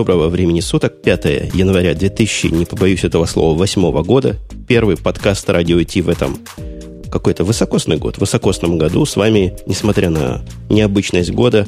[0.00, 1.02] доброго времени суток.
[1.02, 4.38] 5 января 2000, не побоюсь этого слова, 8 года.
[4.66, 6.38] Первый подкаст «Радио Ти» в этом
[7.12, 8.16] какой-то высокосный год.
[8.16, 10.40] Высокосном году с вами, несмотря на
[10.70, 11.66] необычность года,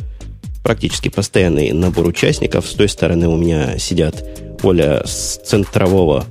[0.63, 2.67] практически постоянный набор участников.
[2.67, 4.25] С той стороны у меня сидят
[4.63, 6.25] Оля с центрового...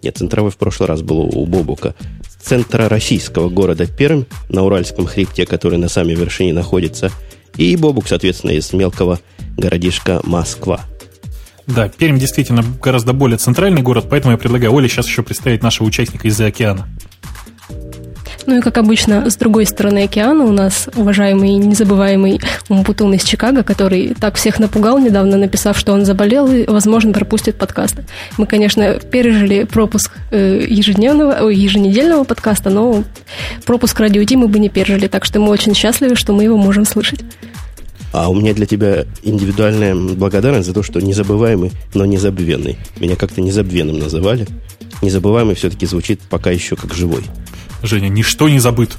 [0.00, 1.96] Нет, центровой в прошлый раз был у Бобука.
[2.22, 7.10] С центра российского города Пермь на Уральском хребте, который на самой вершине находится.
[7.56, 9.18] И Бобук, соответственно, из мелкого
[9.56, 10.82] городишка Москва.
[11.68, 15.86] Да, Пермь действительно гораздо более центральный город, поэтому я предлагаю Оле сейчас еще представить нашего
[15.86, 16.88] участника из-за океана.
[18.46, 22.40] Ну и, как обычно, с другой стороны океана у нас уважаемый незабываемый
[22.70, 27.56] Умпутун из Чикаго, который так всех напугал недавно, написав, что он заболел и, возможно, пропустит
[27.56, 28.06] подкасты.
[28.38, 33.04] Мы, конечно, пережили пропуск э, ежедневного, ой, еженедельного подкаста, но
[33.66, 36.86] пропуск радио мы бы не пережили, так что мы очень счастливы, что мы его можем
[36.86, 37.20] слышать.
[38.12, 42.78] А у меня для тебя индивидуальная благодарность за то, что незабываемый, но незабвенный.
[42.98, 44.46] Меня как-то незабвенным называли.
[45.02, 47.22] Незабываемый все-таки звучит пока еще как живой.
[47.82, 48.96] Женя, ничто не забыт.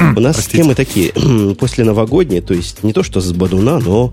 [0.00, 0.62] У нас Простите.
[0.62, 1.12] темы такие,
[1.58, 4.12] после новогодние, то есть не то что с Бадуна, но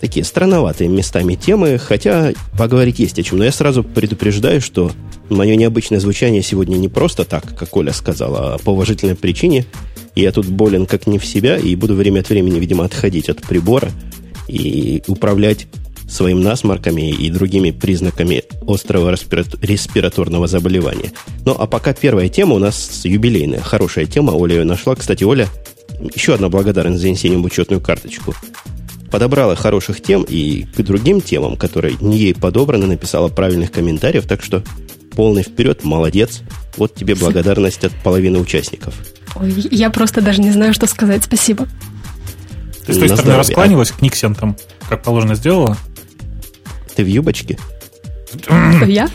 [0.00, 3.38] такие странноватые местами темы, хотя поговорить есть о чем.
[3.38, 4.92] Но я сразу предупреждаю, что
[5.28, 9.66] мое необычное звучание сегодня не просто так, как Оля сказала, а по уважительной причине.
[10.14, 13.42] Я тут болен как не в себя и буду время от времени, видимо, отходить от
[13.42, 13.90] прибора
[14.48, 15.66] и управлять
[16.08, 21.12] своим насморками и другими признаками острого респираторного заболевания.
[21.44, 23.60] Ну, а пока первая тема у нас юбилейная.
[23.60, 24.30] Хорошая тема.
[24.30, 24.96] Оля ее нашла.
[24.96, 25.48] Кстати, Оля,
[26.14, 28.34] еще одна благодарность за инсениум учетную карточку.
[29.10, 34.26] Подобрала хороших тем и к другим темам, которые не ей подобраны, написала правильных комментариев.
[34.26, 34.62] Так что
[35.12, 36.42] полный вперед, молодец.
[36.76, 38.94] Вот тебе благодарность от половины участников.
[39.34, 41.24] Ой, я просто даже не знаю, что сказать.
[41.24, 41.66] Спасибо.
[42.86, 44.56] Ты с той стороны раскланялась к Никсентам,
[44.88, 45.76] как положено сделала?
[46.96, 47.58] Ты в юбочке?
[48.86, 49.08] Я?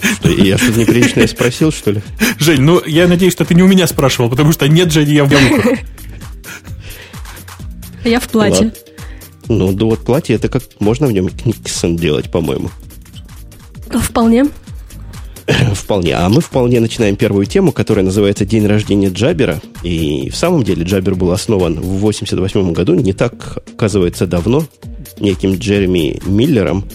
[0.00, 2.02] Что, я что-то неприличное спросил, что ли?
[2.38, 5.24] Жень, ну я надеюсь, что ты не у меня спрашивал, потому что нет, Жень, я
[5.24, 5.30] в
[8.04, 8.66] Я в платье.
[8.66, 8.72] Ладно.
[9.48, 12.70] Ну, да вот платье, это как можно в нем Никсон делать, по-моему.
[13.90, 14.46] Вполне.
[15.72, 16.14] Вполне.
[16.14, 19.60] А мы вполне начинаем первую тему, которая называется «День рождения Джабера».
[19.82, 24.66] И в самом деле Джабер был основан в 1988 году, не так, оказывается, давно,
[25.18, 26.84] неким Джереми Миллером–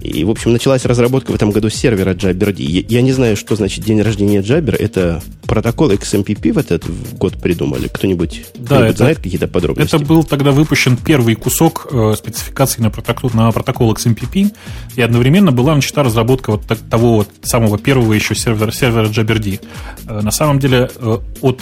[0.00, 2.62] и, в общем, началась разработка в этом году сервера JabberD.
[2.62, 4.76] Я, я не знаю, что значит день рождения Jabber.
[4.76, 6.84] Это протокол XMPP в этот
[7.16, 7.88] год придумали?
[7.88, 9.96] Кто-нибудь, да, кто это, знает какие-то подробности?
[9.96, 14.54] Это был тогда выпущен первый кусок э, спецификации на протокол, на протокол XMPP,
[14.94, 19.60] и одновременно была начата разработка вот так, того вот самого первого еще сервера, сервера JabberD.
[20.06, 21.60] Э, на самом деле э, от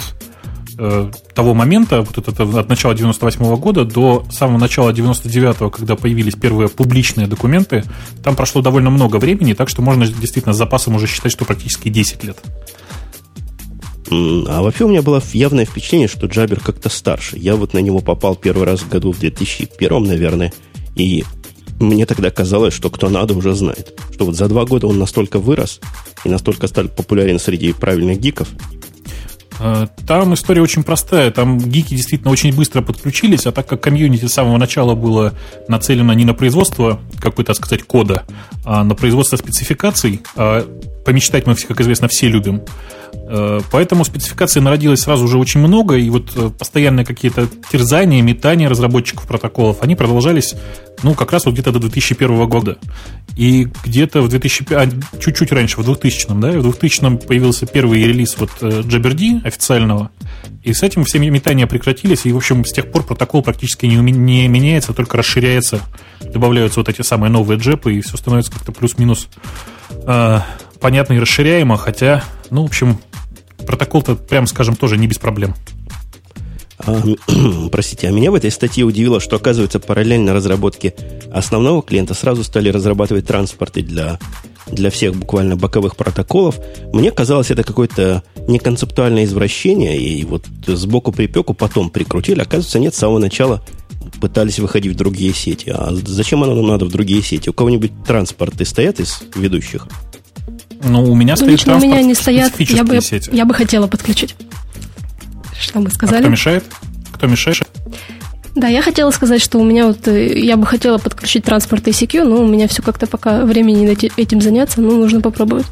[0.77, 5.95] э, того момента, вот это, от начала 98 -го года до самого начала 99-го, когда
[5.95, 7.83] появились первые публичные документы,
[8.23, 11.89] там прошло довольно много времени, так что можно действительно с запасом уже считать, что практически
[11.89, 12.37] 10 лет.
[14.09, 17.37] А вообще у меня было явное впечатление, что Джабер как-то старше.
[17.37, 20.53] Я вот на него попал первый раз в году в 2001, наверное,
[20.95, 21.25] и
[21.79, 23.99] мне тогда казалось, что кто надо уже знает.
[24.13, 25.79] Что вот за два года он настолько вырос
[26.23, 28.86] и настолько стал популярен среди правильных гиков, Э,
[30.07, 31.31] там история очень простая.
[31.31, 35.33] Там гики действительно очень быстро подключились, а так как комьюнити с самого начала было
[35.67, 38.23] нацелено не на производство какой-то, так сказать, кода,
[38.65, 40.65] а на производство спецификаций, а
[41.07, 42.61] помечтать мы, как известно, все любим,
[43.29, 48.69] Э, поэтому спецификаций народилось сразу же очень много, и вот э, постоянные какие-то терзания, метания
[48.69, 50.55] разработчиков протоколов, они продолжались,
[51.03, 52.77] ну, как раз вот где-то до 2001 года.
[53.35, 58.37] И где-то в 2005, а, чуть-чуть раньше, в 2000 да, в 2000 появился первый релиз
[58.37, 58.81] вот э,
[59.43, 60.09] официального,
[60.63, 63.97] и с этим все метания прекратились, и, в общем, с тех пор протокол практически не,
[63.97, 65.81] не меняется, только расширяется,
[66.21, 69.27] добавляются вот эти самые новые джепы, и все становится как-то плюс-минус
[70.79, 72.99] понятно и расширяемо, хотя, ну, в общем,
[73.65, 75.55] протокол-то, прям скажем, тоже не без проблем.
[76.79, 77.01] А,
[77.71, 80.93] простите, а меня в этой статье удивило, что, оказывается, параллельно разработке
[81.31, 84.19] основного клиента сразу стали разрабатывать транспорты для,
[84.67, 86.59] для всех буквально боковых протоколов.
[86.93, 92.41] Мне казалось, это какое-то неконцептуальное извращение, и вот сбоку припеку потом прикрутили.
[92.41, 93.61] Оказывается, нет, с самого начала
[94.21, 95.69] пытались выходить в другие сети.
[95.69, 97.49] А зачем оно нам надо в другие сети?
[97.49, 99.87] У кого-нибудь транспорты стоят из ведущих?
[100.83, 102.53] Ну, у меня ну, стоит лично у меня не стоят.
[102.59, 103.29] Я бы, сети.
[103.33, 104.35] я бы хотела подключить.
[105.59, 106.19] Что мы сказали?
[106.19, 106.63] А кто мешает?
[107.13, 107.67] Кто мешает?
[108.55, 112.23] Да, я хотела сказать, что у меня вот, э, я бы хотела подключить транспорт ICQ,
[112.23, 115.67] но у меня все как-то пока времени не этим заняться, но нужно попробовать.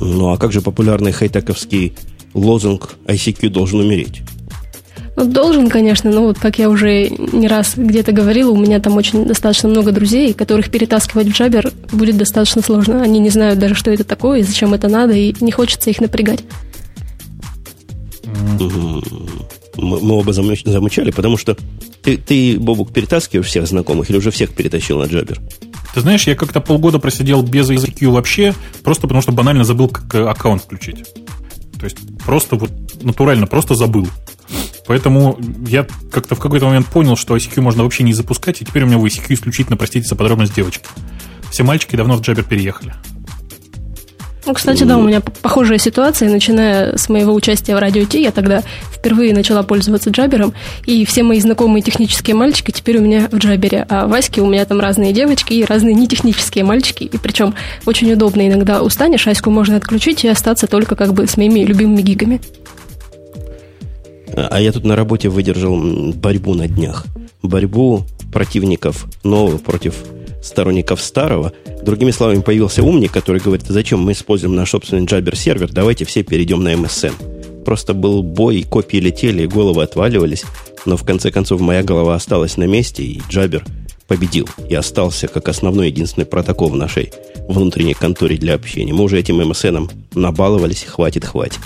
[0.00, 1.94] Ну, а как же популярный хайтековский
[2.34, 4.22] лозунг ICQ должен умереть?
[5.14, 8.96] Ну, должен, конечно, но вот как я уже не раз где-то говорила, у меня там
[8.96, 13.02] очень достаточно много друзей, которых перетаскивать в Jabber будет достаточно сложно.
[13.02, 16.00] Они не знают даже, что это такое и зачем это надо, и не хочется их
[16.00, 16.40] напрягать.
[19.76, 21.56] Мы, мы оба замучали, потому что
[22.02, 25.38] ты, ты, Бобук, перетаскиваешь всех знакомых или уже всех перетащил на Jabber?
[25.94, 30.14] Ты знаешь, я как-то полгода просидел без ICQ вообще, просто потому что банально забыл как
[30.14, 31.04] аккаунт включить.
[31.78, 32.70] То есть просто вот
[33.02, 34.08] натурально, просто забыл.
[34.86, 38.84] Поэтому я как-то в какой-то момент понял, что ICQ можно вообще не запускать, и теперь
[38.84, 40.84] у меня в ICQ исключительно, простите за подробность, девочки.
[41.50, 42.94] Все мальчики давно в Jabber переехали.
[44.44, 48.32] Ну, кстати, да, у меня похожая ситуация, начиная с моего участия в Радио Ти, я
[48.32, 48.62] тогда
[48.92, 50.52] впервые начала пользоваться джабером,
[50.84, 54.64] и все мои знакомые технические мальчики теперь у меня в джабере, а Ваське у меня
[54.64, 57.54] там разные девочки и разные нетехнические мальчики, и причем
[57.86, 62.02] очень удобно иногда устанешь, Аську можно отключить и остаться только как бы с моими любимыми
[62.02, 62.40] гигами.
[64.36, 65.76] А я тут на работе выдержал
[66.14, 67.06] борьбу на днях.
[67.42, 69.94] Борьбу противников нового против
[70.42, 71.52] сторонников старого.
[71.82, 76.22] Другими словами, появился умник, который говорит, зачем мы используем наш собственный Jabber сервер, давайте все
[76.22, 77.64] перейдем на MSN.
[77.64, 80.44] Просто был бой, копии летели, головы отваливались,
[80.84, 83.62] но в конце концов моя голова осталась на месте, и Jabber
[84.08, 87.12] победил и остался как основной единственный протокол в нашей
[87.48, 88.92] внутренней конторе для общения.
[88.92, 91.60] Мы уже этим MSN набаловались, хватит, хватит.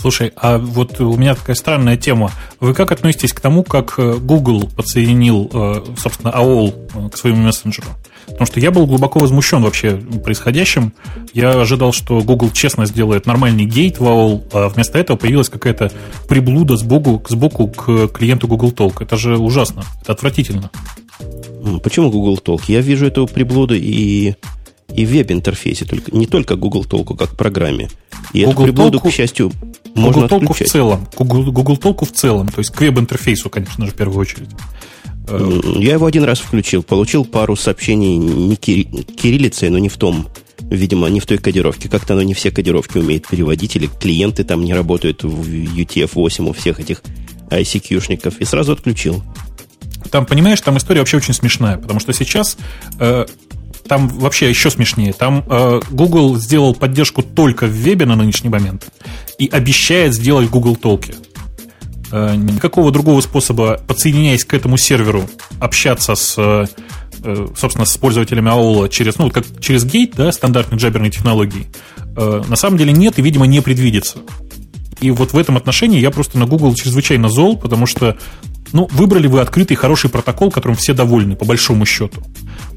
[0.00, 2.30] Слушай, а вот у меня такая странная тема.
[2.58, 7.42] Вы как относитесь к тому, как э, Google подсоединил, э, собственно, AOL э, к своему
[7.42, 7.88] мессенджеру?
[8.24, 10.94] Потому что я был глубоко возмущен вообще происходящим.
[11.34, 15.92] Я ожидал, что Google честно сделает нормальный гейт в AOL, а вместо этого появилась какая-то
[16.26, 19.02] приблуда сбоку, сбоку к клиенту Google Talk.
[19.02, 20.70] Это же ужасно, это отвратительно.
[21.82, 22.62] Почему Google Talk?
[22.68, 24.34] Я вижу эту приблуду и
[24.94, 27.88] и в веб-интерфейсе, только, не только Google Толку как программе.
[28.32, 29.52] И Google эту приблуду, к счастью,
[29.94, 31.08] можно Google Толку в целом.
[31.16, 34.50] Google, Google Толку в целом, то есть к веб-интерфейсу, конечно же, в первую очередь.
[35.28, 40.28] Я его один раз включил, получил пару сообщений не кириллицей, но не в том,
[40.58, 41.88] видимо, не в той кодировке.
[41.88, 46.52] Как-то оно не все кодировки умеет переводить, или клиенты там не работают в UTF-8 у
[46.52, 47.02] всех этих
[47.50, 49.22] ICQ-шников, и сразу отключил.
[50.10, 52.56] Там, понимаешь, там история вообще очень смешная, потому что сейчас
[52.98, 53.26] э,
[53.90, 55.12] там вообще еще смешнее.
[55.12, 58.86] Там э, Google сделал поддержку только в вебе на нынешний момент
[59.36, 61.16] и обещает сделать Google Толки.
[62.12, 65.28] Э, никакого другого способа, подсоединяясь к этому серверу,
[65.58, 66.66] общаться с, э,
[67.24, 71.66] э собственно, с пользователями AOL через, ну, как через гейт, да, стандартной джаберной технологии,
[72.16, 74.18] э, на самом деле нет и, видимо, не предвидится.
[75.00, 78.16] И вот в этом отношении я просто на Google чрезвычайно зол, потому что
[78.72, 82.22] ну, выбрали вы открытый хороший протокол, которым все довольны, по большому счету,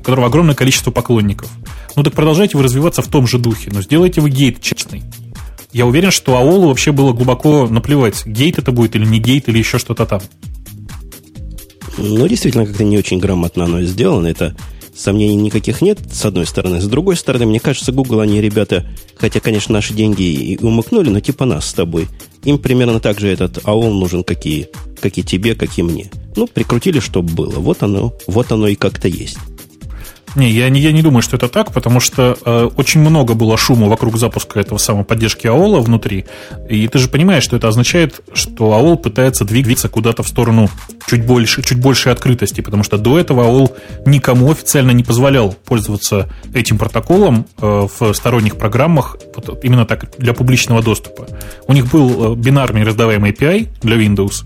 [0.04, 1.50] у которого огромное количество поклонников.
[1.96, 5.02] Ну так продолжайте вы развиваться в том же духе, но сделайте вы гейт честный.
[5.72, 9.60] Я уверен, что AOL вообще было глубоко наплевать, гейт это будет или не гейт, или
[9.60, 10.22] еще что-то там.
[11.98, 14.28] Ну, действительно, как-то не очень грамотно оно сделано.
[14.28, 14.58] Это
[14.94, 16.82] сомнений никаких нет, с одной стороны.
[16.82, 18.86] С другой стороны, мне кажется, Google, они ребята,
[19.16, 22.10] хотя, конечно, наши деньги и умыкнули, но типа нас с тобой.
[22.44, 24.68] Им примерно так же этот AOL нужен, как и,
[25.02, 26.12] как и тебе, как и мне.
[26.36, 27.60] Ну, прикрутили, чтобы было.
[27.60, 29.38] Вот оно, вот оно и как-то есть.
[30.36, 33.56] Не, я не, я не думаю, что это так, потому что э, очень много было
[33.56, 36.26] шума вокруг запуска этого самого поддержки AOL внутри.
[36.70, 40.70] И ты же понимаешь, что это означает, что AOL пытается двигаться куда-то в сторону
[41.08, 43.76] чуть больше, чуть большей открытости, потому что до этого AOL
[44.08, 49.18] никому официально не позволял пользоваться этим протоколом э, в сторонних программах
[49.62, 51.28] именно так для публичного доступа.
[51.68, 54.44] У них был э, бинарный раздаваемый API для Windows,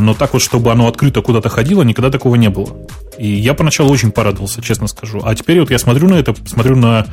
[0.00, 2.76] но так вот, чтобы оно открыто куда-то ходило, никогда такого не было.
[3.18, 5.20] И я поначалу очень порадовался, честно скажу.
[5.24, 7.06] А теперь вот я смотрю на это, смотрю на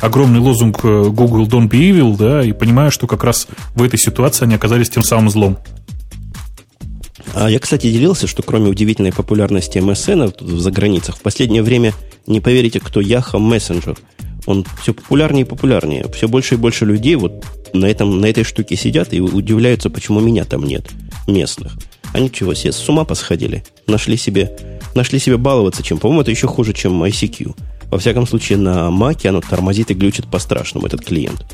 [0.00, 3.98] огромный лозунг э, Google Don't Be Evil, да, и понимаю, что как раз в этой
[3.98, 5.58] ситуации они оказались тем самым злом.
[7.34, 11.94] А я, кстати, делился, что кроме удивительной популярности MSN за границах, в последнее время,
[12.26, 13.96] не поверите, кто Yahoo Messenger.
[14.46, 16.06] Он все популярнее и популярнее.
[16.12, 20.20] Все больше и больше людей вот на, этом, на этой штуке сидят и удивляются, почему
[20.20, 20.88] меня там нет,
[21.26, 21.72] местных.
[22.12, 23.64] Они чего, все с ума посходили?
[23.86, 24.56] Нашли себе,
[24.94, 25.98] нашли себе баловаться чем?
[25.98, 27.54] По-моему, это еще хуже, чем ICQ.
[27.90, 31.44] Во всяком случае, на Маке оно тормозит и глючит по-страшному, этот клиент.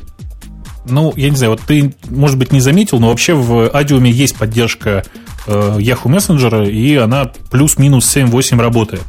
[0.88, 4.36] Ну, я не знаю, вот ты, может быть, не заметил, но вообще в Адиуме есть
[4.36, 5.04] поддержка
[5.46, 9.04] э, Yahoo Messenger, и она плюс-минус 7-8 работает.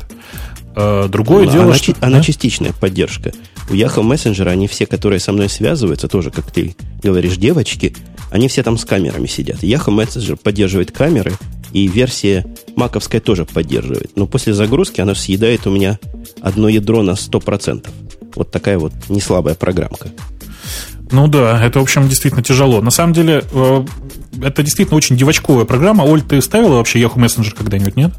[0.79, 1.95] Э, другое ну, дело, она, что...
[2.01, 2.23] Она да?
[2.23, 3.31] частичная поддержка.
[3.71, 7.95] У Yahoo Messenger они все, которые со мной связываются, тоже, как ты говоришь, девочки,
[8.29, 9.63] они все там с камерами сидят.
[9.63, 11.33] Yahoo Messenger поддерживает камеры,
[11.73, 14.11] и версия маковская тоже поддерживает.
[14.15, 15.97] Но после загрузки она съедает у меня
[16.41, 17.87] одно ядро на 100%.
[18.35, 20.09] Вот такая вот неслабая программка.
[21.09, 22.81] Ну да, это, в общем, действительно тяжело.
[22.81, 23.85] На самом деле, э,
[24.43, 26.03] это действительно очень девочковая программа.
[26.03, 28.13] Оль, ты ставила вообще Yahoo Messenger когда-нибудь, нет?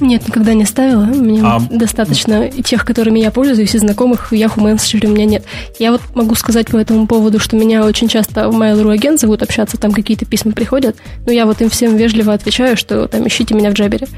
[0.00, 1.04] Нет, никогда не ставила.
[1.04, 1.60] Мне а...
[1.70, 5.44] достаточно тех, которыми я пользуюсь, и знакомых в Yahoo Messenger у меня нет.
[5.78, 9.42] Я вот могу сказать по этому поводу, что меня очень часто в Mail.ru агент зовут
[9.42, 13.54] общаться, там какие-то письма приходят, но я вот им всем вежливо отвечаю, что там ищите
[13.54, 14.08] меня в Джабере.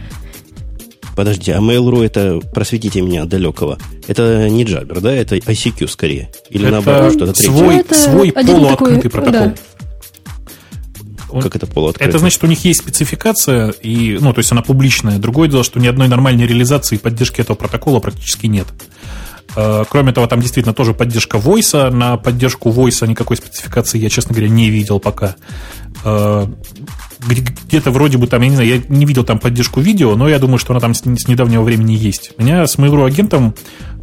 [1.14, 5.12] Подожди, а Mail.ru это, просветите меня далекого, это не Jabber, да?
[5.12, 6.30] Это ICQ скорее?
[6.48, 7.52] Или это наоборот, что-то третье?
[7.52, 9.32] Свой, это свой полуоткрытый такой, протокол.
[9.32, 9.54] Да.
[11.40, 12.08] Как это полуоткрытый?
[12.08, 15.18] Это значит, у них есть спецификация, и, ну, то есть она публичная.
[15.18, 18.66] Другое дело, что ни одной нормальной реализации и поддержки этого протокола практически нет.
[19.54, 21.90] Э, кроме того, там действительно тоже поддержка Voice.
[21.90, 25.36] На поддержку Voice никакой спецификации я, честно говоря, не видел пока.
[26.04, 26.46] Э,
[27.26, 30.38] где-то вроде бы там, я не знаю, я не видел там поддержку видео, но я
[30.38, 32.32] думаю, что она там с недавнего времени есть.
[32.38, 33.54] Меня с Mail.ru агентом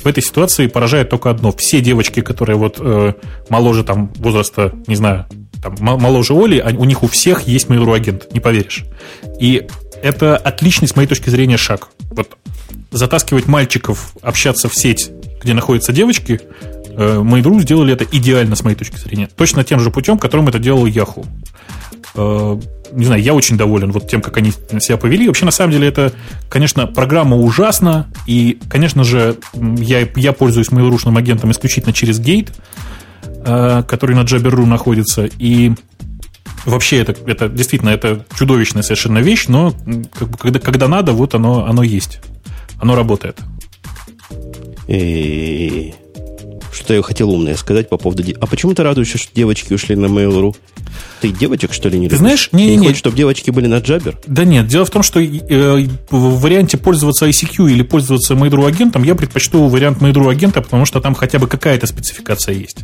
[0.02, 1.52] в этой ситуации поражает только одно.
[1.52, 3.14] Все девочки, которые вот э,
[3.50, 5.26] моложе там возраста, не знаю,
[5.62, 8.86] там, моложе Оли, у них у всех есть Mail.ru агент, не поверишь.
[9.40, 9.68] И
[10.02, 11.90] это отличный, с моей точки зрения, шаг.
[12.12, 12.38] Вот
[12.92, 15.12] затаскивать мальчиков общаться в сеть,
[15.44, 16.42] где находятся девочки,
[16.90, 19.30] э, Mail.ru сделали это идеально, с моей точки зрения.
[19.36, 21.26] Точно тем же путем, которым это делал Yahoo.
[22.16, 22.60] Э,
[22.92, 25.28] не знаю, я очень доволен вот тем, как они себя повели.
[25.28, 26.12] Вообще, на самом деле, это,
[26.50, 32.52] конечно, программа ужасна, и, конечно же, я, я пользуюсь mail.ru агентом исключительно через э,
[33.44, 35.72] который на Jabber.ru находится, и
[36.66, 39.74] вообще это, это действительно это чудовищная совершенно вещь, но
[40.14, 42.20] как бы, когда, когда надо, вот оно, оно есть.
[42.82, 43.38] Оно работает.
[44.88, 45.94] И
[46.72, 48.24] что я хотел умное сказать по поводу...
[48.40, 50.56] А почему ты радуешься, что девочки ушли на Mail.ru?
[51.22, 52.20] Ты девочек, что ли, не Ты любишь?
[52.20, 54.16] знаешь, не, не, не, хочешь, чтобы девочки были на Jabber?
[54.26, 59.04] Да нет, дело в том, что э, в варианте пользоваться ICQ или пользоваться Mail.ru агентом
[59.04, 62.80] я предпочту вариант Mail.ru агента, потому что там хотя бы какая-то спецификация есть.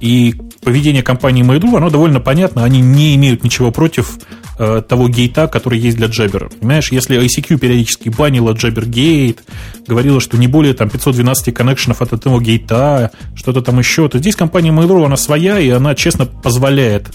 [0.00, 4.18] И поведение компании Mail.ru, оно довольно понятно, они не имеют ничего против
[4.58, 6.52] э, того гейта, который есть для Jabber.
[6.58, 9.42] Понимаешь, если ICQ периодически банила Jabber гейт,
[9.86, 14.36] говорила, что не более там 512 коннекшенов от этого гейта, что-то там еще, то здесь
[14.36, 17.08] компания Mail.ru, она своя, и она честно позволяет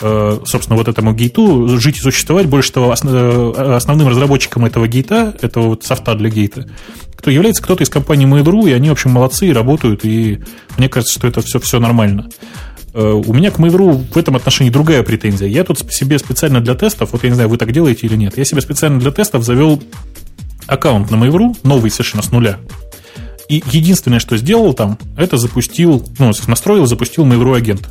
[0.00, 2.46] собственно, вот этому гейту жить и существовать.
[2.46, 6.66] Больше того, э, основным разработчиком этого гейта, этого вот софта для гейта,
[7.14, 10.40] кто является кто-то из компании Mail.ru, и они, в общем, молодцы работают, и
[10.76, 12.28] мне кажется, что это все, все нормально.
[12.92, 15.48] Э, у меня к Mail.ru в этом отношении другая претензия.
[15.48, 18.36] Я тут себе специально для тестов, вот я не знаю, вы так делаете или нет,
[18.36, 19.82] я себе специально для тестов завел
[20.66, 22.58] аккаунт на Mail.ru, новый совершенно с нуля.
[23.48, 27.88] И единственное, что сделал там, это запустил, ну, настроил, запустил Mail.ru агент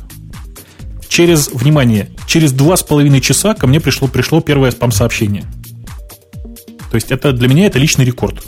[1.14, 5.44] через, внимание, через два с половиной часа ко мне пришло, пришло первое спам-сообщение.
[6.90, 8.44] То есть это для меня это личный рекорд.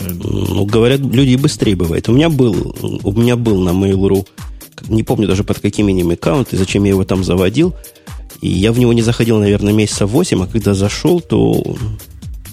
[0.00, 2.08] Ну, говорят, люди быстрее бывает.
[2.08, 4.24] У меня был, у меня был на Mail.ru,
[4.86, 7.74] не помню даже под каким именем аккаунт и зачем я его там заводил.
[8.40, 11.64] И я в него не заходил, наверное, месяца 8, а когда зашел, то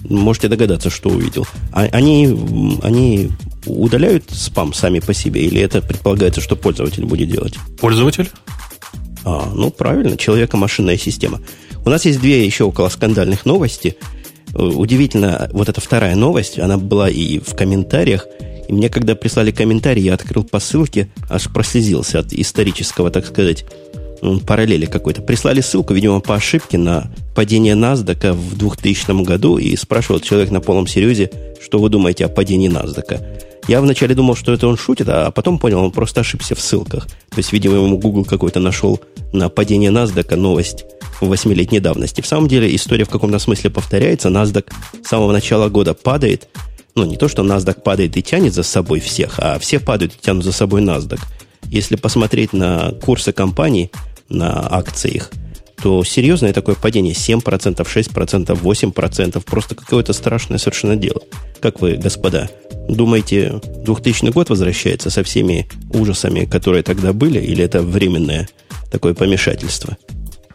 [0.02, 1.46] можете догадаться, что увидел.
[1.70, 2.36] А, они,
[2.82, 3.30] они
[3.64, 7.54] удаляют спам сами по себе, или это предполагается, что пользователь будет делать?
[7.80, 8.28] Пользователь?
[9.24, 11.40] А, ну, правильно, человека-машинная система.
[11.84, 13.96] У нас есть две еще около скандальных новости.
[14.54, 18.26] Э, удивительно, вот эта вторая новость, она была и в комментариях.
[18.68, 23.64] И мне, когда прислали комментарий, я открыл по ссылке, аж прослезился от исторического, так сказать,
[24.46, 25.22] параллели какой-то.
[25.22, 30.60] Прислали ссылку, видимо, по ошибке на падение NASDAQ в 2000 году и спрашивал человек на
[30.60, 33.20] полном серьезе, что вы думаете о падении NASDAQ.
[33.68, 37.06] Я вначале думал, что это он шутит, а потом понял, он просто ошибся в ссылках.
[37.06, 39.00] То есть, видимо, ему Google какой-то нашел
[39.32, 40.84] на падение NASDAQ новость
[41.20, 42.20] восьмилетней давности.
[42.20, 44.28] В самом деле история в каком-то смысле повторяется.
[44.28, 44.72] NASDAQ
[45.04, 46.48] с самого начала года падает.
[46.94, 50.20] Ну, не то, что NASDAQ падает и тянет за собой всех, а все падают и
[50.20, 51.20] тянут за собой NASDAQ.
[51.66, 53.90] Если посмотреть на курсы компаний,
[54.28, 55.30] на акции их,
[55.82, 61.22] то серьезное такое падение 7%, 6%, 8%, просто какое-то страшное совершенно дело.
[61.60, 62.48] Как вы, господа,
[62.88, 68.48] думаете, 2000 год возвращается со всеми ужасами, которые тогда были, или это временное
[68.92, 69.96] такое помешательство?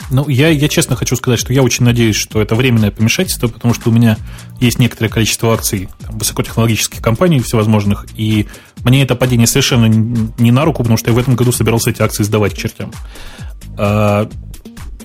[0.10, 3.74] Ну, я, я честно хочу сказать, что я очень надеюсь, что это временное помешательство, потому
[3.74, 4.18] что у меня
[4.62, 8.48] есть некоторое количество акций там, высокотехнологических компаний всевозможных, и
[8.86, 12.02] мне это падение совершенно не на руку, потому что я в этом году собирался эти
[12.02, 12.94] акции сдавать к чертям.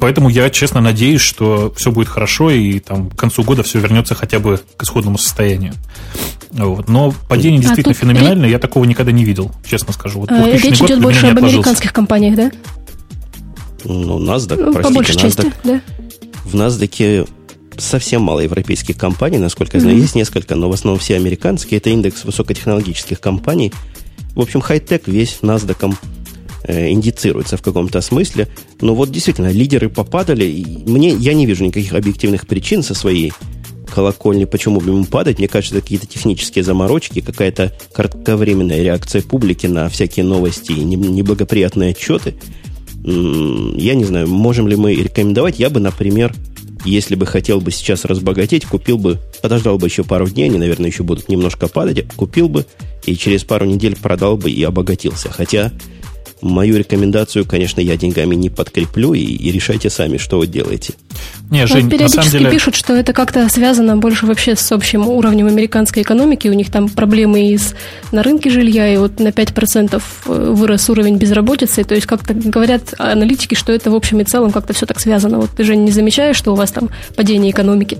[0.02, 4.16] Поэтому я честно надеюсь, что все будет хорошо, и там к концу года все вернется
[4.16, 5.74] хотя бы к исходному состоянию.
[6.50, 6.88] Вот.
[6.88, 10.18] Но падение а действительно феноменальное, я такого никогда не видел, честно скажу.
[10.18, 12.50] Вот а, речь идет больше об американских компаниях, да?
[13.84, 15.20] Ну, NASDAQ, ну, простите, по большей NASDAQ.
[15.20, 15.80] части, да.
[16.46, 17.28] В NASDAQ
[17.78, 19.98] совсем мало европейских компаний, насколько я знаю.
[19.98, 20.00] Mm-hmm.
[20.00, 21.78] Есть несколько, но в основном все американские.
[21.78, 23.72] Это индекс высокотехнологических компаний.
[24.34, 25.94] В общем, хай-тек весь NASDAQ
[26.66, 28.48] индицируется в каком-то смысле.
[28.80, 30.44] Но вот действительно, лидеры попадали.
[30.44, 33.32] И мне, я не вижу никаких объективных причин со своей
[33.92, 35.38] колокольни, почему бы ему падать.
[35.38, 41.90] Мне кажется, это какие-то технические заморочки, какая-то кратковременная реакция публики на всякие новости и неблагоприятные
[41.90, 42.34] отчеты.
[43.04, 45.58] Я не знаю, можем ли мы рекомендовать.
[45.58, 46.34] Я бы, например,
[46.84, 50.88] если бы хотел бы сейчас разбогатеть, купил бы, подождал бы еще пару дней, они, наверное,
[50.88, 52.66] еще будут немножко падать, купил бы
[53.04, 55.30] и через пару недель продал бы и обогатился.
[55.30, 55.70] Хотя
[56.42, 60.94] Мою рекомендацию, конечно, я деньгами не подкреплю, и, и решайте сами, что вы делаете.
[61.50, 62.50] Не, Жень, вот периодически на самом деле...
[62.50, 66.48] пишут, что это как-то связано больше вообще с общим уровнем американской экономики.
[66.48, 67.76] У них там проблемы и с,
[68.10, 71.84] на рынке жилья, и вот на 5% э, вырос уровень безработицы.
[71.84, 75.38] То есть как-то говорят аналитики, что это в общем и целом как-то все так связано.
[75.38, 77.98] Вот ты же не замечаешь, что у вас там падение экономики?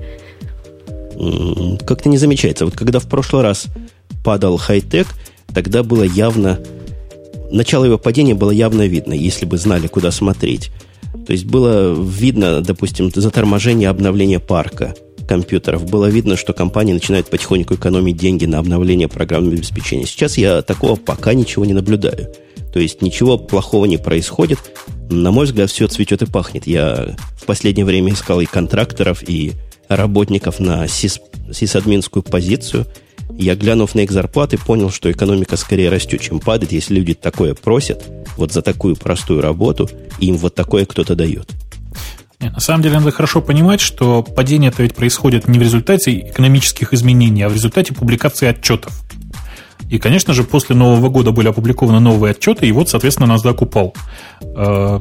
[1.87, 2.65] Как-то не замечается.
[2.65, 3.67] Вот когда в прошлый раз
[4.25, 5.07] падал хай-тек,
[5.55, 6.59] тогда было явно
[7.53, 10.71] начало его падения было явно видно, если бы знали, куда смотреть.
[11.27, 14.95] То есть было видно, допустим, заторможение обновления парка
[15.29, 15.89] компьютеров.
[15.89, 20.07] Было видно, что компании начинают потихоньку экономить деньги на обновление программного обеспечения.
[20.07, 22.33] Сейчас я такого пока ничего не наблюдаю.
[22.73, 24.59] То есть ничего плохого не происходит.
[25.11, 26.67] На мой взгляд, все цветет и пахнет.
[26.67, 29.53] Я в последнее время искал и контракторов, и
[29.89, 31.21] работников на сис,
[31.53, 32.87] сисадминскую позицию–
[33.43, 37.55] я, глянув на их зарплаты, понял, что экономика скорее растет, чем падает, если люди такое
[37.55, 38.05] просят,
[38.37, 41.49] вот за такую простую работу, и им вот такое кто-то дает.
[42.41, 46.93] На самом деле надо хорошо понимать, что падение это ведь происходит не в результате экономических
[46.93, 48.93] изменений, а в результате публикации отчетов.
[49.93, 53.95] И, конечно же, после Нового года были опубликованы новые отчеты, и вот, соответственно, NASDAQ упал.
[54.41, 55.01] Э,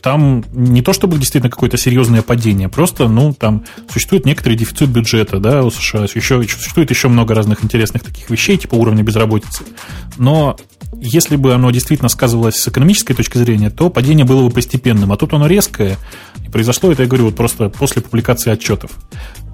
[0.00, 5.38] там не то чтобы действительно какое-то серьезное падение, просто, ну, там существует некоторый дефицит бюджета,
[5.38, 9.64] да, у США, еще, существует еще много разных интересных таких вещей, типа уровня безработицы.
[10.16, 10.56] Но
[10.94, 15.18] если бы оно действительно сказывалось с экономической точки зрения, то падение было бы постепенным, а
[15.18, 15.98] тут оно резкое,
[16.42, 18.92] и произошло это, я говорю, вот просто после публикации отчетов.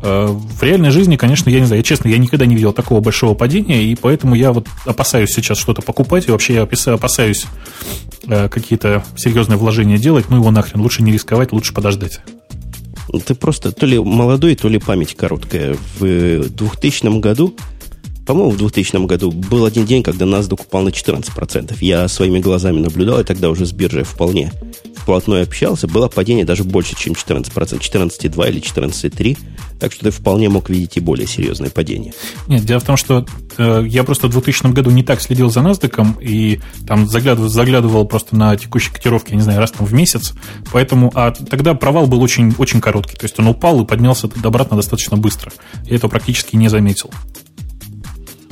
[0.03, 3.01] Э, в реальной жизни, конечно, я не знаю, я честно, я никогда не видел такого
[3.01, 7.47] большого падения, и поэтому я вот опасаюсь сейчас что-то покупать, и вообще я опасаюсь
[8.27, 12.21] э, какие-то серьезные вложения делать, ну его нахрен, лучше не рисковать, лучше подождать.
[13.27, 15.77] Ты просто то ли молодой, то ли память короткая.
[15.99, 17.57] В 2000 году,
[18.27, 21.77] по-моему, в 2000 году был один день, когда NASDAQ упал на 14%.
[21.81, 24.53] Я своими глазами наблюдал, и тогда уже с биржей вполне
[25.09, 29.38] вплотную общался, было падение даже больше, чем 14%, 14,2 или 14,3%.
[29.81, 32.12] Так что ты вполне мог видеть и более серьезное падение.
[32.47, 33.25] Нет, дело в том, что
[33.57, 38.05] э, я просто в 2000 году не так следил за NASDAQ и там заглядывал, заглядывал
[38.05, 40.35] просто на текущие котировки, я не знаю, раз там в месяц.
[40.73, 43.16] Поэтому, а тогда провал был очень, очень короткий.
[43.16, 45.53] То есть он упал и поднялся обратно достаточно быстро.
[45.85, 47.11] Я этого практически не заметил.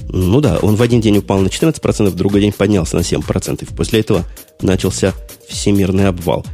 [0.09, 3.63] Ну да, он в один день упал на 14%, в другой день поднялся на 7%.
[3.63, 4.25] И после этого
[4.61, 5.13] начался
[5.49, 6.45] всемирный обвал.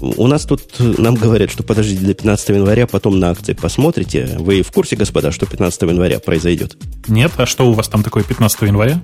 [0.00, 4.36] У нас тут нам говорят, что подождите до 15 января, потом на акции посмотрите.
[4.38, 6.76] Вы в курсе, господа, что 15 января произойдет?
[7.08, 9.00] Нет, а что у вас там такое 15 января?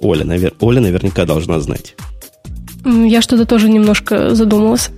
[0.00, 0.52] Оля, навер...
[0.60, 1.94] Оля наверняка должна знать.
[2.84, 4.90] Я что-то тоже немножко задумалась.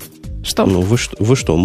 [0.46, 0.64] Что?
[0.64, 1.56] Ну, вы что, вы что,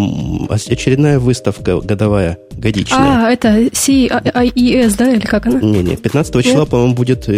[0.49, 3.27] очередная выставка годовая, годичная.
[3.27, 5.61] А, это CIES, да, или как она?
[5.61, 7.29] Не-не, 15 числа, по-моему, будет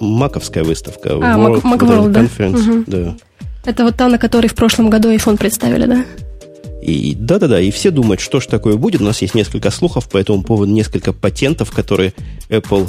[0.00, 1.14] маковская выставка.
[1.14, 2.20] А, World, Macworld, да?
[2.20, 2.84] Conference, угу.
[2.86, 3.16] да.
[3.64, 6.04] Это вот та, на которой в прошлом году iPhone представили, да?
[6.80, 9.00] И да-да-да, и все думают, что ж такое будет.
[9.00, 12.12] У нас есть несколько слухов по этому поводу, несколько патентов, которые
[12.50, 12.88] Apple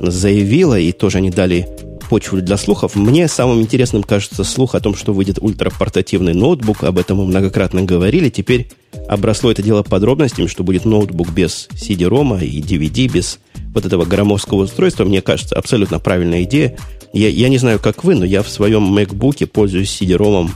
[0.00, 1.68] заявила, и тоже они дали
[2.08, 2.94] почву для слухов.
[2.94, 6.84] Мне самым интересным кажется слух о том, что выйдет ультрапортативный ноутбук.
[6.84, 8.28] Об этом мы многократно говорили.
[8.28, 8.68] Теперь
[9.08, 13.38] обросло это дело подробностями, что будет ноутбук без CD-ROM и DVD, без
[13.72, 15.04] вот этого громоздкого устройства.
[15.04, 16.76] Мне кажется, абсолютно правильная идея.
[17.12, 20.50] Я, я не знаю, как вы, но я в своем MacBook пользуюсь CD-ROM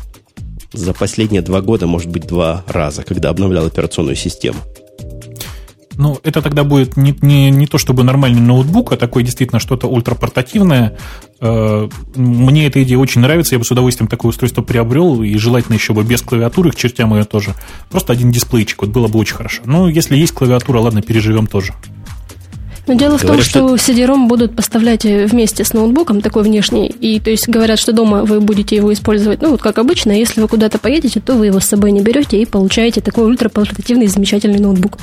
[0.73, 4.59] за последние два года, может быть, два раза, когда обновлял операционную систему.
[5.99, 9.89] Ну, это тогда будет не, не, не то чтобы нормальный ноутбук, а такое действительно что-то
[9.89, 10.97] ультрапортативное.
[11.41, 15.75] Э, мне эта идея очень нравится, я бы с удовольствием такое устройство приобрел, и желательно
[15.75, 17.57] еще бы без клавиатуры, к чертям ее тоже.
[17.91, 19.63] Просто один дисплейчик, вот было бы очень хорошо.
[19.65, 21.75] Ну, если есть клавиатура, ладно, переживем тоже.
[22.87, 26.87] Но дело говорят, в том, что, что CD-ROM будут поставлять вместе с ноутбуком, такой внешний,
[26.87, 30.41] и то есть говорят, что дома вы будете его использовать, ну вот как обычно, если
[30.41, 34.61] вы куда-то поедете, то вы его с собой не берете и получаете такой ультрапортативный замечательный
[34.61, 34.99] ноутбук.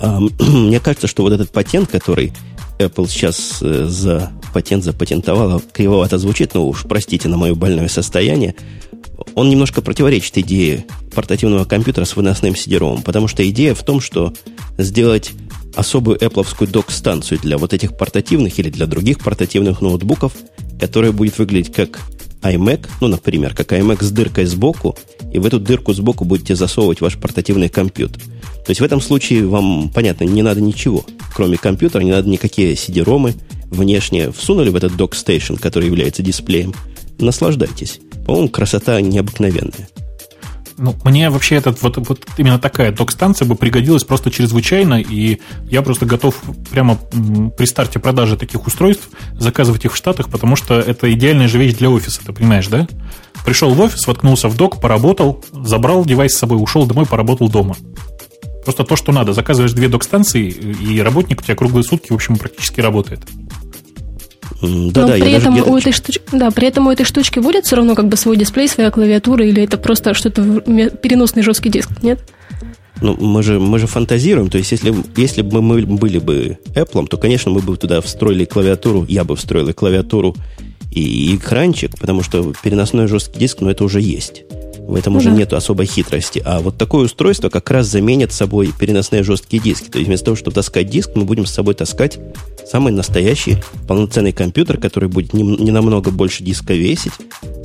[0.40, 2.32] Мне кажется, что вот этот патент, который
[2.78, 8.54] Apple сейчас э, за патент запатентовала, кривовато звучит, но уж простите на мое больное состояние,
[9.34, 14.32] он немножко противоречит идее портативного компьютера с выносным CD-ROM, потому что идея в том, что
[14.78, 15.32] сделать
[15.74, 20.32] особую Apple док-станцию для вот этих портативных или для других портативных ноутбуков,
[20.80, 22.00] которая будет выглядеть как
[22.42, 24.96] iMac, ну, например, как iMac с дыркой сбоку,
[25.32, 28.22] и в эту дырку сбоку будете засовывать ваш портативный компьютер.
[28.22, 31.04] То есть в этом случае вам, понятно, не надо ничего.
[31.34, 33.34] Кроме компьютера, не надо никакие CD-ромы
[33.70, 34.30] внешне.
[34.30, 36.74] Всунули в этот док-стейшн, который является дисплеем.
[37.18, 38.00] Наслаждайтесь.
[38.26, 39.88] По-моему, красота необыкновенная.
[40.78, 45.82] Ну, мне вообще этот, вот, вот именно такая док-станция бы пригодилась просто чрезвычайно, и я
[45.82, 51.12] просто готов прямо при старте продажи таких устройств заказывать их в Штатах, потому что это
[51.12, 52.86] идеальная же вещь для офиса, ты понимаешь, да?
[53.44, 57.76] Пришел в офис, воткнулся в док, поработал, забрал девайс с собой, ушел домой, поработал дома.
[58.62, 59.32] Просто то, что надо.
[59.32, 63.20] Заказываешь две док-станции, и работник у тебя круглые сутки, в общем, практически работает.
[64.60, 66.18] Да, да, при этом у этой штуч...
[66.32, 69.46] да, при этом у этой штучки будет все равно как бы свой дисплей, своя клавиатура,
[69.46, 72.20] или это просто что-то переносный жесткий диск, нет?
[73.00, 74.50] Ну, мы же, мы же фантазируем.
[74.50, 78.44] То есть, если, если бы мы были бы Apple, то, конечно, мы бы туда встроили
[78.44, 80.34] клавиатуру, я бы встроил клавиатуру
[80.90, 84.42] и экранчик, потому что переносной жесткий диск, ну, это уже есть.
[84.88, 85.36] В этом уже да.
[85.36, 86.42] нет особой хитрости.
[86.46, 89.90] А вот такое устройство как раз заменит собой переносные жесткие диски.
[89.90, 92.18] То есть вместо того, чтобы таскать диск, мы будем с собой таскать
[92.66, 97.12] самый настоящий полноценный компьютер, который будет не, не намного больше диска весить.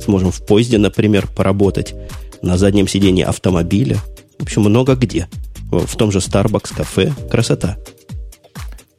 [0.04, 1.94] Сможем в поезде, например, поработать.
[2.42, 3.96] На заднем сидении автомобиля.
[4.38, 5.26] В общем, много где.
[5.72, 7.14] В том же Starbucks кафе.
[7.30, 7.78] Красота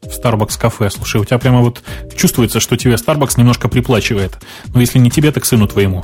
[0.05, 0.89] в Starbucks кафе.
[0.89, 1.81] Слушай, у тебя прямо вот
[2.15, 4.37] чувствуется, что тебе Starbucks немножко приплачивает.
[4.73, 6.03] Ну, если не тебе, так сыну твоему.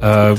[0.00, 0.34] А,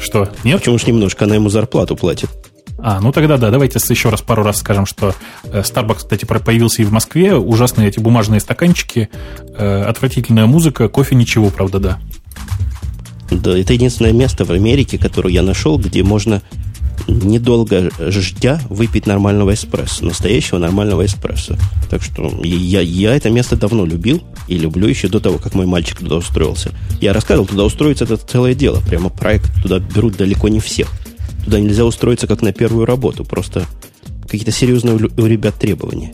[0.00, 0.60] что, нет?
[0.60, 2.30] Почему ж немножко она ему зарплату платит?
[2.78, 5.14] А, ну тогда да, давайте еще раз пару раз скажем, что
[5.44, 7.34] э, Starbucks, кстати, появился и в Москве.
[7.34, 9.08] Ужасные эти бумажные стаканчики,
[9.56, 11.98] э, отвратительная музыка, кофе ничего, правда, да.
[13.30, 16.42] Да, это единственное место в Америке, которое я нашел, где можно
[17.08, 21.56] недолго ждя выпить нормального эспрессо, настоящего нормального эспрессо.
[21.90, 25.66] Так что я, я это место давно любил и люблю еще до того, как мой
[25.66, 26.72] мальчик туда устроился.
[27.00, 28.80] Я рассказывал, туда устроиться это целое дело.
[28.88, 30.88] Прямо проект туда берут далеко не всех.
[31.44, 33.24] Туда нельзя устроиться как на первую работу.
[33.24, 33.66] Просто
[34.22, 36.12] какие-то серьезные у ребят требования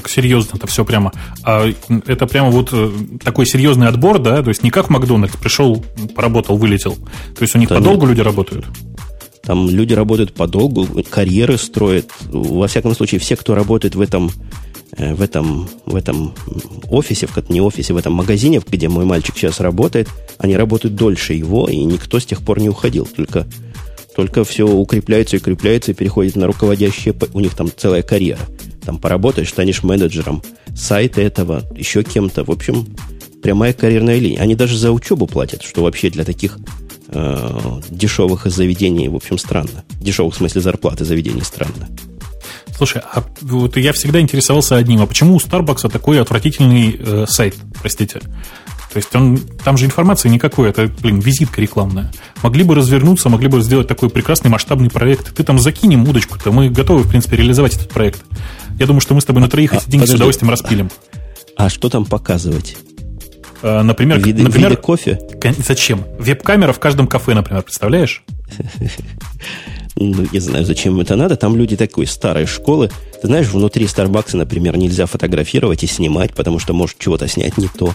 [0.00, 1.12] как серьезно это все прямо.
[1.44, 1.70] А
[2.06, 2.90] это прямо вот э,
[3.22, 4.42] такой серьезный отбор, да?
[4.42, 6.94] То есть не как Макдональдс пришел, поработал, вылетел.
[7.36, 8.10] То есть у них да подолгу нет.
[8.10, 8.66] люди работают?
[9.42, 12.10] Там люди работают подолгу, карьеры строят.
[12.28, 14.30] Во всяком случае, все, кто работает в этом,
[14.96, 16.34] э, в этом, в этом
[16.90, 21.32] офисе, в, не офисе, в этом магазине, где мой мальчик сейчас работает, они работают дольше
[21.32, 23.06] его, и никто с тех пор не уходил.
[23.06, 23.46] Только,
[24.14, 27.14] только все укрепляется и укрепляется и переходит на руководящие...
[27.32, 28.40] У них там целая карьера.
[28.84, 30.42] Там поработаешь, станешь менеджером
[30.74, 32.44] сайта этого, еще кем-то.
[32.44, 32.86] В общем,
[33.42, 34.40] прямая карьерная линия.
[34.40, 36.58] Они даже за учебу платят, что вообще для таких
[37.12, 39.84] э, дешевых заведений, в общем, странно.
[40.00, 41.88] Дешевых в смысле зарплаты заведений странно.
[42.76, 45.02] Слушай, а вот я всегда интересовался одним.
[45.02, 48.20] А почему у Starbucks такой отвратительный э, сайт, простите?
[48.92, 52.10] То есть он, там же информации никакой, это, блин, визитка рекламная.
[52.42, 55.34] Могли бы развернуться, могли бы сделать такой прекрасный масштабный проект.
[55.34, 58.22] Ты там закинем удочку-то, мы готовы, в принципе, реализовать этот проект.
[58.78, 60.12] Я думаю, что мы с тобой на троих а, эти деньги подожди.
[60.12, 60.90] с удовольствием распилим.
[61.56, 62.78] А что там показывать?
[63.62, 65.20] Э, например, виды, например виды кофе?
[65.58, 66.04] Зачем?
[66.18, 68.22] Веб-камера в каждом кафе, например, представляешь?
[69.96, 71.36] Ну, я знаю, зачем это надо.
[71.36, 72.90] Там люди такой старой школы.
[73.20, 77.68] Ты знаешь, внутри Старбакса, например, нельзя фотографировать и снимать, потому что может чего-то снять не
[77.68, 77.92] то.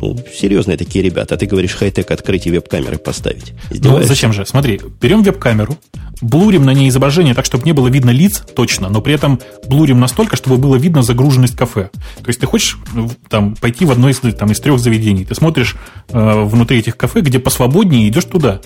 [0.00, 1.34] Ну, серьезные такие ребята.
[1.34, 3.52] А ты говоришь, хай-тек открыть и веб-камеры поставить.
[3.70, 4.46] Ну, зачем же?
[4.46, 5.76] Смотри, берем веб-камеру,
[6.20, 10.00] блурим на ней изображение так, чтобы не было видно лиц точно, но при этом блурим
[10.00, 11.90] настолько, чтобы было видно загруженность кафе.
[12.22, 15.34] То есть ты хочешь э, там, пойти в одно из, там, из трех заведений, ты
[15.34, 15.76] смотришь
[16.08, 18.60] э, внутри этих кафе, где посвободнее, идешь туда.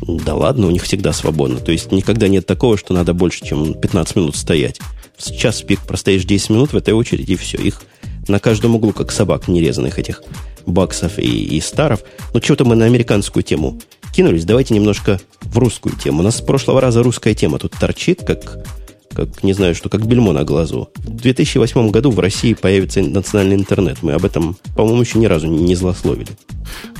[0.00, 1.58] Да ладно, у них всегда свободно.
[1.58, 4.80] То есть никогда нет такого, что надо больше, чем 15 минут стоять.
[5.16, 7.58] Сейчас пик простоишь 10 минут в этой очереди, и все.
[7.58, 7.80] Их
[8.28, 10.22] на каждом углу, как собак нерезанных этих
[10.66, 12.00] баксов и, и старов.
[12.32, 13.80] Ну, чего-то мы на американскую тему
[14.14, 14.44] кинулись.
[14.44, 16.20] Давайте немножко в русскую тему.
[16.20, 18.64] У нас с прошлого раза русская тема тут торчит, как
[19.14, 20.90] как, не знаю, что, как бельмо на глазу.
[20.96, 23.98] В 2008 году в России появится национальный интернет.
[24.02, 26.30] Мы об этом, по-моему, еще ни разу не злословили.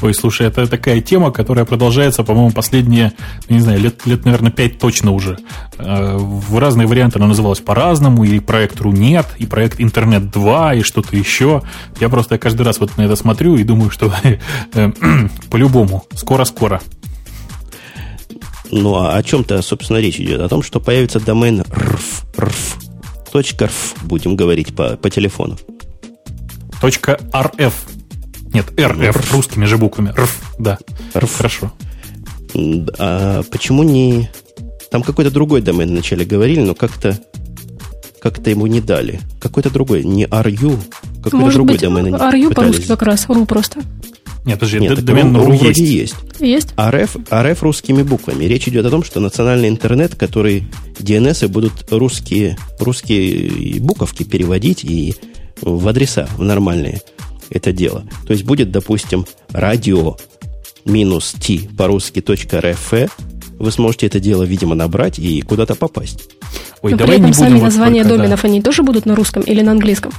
[0.03, 3.13] Ой, слушай, это такая тема, которая продолжается, по-моему, последние,
[3.49, 5.39] не знаю, лет, лет, наверное, пять точно уже.
[5.79, 10.83] Э, в разные варианты она называлась по-разному, и проект Рунет, и проект Интернет 2, и
[10.83, 11.63] что-то еще.
[12.01, 14.13] Я просто каждый раз вот на это смотрю и думаю, что
[14.75, 14.91] э,
[15.51, 16.81] по-любому, скоро-скоро.
[18.77, 20.41] Ну, а о чем-то, собственно, речь идет?
[20.41, 22.75] О том, что появится домен rf, rf,
[23.31, 25.57] точка .rf, будем говорить по, по телефону.
[26.81, 27.73] Точка .rf.
[28.53, 30.11] Нет, RF, русскими же буквами.
[30.11, 30.79] RF, да.
[31.15, 31.37] RF.
[31.37, 31.73] Хорошо.
[32.99, 34.29] А почему не...
[34.91, 37.17] Там какой-то другой домен вначале говорили, но как-то
[38.21, 39.21] как-то ему не дали.
[39.39, 40.79] Какой-то другой, не RU,
[41.19, 42.13] какой-то Может другой быть, домен.
[42.13, 43.83] RU по-русски как раз, RU просто.
[44.45, 46.15] Нет, подожди, Нет, домен ру- .ру вроде есть.
[46.15, 46.15] есть.
[46.41, 46.69] Есть?
[46.79, 48.45] РФ, РФ русскими буквами.
[48.45, 50.65] Речь идет о том, что национальный интернет, который
[50.99, 55.15] DNS будут русские, русские буковки переводить и
[55.63, 57.01] в адреса, в нормальные
[57.51, 58.05] это дело.
[58.27, 60.17] То есть будет, допустим, радио
[60.85, 63.11] минус t по-русски точка .rf.
[63.59, 66.29] Вы сможете это дело, видимо, набрать и куда-то попасть.
[66.83, 68.23] Ой, Но при давай этом не будем сами вот названия только, да.
[68.25, 70.13] доменов, они тоже будут на русском или на английском?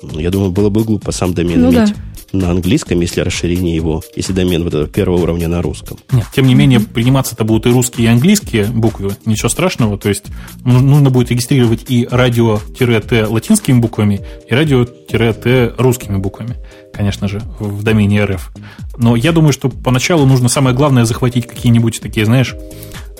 [0.00, 1.94] Ну, Я думаю, было бы глупо сам домен Ну иметь да.
[2.34, 5.98] На английском, если расширение его, если домен вот этого первого уровня на русском.
[6.12, 9.16] Нет, тем не менее, приниматься-то будут и русские, и английские буквы.
[9.24, 9.98] Ничего страшного.
[9.98, 10.24] То есть
[10.64, 16.56] ну- нужно будет регистрировать и радио-т латинскими буквами, и радио-т русскими буквами,
[16.92, 18.50] конечно же, в домене РФ.
[18.96, 22.54] Но я думаю, что поначалу нужно самое главное захватить какие-нибудь такие, знаешь,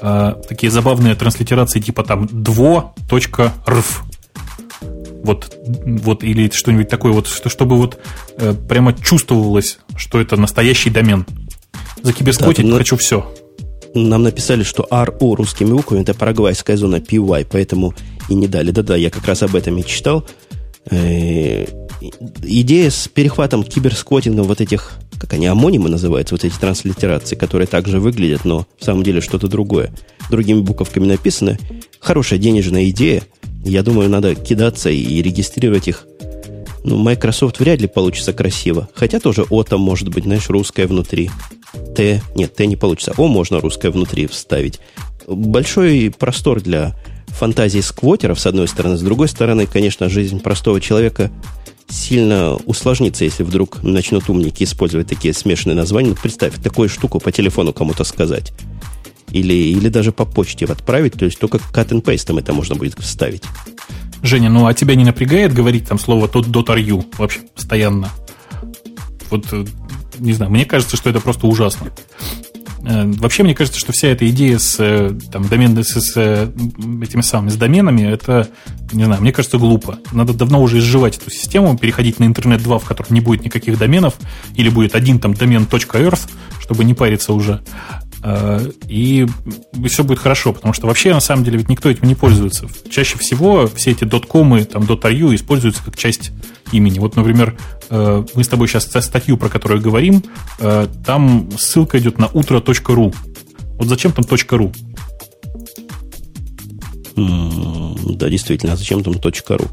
[0.00, 4.04] э, такие забавные транслитерации типа там дво.рф.
[5.24, 7.98] Вот, вот или что-нибудь такое, вот, что, чтобы вот
[8.36, 11.26] э, прямо чувствовалось, что это настоящий домен.
[12.02, 13.34] Закиберскотить ну- хочу все.
[13.94, 17.94] Нам написали, что RU русскими буквами это парагвайская зона PY, поэтому
[18.28, 18.70] и не дали.
[18.70, 20.26] Да-да, я как раз об этом и читал.
[20.90, 21.64] Э,
[22.42, 27.98] Идея с перехватом киберсквотингом вот этих, как они, амонимы называются, вот эти транслитерации, которые также
[27.98, 29.90] выглядят, но в самом деле что-то другое.
[30.30, 31.58] Другими буковками написано.
[32.00, 33.22] Хорошая денежная идея.
[33.64, 36.06] Я думаю, надо кидаться и регистрировать их.
[36.84, 38.88] Ну, Microsoft вряд ли получится красиво.
[38.94, 41.30] Хотя тоже О там может быть, знаешь, русское внутри.
[41.96, 43.14] Т, нет, Т не получится.
[43.16, 44.80] О можно русское внутри вставить.
[45.26, 46.94] Большой простор для
[47.28, 48.98] фантазии сквотеров, с одной стороны.
[48.98, 51.30] С другой стороны, конечно, жизнь простого человека
[51.88, 56.14] сильно усложнится, если вдруг начнут умники использовать такие смешанные названия.
[56.20, 58.52] Представь, такую штуку по телефону кому-то сказать.
[59.30, 62.98] Или, или даже по почте отправить, то есть только cut and paste это можно будет
[62.98, 63.42] вставить.
[64.22, 68.10] Женя, ну а тебя не напрягает говорить там слово тот .ru вообще постоянно?
[69.30, 69.64] Вот, э,
[70.18, 71.90] не знаю, мне кажется, что это просто ужасно.
[72.86, 77.22] Э, Вообще, мне кажется, что вся эта идея с, э, там, домен, с, с, этими
[77.22, 78.48] самыми, с доменами, это,
[78.92, 79.98] не знаю, мне кажется, глупо.
[80.12, 83.78] Надо давно уже изживать эту систему, переходить на интернет 2, в котором не будет никаких
[83.78, 84.14] доменов,
[84.54, 87.62] или будет один там домен .earth, чтобы не париться уже.
[88.26, 89.26] Э, И
[89.86, 92.66] все будет хорошо, потому что вообще, на самом деле, ведь никто этим не пользуется.
[92.90, 96.32] Чаще всего все эти доткомы, там, .ru используются как часть
[96.72, 96.98] имени.
[96.98, 97.56] Вот, например,
[97.90, 100.22] э, мы с тобой сейчас статью, про которую говорим,
[100.58, 103.12] э, там ссылка идет на утро.ру.
[103.78, 104.24] Вот зачем там?
[107.16, 109.68] М, Да, действительно, а зачем там .ру?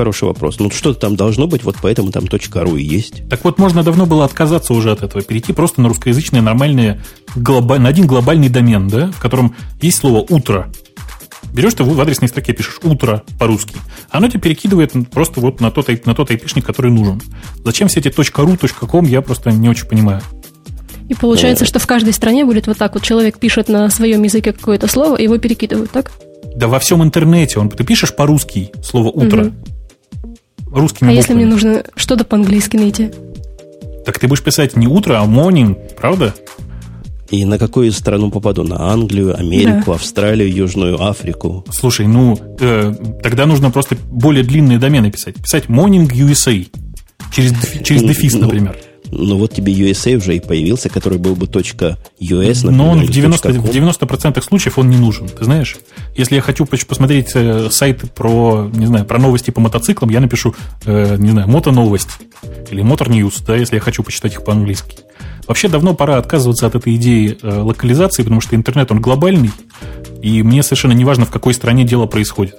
[0.00, 0.58] Хороший вопрос.
[0.58, 3.28] Ну, что-то там должно быть, вот поэтому там .ру и есть.
[3.28, 7.02] Так вот, можно давно было отказаться уже от этого, перейти просто на русскоязычные нормальные,
[7.36, 10.72] глоба- на один глобальный домен, да, в котором есть слово «утро».
[11.52, 13.76] Берешь ты в адресной строке пишешь «утро» по-русски,
[14.08, 17.20] оно тебе перекидывает просто вот на тот, на тот айпишник, который нужен.
[17.62, 20.22] Зачем все эти .ru, .com, я просто не очень понимаю.
[21.10, 23.02] И получается, что в каждой стране будет вот так вот.
[23.02, 26.10] Человек пишет на своем языке какое-то слово, его перекидывают, так?
[26.56, 27.60] Да во всем интернете.
[27.60, 29.44] Он, ты пишешь по-русски слово «утро».
[29.44, 29.56] Мгм.
[30.72, 33.10] Русскими А если мне нужно что-то по-английски найти?
[34.04, 36.34] Так ты будешь писать не «утро», а «morning», правда?
[37.30, 38.64] И на какую страну попаду?
[38.64, 41.64] На Англию, Америку, Австралию, Южную Африку.
[41.70, 45.36] Слушай, ну, э, тогда нужно просто более длинные домены писать.
[45.36, 46.66] Писать Morning USA.
[47.32, 47.54] Через,
[47.84, 48.76] через дефис, Ну, например.
[49.12, 51.86] Ну, вот тебе USA уже и появился, который был бы .us,
[52.20, 53.62] например, Но он в или 90%, .com.
[53.62, 55.28] в 90% случаев он не нужен.
[55.28, 55.76] Ты знаешь,
[56.16, 60.54] если я хочу посмотреть э, сайты про, не знаю, про новости по мотоциклам, я напишу,
[60.84, 62.10] э, не знаю, мотоновость
[62.70, 64.98] или мотор News, да, если я хочу почитать их по-английски.
[65.46, 69.50] Вообще давно пора отказываться от этой идеи э, локализации, потому что интернет, он глобальный,
[70.22, 72.56] и мне совершенно не важно, в какой стране дело происходит.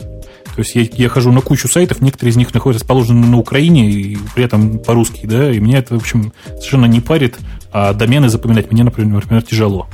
[0.55, 3.89] То есть я, я хожу на кучу сайтов, некоторые из них находятся расположены на Украине,
[3.89, 7.37] и при этом по-русски, да, и меня это, в общем, совершенно не парит,
[7.71, 9.87] а домены запоминать мне, например, например тяжело.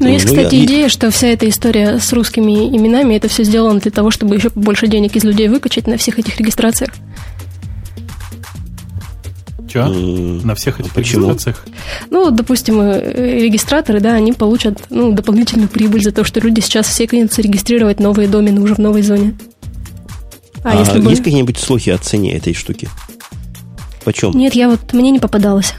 [0.00, 3.28] Но Ну, есть, ну, кстати, я- идея, что вся эта история с русскими именами, это
[3.28, 6.90] все сделано для того, чтобы еще больше денег из людей выкачать на всех этих регистрациях.
[9.68, 9.86] Че?
[9.86, 11.26] На всех этих почему?
[11.26, 11.66] регистрациях?
[12.10, 16.86] Ну, допустим, э, регистраторы, да, они получат ну, дополнительную прибыль за то, что люди сейчас
[16.86, 19.36] все кинутся регистрировать новые домены уже в новой зоне.
[20.64, 21.10] А, А, если бы...
[21.10, 22.88] есть какие-нибудь слухи о цене этой штуки?
[24.04, 24.32] Почем?
[24.32, 25.74] Нет, я вот, мне не попадалось.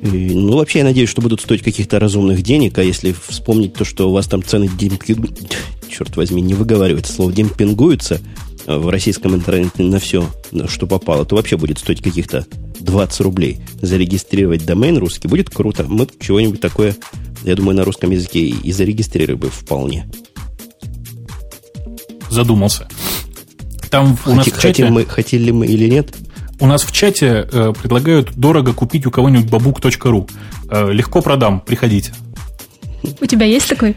[0.00, 3.84] И, Ну, вообще, я надеюсь, что будут стоить каких-то разумных денег, а если вспомнить то,
[3.84, 5.56] что у вас там цены демпингуют,
[5.90, 8.20] черт возьми, не выговаривать слово, демпингуются
[8.66, 10.28] в российском интернете на все,
[10.66, 12.46] что попало, то вообще будет стоить каких-то
[12.80, 13.60] 20 рублей.
[13.80, 15.84] Зарегистрировать домен русский будет круто.
[15.86, 16.96] Мы чего-нибудь такое,
[17.42, 20.08] я думаю, на русском языке и зарегистрировали бы вполне.
[22.30, 22.88] Задумался.
[23.90, 24.60] Там у нас в чате...
[24.60, 26.14] хотим мы, хотели мы или нет,
[26.60, 30.28] у нас в чате э, предлагают дорого купить у кого-нибудь бабук.ру.
[30.70, 32.12] Э, легко продам, приходите.
[33.20, 33.96] У тебя есть такой?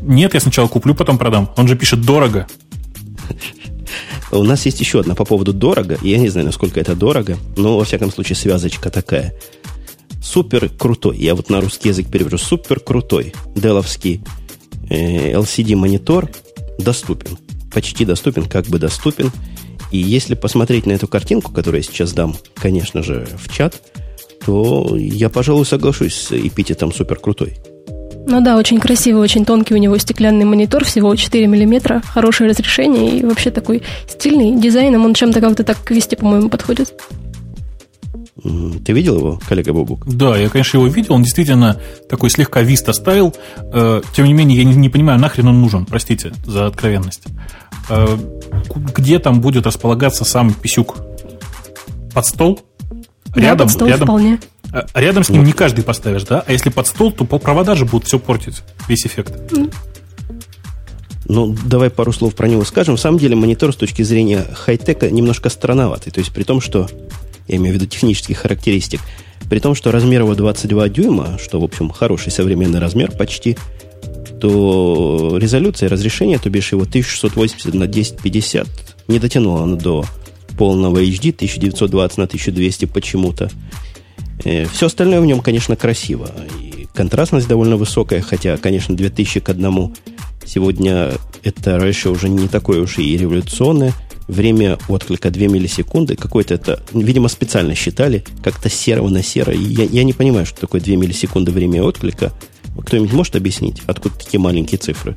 [0.00, 1.50] Нет, я сначала куплю, потом продам.
[1.56, 2.46] Он же пишет дорого.
[4.32, 5.98] У нас есть еще одна по поводу дорого.
[6.00, 9.34] Я не знаю, насколько это дорого, но, во всяком случае, связочка такая.
[10.22, 11.18] Супер крутой.
[11.18, 12.38] Я вот на русский язык перевожу.
[12.38, 13.34] Супер крутой.
[13.54, 14.22] Деловский
[14.88, 16.30] э, LCD-монитор
[16.78, 17.36] доступен.
[17.72, 19.30] Почти доступен, как бы доступен.
[19.90, 23.82] И если посмотреть на эту картинку, которую я сейчас дам, конечно же, в чат,
[24.46, 27.58] то я, пожалуй, соглашусь с эпитетом супер крутой.
[28.26, 33.18] Ну да, очень красивый, очень тонкий у него стеклянный монитор, всего 4 миллиметра, хорошее разрешение
[33.18, 34.60] и вообще такой стильный.
[34.60, 36.94] Дизайном он чем-то как-то так к Висте, по-моему, подходит.
[38.42, 40.06] Ты видел его, коллега Бобук?
[40.06, 41.14] Да, я, конечно, его видел.
[41.14, 43.34] Он действительно такой слегка Виста стайл.
[43.72, 47.22] Э, тем не менее, я не, не понимаю, нахрен он нужен, простите за откровенность.
[47.88, 48.16] Э,
[48.94, 50.96] где там будет располагаться сам писюк?
[52.14, 52.60] Под стол?
[53.34, 53.56] Рядом?
[53.56, 54.40] Да, под стол рядом, вполне.
[54.72, 56.44] А, рядом с ним не каждый поставишь, да?
[56.46, 59.32] А если под стол, то по провода же будут все портить, весь эффект.
[61.26, 62.96] Ну, давай пару слов про него скажем.
[62.96, 66.12] В самом деле монитор с точки зрения хай-тека немножко странноватый.
[66.12, 66.88] То есть при том, что,
[67.48, 69.00] я имею в виду технических характеристик,
[69.48, 73.56] при том, что размер его 22 дюйма, что, в общем, хороший современный размер почти,
[74.40, 78.66] то резолюция, разрешение, то бишь его 1680 на 1050,
[79.08, 80.04] не дотянула она до
[80.62, 83.50] полного HD 1920 на 1200 почему-то.
[84.44, 86.30] Э, Все остальное в нем, конечно, красиво.
[86.60, 89.92] И контрастность довольно высокая, хотя, конечно, 2000 к одному
[90.46, 93.92] сегодня это раньше уже не такое уж и революционное.
[94.28, 96.14] Время отклика 2 миллисекунды.
[96.14, 99.52] Какое-то это, видимо, специально считали, как-то серого на серо.
[99.52, 102.32] Я, я не понимаю, что такое 2 миллисекунды время отклика.
[102.78, 105.16] Кто-нибудь может объяснить, откуда такие маленькие цифры?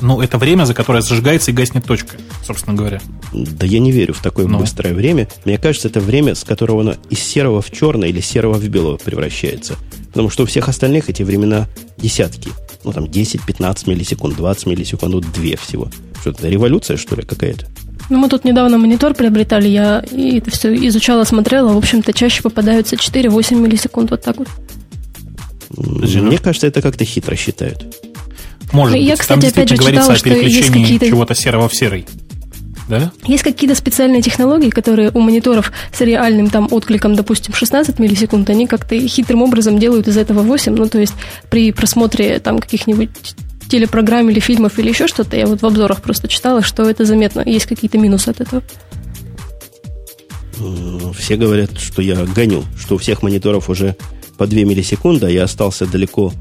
[0.00, 3.00] Ну, это время, за которое зажигается и гаснет точка, собственно говоря.
[3.32, 4.58] Да я не верю в такое ну.
[4.58, 5.28] быстрое время.
[5.44, 8.96] Мне кажется, это время, с которого оно из серого в черное или серого в белого
[8.96, 9.74] превращается.
[10.08, 12.50] Потому что у всех остальных эти времена десятки.
[12.84, 15.90] Ну, там 10, 15 миллисекунд, 20 миллисекунд, ну, две всего.
[16.20, 17.66] Что это, революция, что ли, какая-то?
[18.08, 21.72] Ну, мы тут недавно монитор приобретали, я и это все изучала, смотрела.
[21.72, 24.48] В общем-то, чаще попадаются 4-8 миллисекунд, вот так вот.
[25.76, 28.07] Мне кажется, это как-то хитро считают.
[28.72, 29.20] Может я, быть.
[29.20, 32.06] Кстати, Там опять же говорится читала, о переключении чего-то серого в серый.
[32.88, 33.12] Да?
[33.26, 38.66] Есть какие-то специальные технологии, которые у мониторов с реальным там откликом, допустим, 16 миллисекунд, они
[38.66, 40.74] как-то хитрым образом делают из этого 8.
[40.74, 41.12] Ну, то есть
[41.50, 43.10] при просмотре там каких-нибудь
[43.68, 47.42] телепрограмм или фильмов или еще что-то, я вот в обзорах просто читала, что это заметно.
[47.44, 48.62] Есть какие-то минусы от этого.
[51.16, 53.96] Все говорят, что я гоню, что у всех мониторов уже
[54.38, 56.32] по 2 миллисекунды, а я остался далеко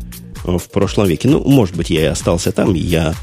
[0.43, 1.27] в прошлом веке.
[1.27, 3.13] Ну, может быть, я и остался там, я,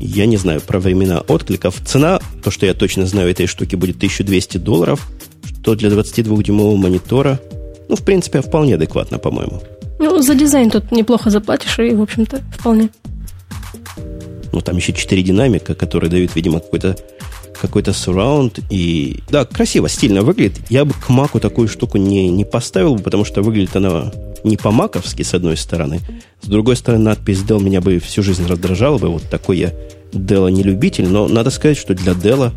[0.00, 1.80] я не знаю про времена откликов.
[1.84, 5.08] Цена, то, что я точно знаю этой штуки, будет 1200 долларов,
[5.44, 7.40] что для 22-дюймового монитора,
[7.88, 9.62] ну, в принципе, вполне адекватно, по-моему.
[9.98, 12.90] Ну, за дизайн тут неплохо заплатишь, и, в общем-то, вполне.
[14.52, 16.96] Ну, там еще 4 динамика, которые дают, видимо, какой-то
[17.60, 18.62] какой-то surround.
[18.70, 20.60] И да, красиво, стильно выглядит.
[20.70, 24.12] Я бы к маку такую штуку не, не поставил, потому что выглядит она
[24.44, 26.00] не по-маковски, с одной стороны.
[26.40, 29.08] С другой стороны, надпись Dell меня бы всю жизнь раздражала бы.
[29.08, 29.72] Вот такой я
[30.12, 32.52] Dell не любитель, но надо сказать, что для Dell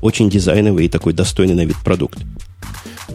[0.00, 2.18] очень дизайновый и такой достойный на вид продукт.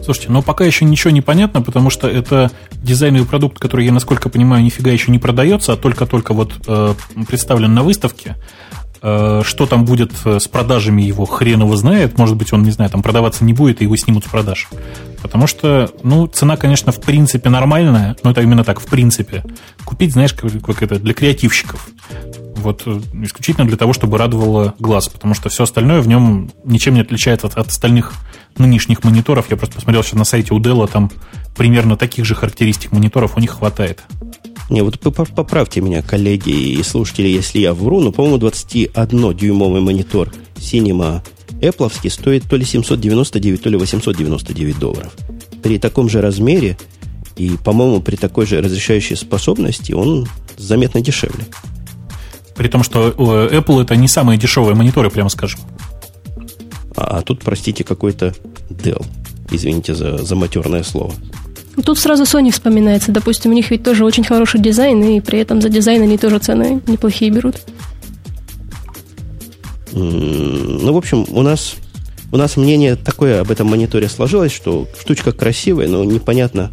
[0.02, 4.28] Слушайте, но пока еще ничего не понятно, потому что это дизайновый продукт, который, я насколько
[4.28, 6.94] понимаю, нифига еще не продается, а только-только вот э,
[7.28, 8.36] представлен на выставке.
[9.02, 12.18] Э, что там будет э, с продажами его, хрен его знает.
[12.18, 14.68] Может быть, он, не знаю, там продаваться не будет, и его снимут с продаж.
[15.22, 19.42] Потому что, ну, цена, конечно, в принципе нормальная, но это именно так, в принципе.
[19.84, 21.88] Купить, знаешь, как, как это, для креативщиков.
[22.56, 26.92] Вот э, исключительно для того, чтобы радовало глаз, потому что все остальное в нем ничем
[26.92, 28.12] не отличается от, от остальных
[28.58, 29.46] нынешних мониторов.
[29.50, 31.10] Я просто посмотрел сейчас на сайте у Dell, там
[31.56, 34.02] примерно таких же характеристик мониторов у них хватает.
[34.70, 41.22] Не, вот поправьте меня, коллеги и слушатели, если я вру, но, по-моему, 21-дюймовый монитор Cinema
[41.60, 45.12] Apple стоит то ли 799, то ли 899 долларов.
[45.62, 46.78] При таком же размере
[47.36, 51.44] и, по-моему, при такой же разрешающей способности он заметно дешевле.
[52.54, 55.60] При том, что Apple это не самые дешевые мониторы, прямо скажем.
[56.94, 58.34] А, а тут, простите, какой-то
[58.68, 59.04] Dell.
[59.50, 61.12] Извините за, за матерное слово.
[61.84, 63.12] Тут сразу Sony вспоминается.
[63.12, 66.38] Допустим, у них ведь тоже очень хороший дизайн, и при этом за дизайн они тоже
[66.38, 67.56] цены неплохие берут.
[69.92, 71.74] Ну, в общем, у нас,
[72.32, 76.70] у нас мнение такое об этом мониторе сложилось, что штучка красивая, но непонятно.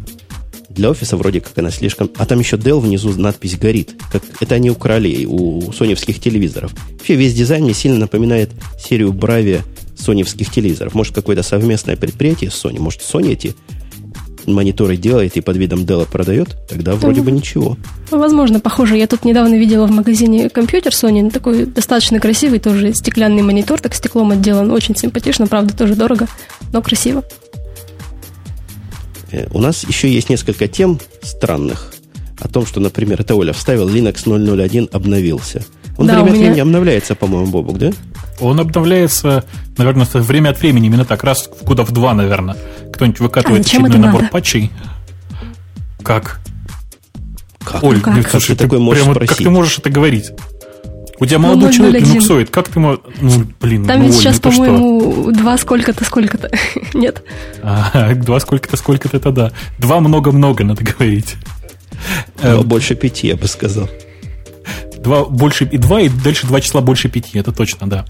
[0.68, 2.10] Для офиса вроде как она слишком...
[2.16, 3.94] А там еще Dell внизу надпись горит.
[4.12, 6.72] Как это они украли у соневских телевизоров.
[6.92, 9.62] Вообще весь дизайн мне сильно напоминает серию Bravia
[9.96, 10.94] соневских телевизоров.
[10.94, 12.78] Может, какое-то совместное предприятие с Sony.
[12.78, 13.56] Может, Sony эти
[14.52, 17.76] мониторы делает и под видом Dell продает, тогда вроде бы ничего.
[18.10, 18.96] Возможно, похоже.
[18.96, 23.94] Я тут недавно видела в магазине компьютер Sony, такой достаточно красивый, тоже стеклянный монитор, так
[23.94, 26.26] стеклом отделан, очень симпатично, правда, тоже дорого,
[26.72, 27.24] но красиво.
[29.30, 31.92] Э, у нас еще есть несколько тем странных
[32.40, 35.64] о том, что, например, это Оля вставил Linux 001 обновился.
[35.96, 36.44] Он да, время от меня...
[36.44, 37.90] времени обновляется, по-моему, Бобук, да?
[38.40, 39.44] Он обновляется,
[39.76, 42.56] наверное, время от времени, именно так, раз в куда в два, наверное.
[42.92, 44.32] Кто-нибудь выкатывает а очередной набор надо?
[44.32, 44.70] патчей.
[46.02, 46.40] Как?
[47.64, 47.82] Как?
[47.82, 48.14] Оль, как?
[48.30, 49.36] Слушай, как ты, такой можешь прямо, спросить?
[49.36, 50.32] как ты можешь это говорить?
[51.20, 53.00] У тебя молодой ну, человек линуксоид, как ты можешь...
[53.20, 56.48] Ну, блин, Там ну, ведь сейчас, ну по-моему, два сколько-то, сколько-то.
[56.94, 57.24] Нет?
[57.62, 59.52] А, два сколько-то, сколько-то, это да.
[59.78, 61.36] Два много-много, надо говорить.
[62.40, 63.88] Два больше пяти, я бы сказал.
[65.02, 68.04] Два больше и два, и дальше два числа больше пяти, это точно, да.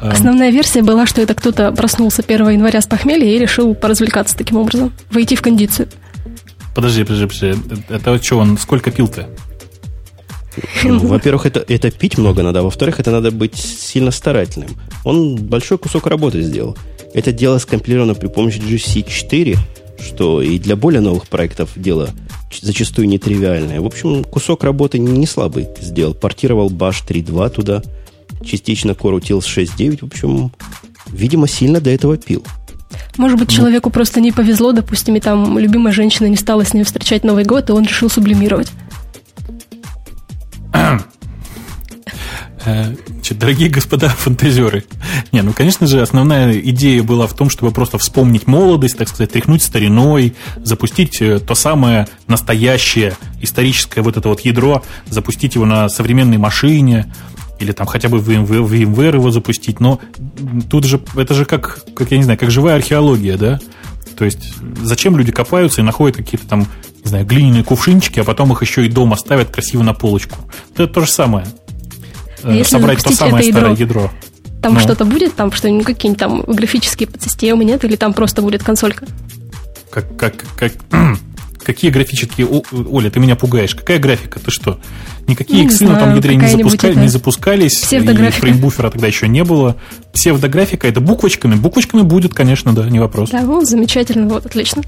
[0.00, 0.10] Эм.
[0.10, 4.58] Основная версия была, что это кто-то проснулся 1 января с похмелья и решил поразвлекаться таким
[4.58, 5.88] образом, войти в кондицию.
[6.74, 7.82] Подожди, подожди, подожди.
[7.88, 9.28] Это что, он сколько пил-то?
[10.84, 14.70] Ну, во-первых, это, это пить много надо, а во-вторых, это надо быть сильно старательным.
[15.04, 16.76] Он большой кусок работы сделал.
[17.14, 19.58] Это дело скомпилировано при помощи GC4,
[20.00, 22.10] что и для более новых проектов дело
[22.60, 23.80] зачастую нетривиальное.
[23.80, 26.14] В общем, кусок работы не слабый сделал.
[26.14, 27.82] Портировал Bash 3.2 туда,
[28.44, 29.98] частично Core Utils 6.9.
[30.00, 30.52] В общем,
[31.08, 32.44] видимо, сильно до этого пил.
[33.16, 33.54] Может быть, ну.
[33.56, 37.44] человеку просто не повезло, допустим, и там любимая женщина не стала с ним встречать Новый
[37.44, 38.70] год, и он решил сублимировать.
[42.64, 44.84] Э, значит, дорогие господа фантазеры.
[45.32, 49.32] Не, ну, конечно же, основная идея была в том, чтобы просто вспомнить молодость, так сказать,
[49.32, 50.34] тряхнуть стариной,
[50.64, 57.12] запустить э, то самое настоящее историческое вот это вот ядро, запустить его на современной машине,
[57.58, 60.00] или там хотя бы в VMware его запустить, но
[60.70, 63.58] тут же, это же как, как, я не знаю, как живая археология, да?
[64.16, 66.66] То есть зачем люди копаются и находят какие-то там,
[67.04, 70.38] не знаю, глиняные кувшинчики, а потом их еще и дома ставят красиво на полочку.
[70.74, 71.46] Это то же самое.
[72.42, 74.10] А если собрать то самое это старое ядро.
[74.62, 74.80] Там ну.
[74.80, 77.84] что-то будет, там что-нибудь, какие-нибудь там графические подсистемы, нет?
[77.84, 79.06] Или там просто будет консолька?
[79.90, 80.72] Как, как, как,
[81.64, 82.48] какие графические...
[82.48, 83.74] О, Оля, ты меня пугаешь.
[83.74, 84.40] Какая графика?
[84.40, 84.80] Ты что?
[85.28, 87.92] Никакие иксы на том ядре не, запускали, не запускались.
[87.92, 89.76] И фреймбуфера тогда еще не было.
[90.12, 91.54] Псевдографика это буквочками.
[91.54, 93.30] Буквочками будет, конечно, да, не вопрос.
[93.30, 94.82] Да, вот, замечательно, вот, отлично.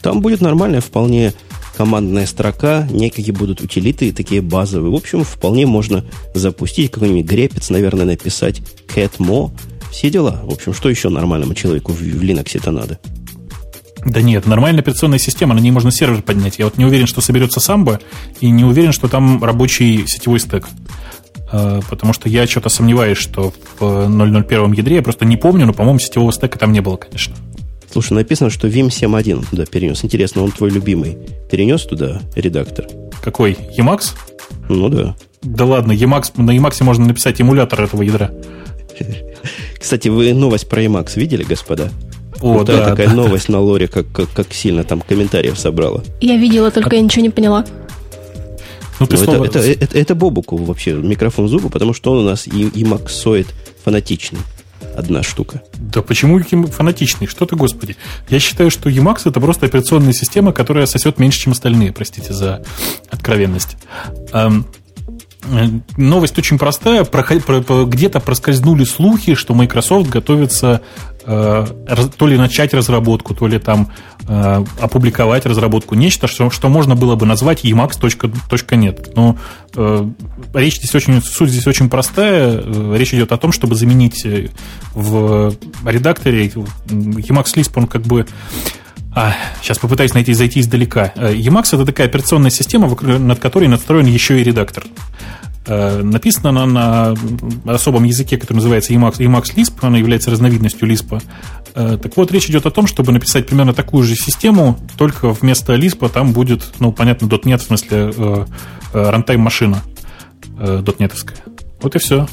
[0.00, 1.32] Там будет нормальная вполне
[1.76, 4.90] командная строка, некие будут утилиты такие базовые.
[4.90, 6.04] В общем, вполне можно
[6.34, 8.62] запустить какой-нибудь грепец, наверное, написать
[8.94, 9.50] catmo,
[9.90, 10.40] все дела.
[10.44, 12.98] В общем, что еще нормальному человеку в, в Linux это надо?
[14.04, 16.58] Да нет, нормальная операционная система, на ней можно сервер поднять.
[16.58, 18.00] Я вот не уверен, что соберется самбо,
[18.40, 20.68] и не уверен, что там рабочий сетевой стек.
[21.52, 25.72] А, потому что я что-то сомневаюсь, что в 001 ядре, я просто не помню, но,
[25.72, 27.36] по-моему, сетевого стека там не было, конечно.
[27.92, 30.02] Слушай, написано, что Vim 7.1 он туда перенес.
[30.02, 31.18] Интересно, он твой любимый.
[31.50, 32.86] Перенес туда редактор?
[33.22, 33.52] Какой?
[33.76, 34.14] Emacs?
[34.70, 35.14] Ну да.
[35.42, 38.30] Да ладно, Emacs, на Emacs можно написать эмулятор этого ядра.
[39.78, 41.90] Кстати, вы новость про Emacs видели, господа?
[42.40, 43.54] О, вот да, такая да, новость да.
[43.54, 46.02] на лоре, как, как, как сильно там комментариев собрала.
[46.20, 46.94] Я видела, только а...
[46.94, 47.66] я ничего не поняла.
[49.00, 49.44] Ну, ты ну, слово...
[49.44, 52.84] это, это, это, это Бобуку вообще микрофон зубы, потому что он у нас и, и
[52.84, 53.48] максоид
[53.84, 54.38] фанатичный
[54.96, 55.62] одна штука.
[55.74, 57.26] Да почему фанатичный?
[57.26, 57.96] Что ты, господи?
[58.28, 62.62] Я считаю, что Emacs это просто операционная система, которая сосет меньше, чем остальные, простите за
[63.10, 63.76] откровенность.
[64.32, 64.66] Эм,
[65.96, 67.04] новость очень простая.
[67.04, 70.82] Где-то проскользнули слухи, что Microsoft готовится
[71.24, 71.66] Э,
[72.16, 73.92] то ли начать разработку, то ли там
[74.28, 79.12] э, опубликовать разработку, нечто, что, что можно было бы назвать emacs.net.
[79.16, 79.36] Но
[79.74, 80.08] э,
[80.54, 82.62] речь здесь очень, суть здесь очень простая.
[82.64, 84.48] Э, речь идет о том, чтобы заменить э,
[84.94, 85.54] в
[85.84, 88.26] редакторе Emacs Lisp, он как бы
[89.14, 91.12] а, сейчас попытаюсь найти, зайти издалека.
[91.16, 94.84] Emacs это такая операционная система, над которой настроен еще и редактор.
[95.64, 97.14] Э, написана она
[97.64, 101.22] на особом языке, который называется Emacs, Emacs Lisp, она является разновидностью Lisp.
[101.74, 105.74] Э, так вот, речь идет о том, чтобы написать примерно такую же систему, только вместо
[105.74, 108.46] Lisp там будет, ну, понятно, .NET, в смысле, э,
[108.92, 109.82] runtime машина
[110.58, 111.36] .NET-овская.
[111.80, 112.26] Вот и все.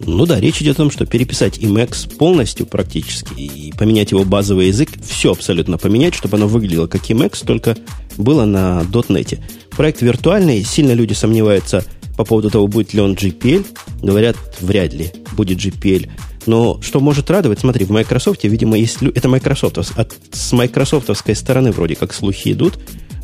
[0.00, 4.68] Ну да, речь идет о том, что переписать Emacs полностью практически и поменять его базовый
[4.68, 7.76] язык, все абсолютно поменять, чтобы оно выглядело как Emacs, только
[8.16, 9.40] было на .NET.
[9.70, 11.82] Проект виртуальный, сильно люди сомневаются–
[12.18, 13.64] по поводу того, будет ли он GPL,
[14.02, 16.10] говорят, вряд ли будет GPL.
[16.46, 19.00] Но что может радовать, смотри, в Microsoft, видимо, есть...
[19.02, 22.76] Это Microsoft, от, с майкрософтовской стороны вроде как слухи идут,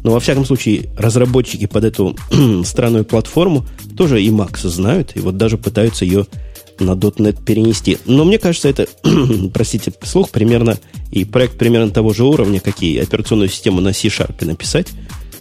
[0.05, 2.17] но во всяком случае разработчики под эту
[2.65, 3.67] странную платформу
[3.97, 6.29] тоже и Max знают, и вот даже пытаются ее
[6.79, 7.99] на .NET перенести.
[8.07, 8.87] Но мне кажется, это,
[9.53, 10.79] простите, слух примерно,
[11.11, 14.87] и проект примерно того же уровня, как и операционную систему на C-Sharp написать.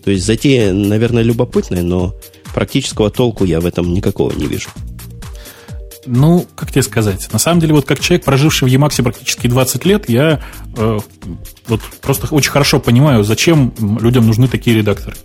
[0.04, 2.16] То есть затея, наверное, любопытная, но
[2.54, 4.70] практического толку я в этом никакого не вижу.
[6.06, 7.32] Ну, как тебе сказать?
[7.32, 10.42] На самом деле, вот как человек, проживший в Emacs практически 20 лет, я
[10.76, 11.00] э,
[11.68, 15.16] вот просто очень хорошо понимаю, зачем людям нужны такие редакторы.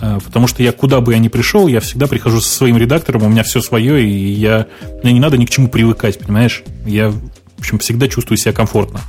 [0.00, 3.24] Э, потому что я куда бы я ни пришел, я всегда прихожу со своим редактором,
[3.24, 4.66] у меня все свое, и я,
[5.02, 6.64] мне не надо ни к чему привыкать, понимаешь?
[6.86, 9.00] Я, в общем, всегда чувствую себя комфортно,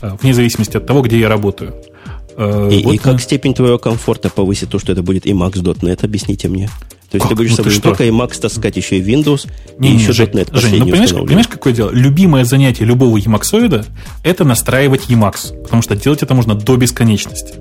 [0.00, 1.74] э, вне зависимости от того, где я работаю.
[2.38, 3.18] И, вот и как на...
[3.18, 6.68] степень твоего комфорта повысит то, что это будет Emacs.NET, объясните мне.
[7.10, 7.30] То есть как?
[7.30, 10.12] ты будешь ну, собой не только Emacs таскать, еще и Windows, не, и не, еще
[10.12, 11.90] Жень, .NET Жень, ну, понимаешь, понимаешь, какое дело?
[11.90, 13.86] Любимое занятие любого Emacsоида–
[14.22, 17.54] это настраивать Emacs, потому что делать это можно до бесконечности.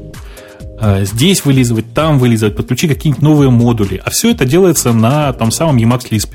[0.79, 4.01] А, здесь вылизывать, там вылизывать, подключить какие-нибудь новые модули.
[4.03, 6.29] А все это делается на том самом Emacs Lisp.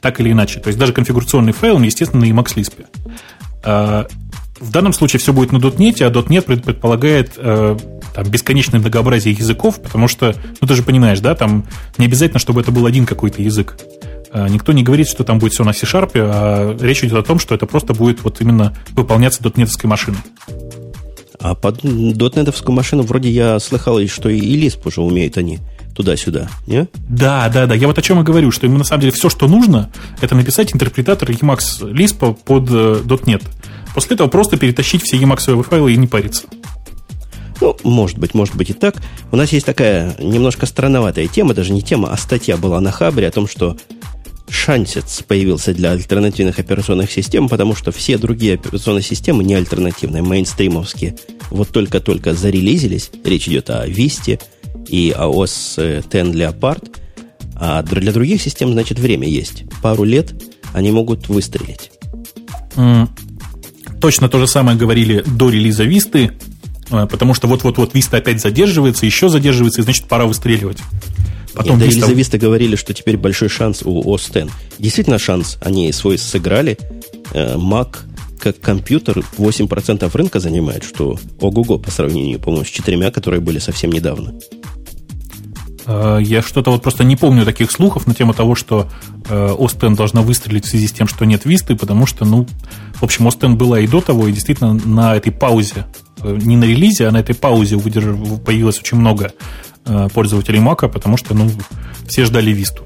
[0.00, 0.60] Так или иначе.
[0.60, 2.84] То есть даже конфигурационный файл, он, естественно, на Emacs Lisp.
[4.60, 7.76] В данном случае все будет на .NET, а .NET предполагает э,
[8.14, 12.60] там, бесконечное многообразие языков, потому что, ну ты же понимаешь, да, там не обязательно, чтобы
[12.60, 13.76] это был один какой-то язык.
[14.30, 17.38] А, никто не говорит, что там будет все на C-Sharp, а речь идет о том,
[17.38, 20.18] что это просто будет вот именно выполняться .NET машиной.
[21.40, 25.60] А под дотнетовскую машину вроде я слыхал, что и Lisp уже умеют они
[25.94, 26.88] туда-сюда, не?
[27.08, 27.74] Да, да, да.
[27.74, 29.90] Я вот о чем и говорю, что ему на самом деле все, что нужно,
[30.20, 33.42] это написать интерпретатор Emacs Lisp под э, .NET.
[33.94, 36.46] После этого просто перетащить все Emacs файлы и не париться.
[37.60, 38.96] Ну, может быть, может быть и так.
[39.32, 43.26] У нас есть такая немножко странноватая тема, даже не тема, а статья была на Хабре
[43.26, 43.76] о том, что
[44.48, 51.16] шансец появился для альтернативных операционных систем, потому что все другие операционные системы не альтернативные, мейнстримовские,
[51.50, 53.10] вот только-только зарелизились.
[53.24, 54.40] Речь идет о Vista
[54.86, 56.96] и о OS X Leopard.
[57.60, 59.64] А для других систем, значит, время есть.
[59.82, 60.32] Пару лет
[60.72, 61.90] они могут выстрелить.
[62.76, 63.08] Mm.
[64.00, 66.32] Точно то же самое говорили до релиза Висты,
[66.88, 70.78] потому что вот-вот-вот Виста опять задерживается, еще задерживается, и значит, пора выстреливать.
[71.54, 74.52] Потом Нет, резервисты говорили, что теперь большой шанс у OS X.
[74.78, 76.78] Действительно шанс, они свой сыграли.
[77.32, 77.96] Э, Mac
[78.38, 83.90] как компьютер 8% рынка занимает, что ого-го по сравнению, по-моему, с четырьмя, которые были совсем
[83.90, 84.34] недавно.
[85.88, 88.88] Э, я что-то вот просто не помню таких слухов на тему того, что
[89.28, 92.46] OS X должна выстрелить в связи с тем, что нет Висты, потому что, ну,
[92.94, 95.86] в общем, X была и до того, и действительно на этой паузе,
[96.22, 99.32] э, не на релизе, а на этой паузе появилось очень много
[99.88, 101.50] Э, пользователей Mac, потому что ну,
[102.06, 102.84] все ждали Висту.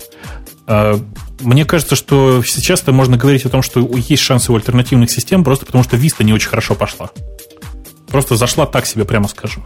[1.41, 5.67] Мне кажется, что сейчас-то можно говорить о том, что есть шансы у альтернативных систем, просто
[5.67, 7.11] потому что Vista не очень хорошо пошла.
[8.07, 9.65] Просто зашла так себе, прямо скажем.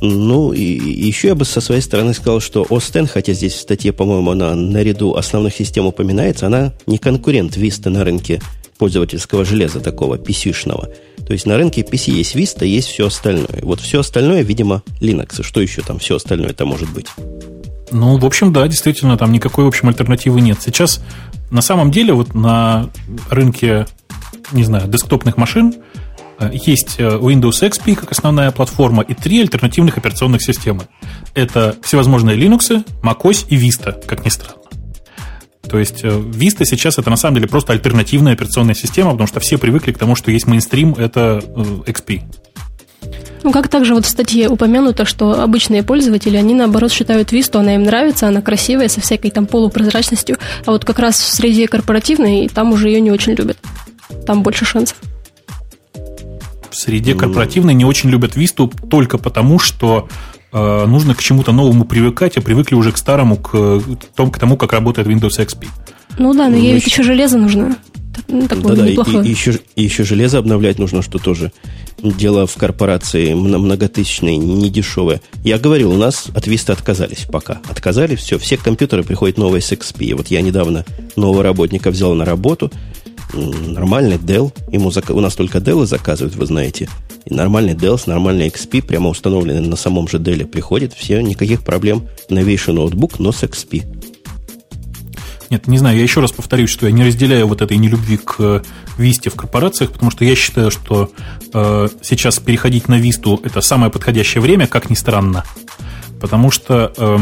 [0.00, 3.92] Ну, и, еще я бы со своей стороны сказал, что X, хотя здесь в статье,
[3.92, 8.40] по-моему, она наряду основных систем упоминается, она не конкурент Vista на рынке
[8.78, 10.88] пользовательского железа такого, PC-шного.
[11.26, 13.60] То есть на рынке PC есть Vista, есть все остальное.
[13.62, 15.42] Вот все остальное, видимо, Linux.
[15.42, 17.06] Что еще там все остальное это может быть?
[17.92, 20.58] Ну, в общем, да, действительно, там никакой, в общем, альтернативы нет.
[20.62, 21.02] Сейчас,
[21.50, 22.88] на самом деле, вот на
[23.28, 23.86] рынке,
[24.52, 25.74] не знаю, десктопных машин
[26.52, 30.84] есть э, Windows XP как основная платформа и три альтернативных операционных системы.
[31.34, 34.60] Это всевозможные Linux, macOS и Vista, как ни странно.
[35.68, 39.40] То есть э, Vista сейчас это на самом деле просто альтернативная операционная система, потому что
[39.40, 42.22] все привыкли к тому, что есть мейнстрим, это э, XP.
[43.42, 47.74] Ну, как также вот в статье упомянуто, что обычные пользователи, они наоборот считают Висту, она
[47.74, 52.48] им нравится, она красивая, со всякой там полупрозрачностью, а вот как раз в среде корпоративной
[52.48, 53.58] там уже ее не очень любят.
[54.26, 54.96] Там больше шансов.
[56.70, 60.08] В среде корпоративной не очень любят Висту только потому, что
[60.52, 63.80] Э, нужно к чему-то новому привыкать, а привыкли уже к старому, к,
[64.16, 65.68] к тому, как работает Windows XP.
[66.18, 67.76] Ну да, но ей ведь еще железо нужно.
[68.26, 71.52] Ну, Да-да, и, и, еще, и еще железо обновлять нужно, что тоже
[72.02, 75.20] дело в корпорации многотысячной, недешевое.
[75.44, 77.60] Я говорил, у нас от Vista отказались пока.
[77.68, 80.14] Отказались, все, все компьютеры приходят новые с XP.
[80.16, 80.84] Вот я недавно
[81.16, 82.72] нового работника взял на работу,
[83.32, 85.10] нормальный Dell, ему зак...
[85.10, 86.88] у нас только Dell заказывают, вы знаете.
[87.24, 91.62] И нормальный Dell с нормальной XP, прямо установленный на самом же Dell, приходит, все, никаких
[91.62, 92.08] проблем.
[92.28, 94.00] Новейший ноутбук, но с XP.
[95.50, 98.62] Нет, не знаю, я еще раз повторюсь, что я не разделяю вот этой нелюбви к
[98.96, 101.10] Висте в корпорациях, потому что я считаю, что
[101.52, 105.44] э, сейчас переходить на Висту это самое подходящее время, как ни странно.
[106.20, 107.18] Потому что э,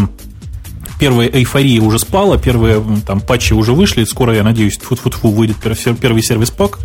[0.98, 6.22] первая эйфория уже спала, первые там патчи уже вышли, скоро, я надеюсь, фу-фу-фу выйдет первый
[6.22, 6.78] сервис пак,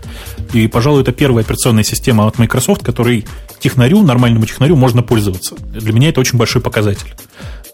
[0.53, 3.25] и, пожалуй, это первая операционная система от Microsoft, которой
[3.59, 5.55] технарю, нормальному технарю можно пользоваться.
[5.55, 7.13] Для меня это очень большой показатель.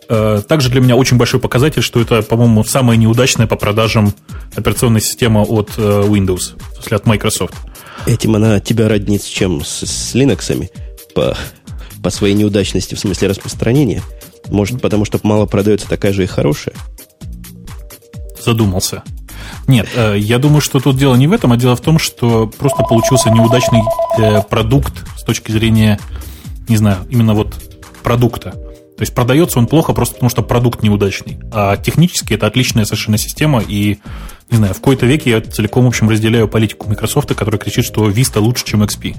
[0.08, 4.14] Э, также для меня очень большой показатель, что это, по-моему, самая неудачная по продажам
[4.56, 7.54] операционная система от э, Windows, в смысле от Microsoft.
[8.08, 9.64] Этим она тебя роднит с чем?
[9.64, 10.70] С, с Linux
[11.14, 11.38] по,
[12.02, 14.02] по своей неудачности в смысле распространения?
[14.50, 16.76] Может, потому что мало продается такая же и хорошая?
[18.44, 19.04] Задумался.
[19.68, 22.48] Нет, э, я думаю, что тут дело не в этом, а дело в том, что
[22.48, 23.82] просто получился неудачный
[24.50, 26.00] продукт с точки зрения,
[26.68, 27.56] не знаю, именно вот
[28.04, 28.52] продукта.
[28.52, 31.40] То есть продается он плохо просто потому, что продукт неудачный.
[31.54, 34.00] А технически это отличная совершенно система, и,
[34.50, 38.10] не знаю, в какой-то веке я целиком, в общем, разделяю политику Microsoft, которая кричит, что
[38.10, 39.16] Vista лучше, чем XP.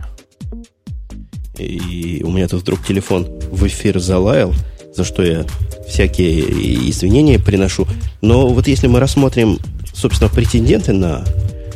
[1.57, 4.53] И у меня тут вдруг телефон в эфир залаял,
[4.95, 5.45] за что я
[5.89, 6.41] всякие
[6.91, 7.87] извинения приношу.
[8.21, 9.59] Но вот если мы рассмотрим,
[9.93, 11.25] собственно, претенденты на,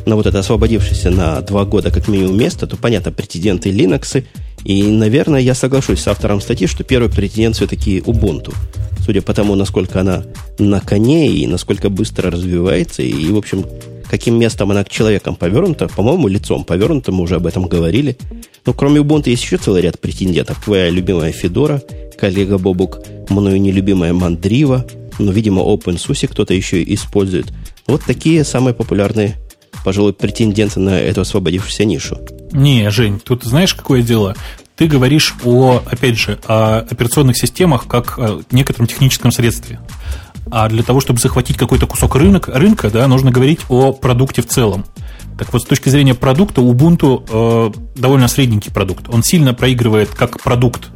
[0.05, 4.23] на вот это освободившееся на два года как минимум место, то, понятно, претенденты Linux,
[4.63, 8.53] и, наверное, я соглашусь с автором статьи, что первый претендент все-таки Ubuntu.
[9.05, 10.23] Судя по тому, насколько она
[10.57, 13.65] на коне и насколько быстро развивается, и, в общем,
[14.15, 18.15] каким местом она к человекам повернута, по-моему, лицом повернута, мы уже об этом говорили.
[18.65, 20.63] Но кроме Ubuntu есть еще целый ряд претендентов.
[20.63, 21.81] Твоя любимая Федора,
[22.17, 22.99] коллега Бобук,
[23.29, 24.85] мною нелюбимая Мандрива,
[25.19, 27.47] но, видимо, OpenSUSE кто-то еще использует.
[27.87, 29.35] Вот такие самые популярные,
[29.83, 32.17] пожалуй, претенденты на эту освободившуюся нишу.
[32.53, 34.33] Не, Жень, тут знаешь, какое дело?
[34.77, 39.81] Ты говоришь о, опять же, о операционных системах как о некотором техническом средстве.
[40.51, 44.47] А для того, чтобы захватить какой-то кусок рынок, рынка, да, нужно говорить о продукте в
[44.47, 44.85] целом.
[45.37, 49.09] Так вот, с точки зрения продукта, Ubuntu э, довольно средненький продукт.
[49.09, 50.89] Он сильно проигрывает как продукт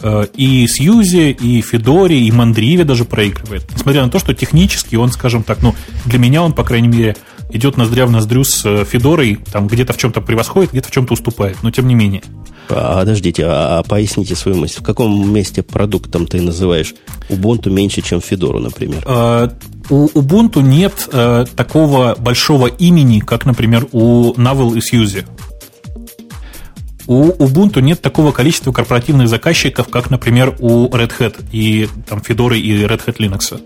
[0.00, 3.70] э, и Сьюзе, и Федоре, и Мандриве даже проигрывает.
[3.74, 5.74] Несмотря на то, что технически он, скажем так, ну,
[6.06, 7.16] для меня он, по крайней мере,
[7.52, 11.14] идет ноздря в ноздрю с э, Федорой, там где-то в чем-то превосходит, где-то в чем-то
[11.14, 12.22] уступает, но тем не менее.
[12.68, 14.80] Подождите, а, а поясните свою мысль.
[14.80, 16.94] В каком месте продуктом ты называешь
[17.28, 19.02] Ubuntu меньше, чем Федору, например?
[19.06, 19.52] А,
[19.90, 25.24] у Ubuntu нет а, такого большого имени, как, например, у Navel и Suse.
[27.06, 32.56] У Ubuntu нет такого количества корпоративных заказчиков, как, например, у Red Hat и там, Fedora
[32.56, 33.60] и Red Hat Linux.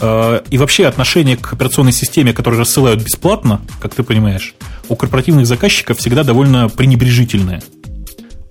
[0.00, 4.54] Э, и вообще отношение к операционной системе, которую рассылают бесплатно, как ты понимаешь,
[4.88, 7.62] у корпоративных заказчиков всегда довольно пренебрежительное.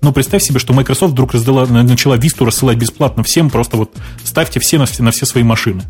[0.02, 3.92] Ну, представь себе, что Microsoft вдруг раздала, начала Vista рассылать бесплатно всем, просто вот
[4.24, 5.82] ставьте все на, на все свои машины.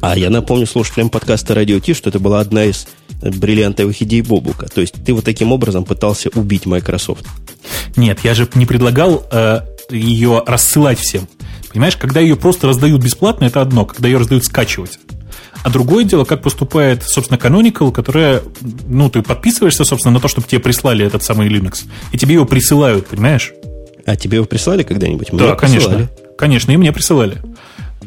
[0.00, 2.86] А я напомню слушателям подкаста Радио Ти, что это была одна из
[3.20, 4.66] бриллиантовых идей Бобука.
[4.66, 7.26] То есть ты вот таким образом пытался убить Microsoft.
[7.96, 11.28] Нет, я же не предлагал э, ее рассылать всем.
[11.72, 14.98] Понимаешь, когда ее просто раздают бесплатно, это одно, когда ее раздают скачивать.
[15.62, 18.42] А другое дело, как поступает, собственно, Canonical, которая,
[18.86, 22.46] ну, ты подписываешься, собственно, на то, чтобы тебе прислали этот самый Linux, и тебе его
[22.46, 23.52] присылают, понимаешь?
[24.06, 25.32] А тебе его прислали когда-нибудь?
[25.32, 25.90] Мне да, конечно.
[25.90, 26.08] Присылали.
[26.38, 27.42] Конечно, и мне присылали.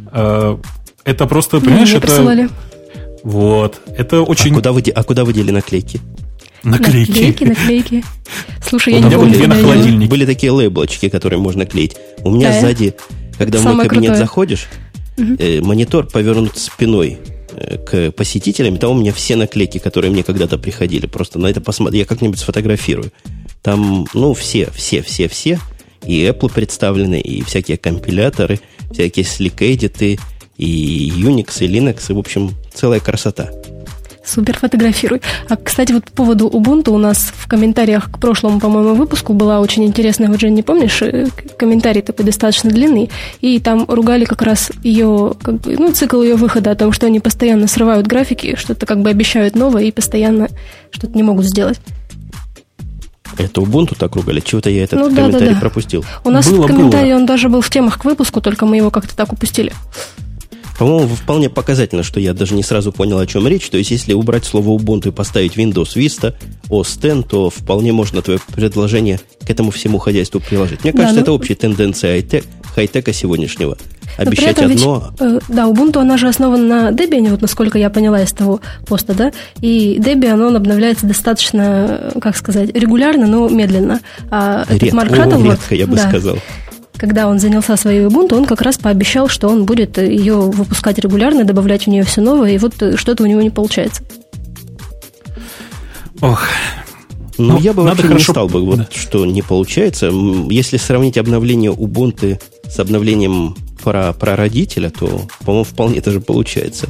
[0.07, 0.59] А,
[1.05, 2.07] это просто, понимаешь, мне это...
[2.07, 2.49] присылали.
[3.23, 3.79] Вот.
[3.95, 4.51] Это очень...
[4.51, 6.01] А куда вы, а куда вы дели наклейки?
[6.63, 7.11] Наклейки.
[7.11, 8.03] Наклейки, наклейки.
[8.67, 9.47] Слушай, я не помню.
[9.47, 10.09] на холодильнике.
[10.09, 11.95] Были такие лейблочки, которые можно клеить.
[12.23, 12.59] У меня да.
[13.37, 14.25] Когда Самое в мой кабинет крутое.
[14.25, 14.67] заходишь,
[15.17, 15.35] угу.
[15.39, 17.19] э, монитор повернут спиной
[17.51, 21.05] э, к посетителям, там у меня все наклейки, которые мне когда-то приходили.
[21.05, 23.11] Просто на это посмотри, я как-нибудь сфотографирую.
[23.61, 25.59] Там, ну, все, все, все, все.
[26.05, 28.59] И Apple представлены, и всякие компиляторы,
[28.91, 30.19] всякие слик-эдиты,
[30.57, 33.51] и Unix, и Linux, и, в общем, целая красота.
[34.25, 35.21] Супер, фотографируй.
[35.49, 39.59] А, кстати, вот по поводу Ubuntu у нас в комментариях к прошлому, по-моему, выпуску была
[39.59, 43.09] очень интересная, вот, Жень, не помнишь, э, комментарий такой достаточно длинный,
[43.41, 47.05] и там ругали как раз ее, как бы, ну, цикл ее выхода о том, что
[47.07, 50.47] они постоянно срывают графики, что-то как бы обещают новое и постоянно
[50.91, 51.79] что-то не могут сделать.
[53.37, 54.39] Это Ubuntu так ругали?
[54.39, 55.59] Чего-то я этот ну, да, комментарий да, да.
[55.59, 56.05] пропустил.
[56.23, 57.19] У нас было, комментарий, было.
[57.19, 59.73] он даже был в темах к выпуску, только мы его как-то так упустили.
[60.77, 63.69] По-моему, вполне показательно, что я даже не сразу понял, о чем речь.
[63.69, 66.33] То есть, если убрать слово Ubuntu и поставить Windows Vista,
[66.69, 70.83] OS X, то вполне можно твое предложение к этому всему хозяйству приложить.
[70.83, 71.21] Мне кажется, да, ну...
[71.21, 72.23] это общая тенденция
[72.73, 73.77] хай-тека сегодняшнего.
[74.17, 75.13] Обещать одно.
[75.19, 78.61] Ведь, э, да, Ubuntu, она же основана на Debian, вот насколько я поняла из того
[78.85, 84.01] поста, да, и Debian, он обновляется достаточно, как сказать, регулярно, но медленно.
[84.29, 86.37] А редко, Марк Шаттл, редко, вот, я бы да, сказал
[86.97, 91.43] когда он занялся своей Ubuntu, он как раз пообещал, что он будет ее выпускать регулярно,
[91.43, 94.03] добавлять в нее все новое, и вот что-то у него не получается.
[96.21, 96.47] Ох.
[97.37, 98.17] Ну, ну я бы вообще хорошо...
[98.17, 98.87] не стал бы, вот, да.
[98.93, 100.11] что не получается.
[100.49, 102.39] Если сравнить обновление Ubuntu
[102.69, 106.87] с обновлением про, про родителя, то, по-моему, вполне это же получается.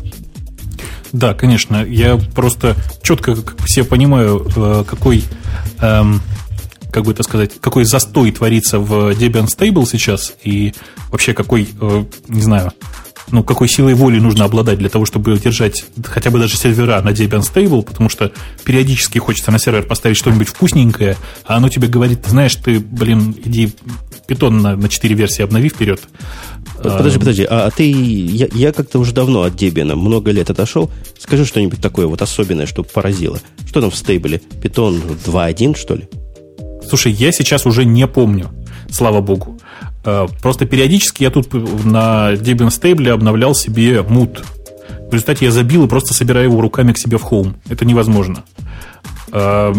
[1.11, 1.85] Да, конечно.
[1.85, 3.35] Я просто четко
[3.65, 5.23] все понимаю, э, какой
[5.79, 6.21] эм,
[6.93, 10.73] как бы это сказать, какой застой творится в Debian Stable сейчас, и
[11.09, 12.71] вообще какой, э, не знаю,
[13.31, 17.09] ну, какой силой воли нужно обладать для того, чтобы держать хотя бы даже сервера на
[17.09, 18.31] Debian Stable, потому что
[18.63, 23.35] периодически хочется на сервер поставить что-нибудь вкусненькое, а оно тебе говорит, ты знаешь, ты, блин,
[23.43, 23.73] иди
[24.27, 25.99] питон на, на 4 версии обнови вперед.
[26.77, 30.91] Подожди, подожди, а, а ты, я, я как-то уже давно от Debian, много лет отошел.
[31.17, 33.39] Скажи что-нибудь такое вот особенное, что поразило.
[33.67, 34.39] Что там в стейбле?
[34.61, 36.07] Питон 2.1, что ли?
[36.87, 38.49] Слушай, я сейчас уже не помню,
[38.89, 39.59] слава богу.
[40.05, 44.43] Э, просто периодически я тут на Debian Stable обновлял себе мут.
[45.09, 47.55] В результате я забил и просто собираю его руками к себе в Home.
[47.69, 48.43] Это невозможно.
[49.31, 49.73] Э,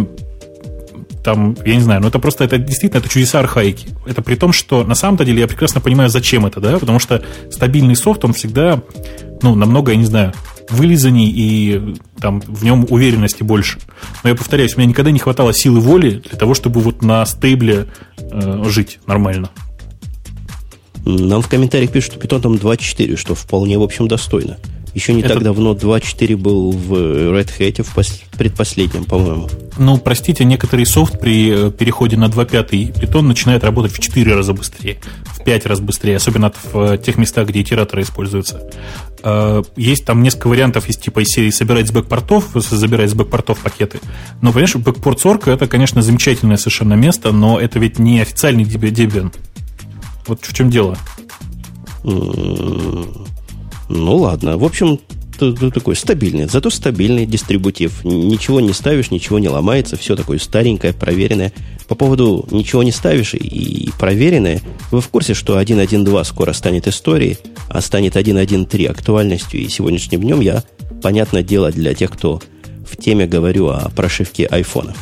[1.24, 3.88] там, я не знаю, но это просто, это действительно, это чудеса архаики.
[4.07, 7.22] Это при том, что на самом-то деле я прекрасно понимаю, зачем это, да, потому что
[7.50, 8.82] стабильный софт, он всегда,
[9.40, 10.34] ну, намного, я не знаю,
[10.71, 13.79] вылизаний и там в нем уверенности больше.
[14.23, 17.25] Но я повторяюсь, у меня никогда не хватало силы воли для того, чтобы вот на
[17.27, 17.89] стейбле
[18.19, 19.51] э, жить нормально.
[21.05, 24.57] Нам в комментариях пишут, что Python там 2.4, что вполне, в общем, достойно.
[24.95, 25.35] Еще не Это...
[25.35, 28.23] так давно 2.4 был в Red Hat, в пос...
[28.39, 29.49] предпоследнем, по-моему.
[29.77, 34.53] Ну, простите, некоторый софт при э, переходе на 2.5 Python начинает работать в 4 раза
[34.53, 38.62] быстрее, в 5 раз быстрее, особенно в тех местах, где итераторы используются.
[39.27, 43.59] Э, есть там несколько вариантов из типа из серии собирать с бэкпортов, забирать с бэкпортов
[43.59, 44.01] пакеты.
[44.43, 49.35] Но, понимаешь, бэкпорт сорка это, конечно, замечательное совершенно место, но это ведь не официальный Debian.
[50.27, 50.99] Вот в чем дело.
[52.03, 53.16] Ну
[53.89, 54.59] ладно.
[54.59, 55.01] В общем,
[55.37, 58.05] такой стабильный, зато стабильный дистрибутив.
[58.05, 61.53] Ничего не ставишь, ничего не ломается, все такое старенькое, проверенное.
[61.89, 64.61] По поводу ничего не ставишь и проверенное,
[64.91, 67.37] вы в курсе, что 1.1.2 скоро станет историей,
[67.68, 70.64] а станет 1.1.3 актуальностью, и сегодняшним днем я,
[71.03, 72.41] понятное дело, для тех, кто
[72.89, 74.97] в теме говорю о прошивке айфонов.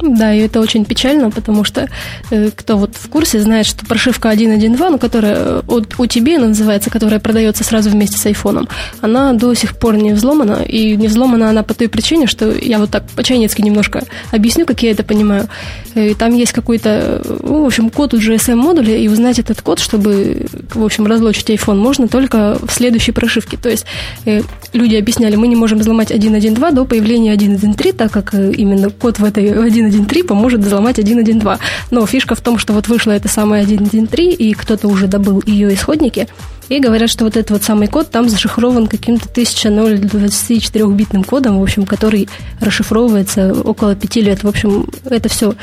[0.00, 1.88] Да, и это очень печально, потому что
[2.30, 7.18] э, кто вот в курсе знает, что прошивка 1.1.2, ну, которая от UTB называется, которая
[7.18, 8.68] продается сразу вместе с айфоном,
[9.00, 12.78] она до сих пор не взломана, и не взломана она по той причине, что я
[12.78, 15.48] вот так по-чайницки немножко объясню, как я это понимаю.
[15.94, 20.46] И там есть какой-то, ну, в общем, код у GSM-модуля, и узнать этот код, чтобы,
[20.74, 23.56] в общем, разлочить iPhone, можно только в следующей прошивке.
[23.56, 23.86] То есть
[24.26, 24.42] э,
[24.74, 29.18] люди объясняли, мы не можем взломать 1.1.2 до появления 1.1.3, так как э, именно код
[29.18, 29.50] в этой
[29.86, 31.58] 1.1.3 поможет взломать 1.1.2.
[31.90, 35.72] Но фишка в том, что вот вышла эта самая 1.1.3, и кто-то уже добыл ее
[35.74, 36.28] исходники,
[36.68, 41.86] и говорят, что вот этот вот самый код там зашифрован каким-то 1024-битным кодом, в общем,
[41.86, 42.28] который
[42.60, 44.42] расшифровывается около пяти лет.
[44.42, 45.54] В общем, это все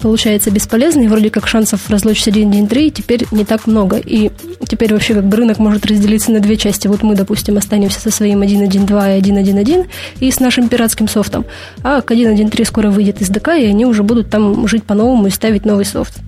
[0.00, 3.96] получается бесполезно, и вроде как шансов разлочить 1.1.3 теперь не так много.
[3.96, 4.30] И
[4.66, 6.86] теперь вообще как бы рынок может разделиться на две части.
[6.86, 9.86] Вот мы, допустим, останемся со своим 1.1.2 и 1.1.1
[10.20, 11.44] и с нашим пиратским софтом.
[11.82, 15.30] А к 1.1.3 скоро выйдет из ДК, и они уже будут там жить по-новому и
[15.30, 16.20] ставить новый софт.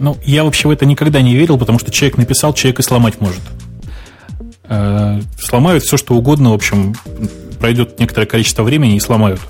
[0.00, 3.20] Ну, я вообще в это никогда не верил, потому что человек написал, человек и сломать
[3.20, 3.40] может.
[4.64, 6.94] Э, сломают все, что угодно, в общем,
[7.58, 9.40] пройдет некоторое количество времени и сломают.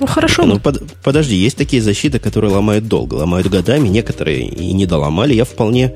[0.00, 0.44] Ну, хорошо.
[0.44, 5.34] Ну, под, подожди, есть такие защиты, которые ломают долго, ломают годами, некоторые и не доломали.
[5.34, 5.94] Я вполне...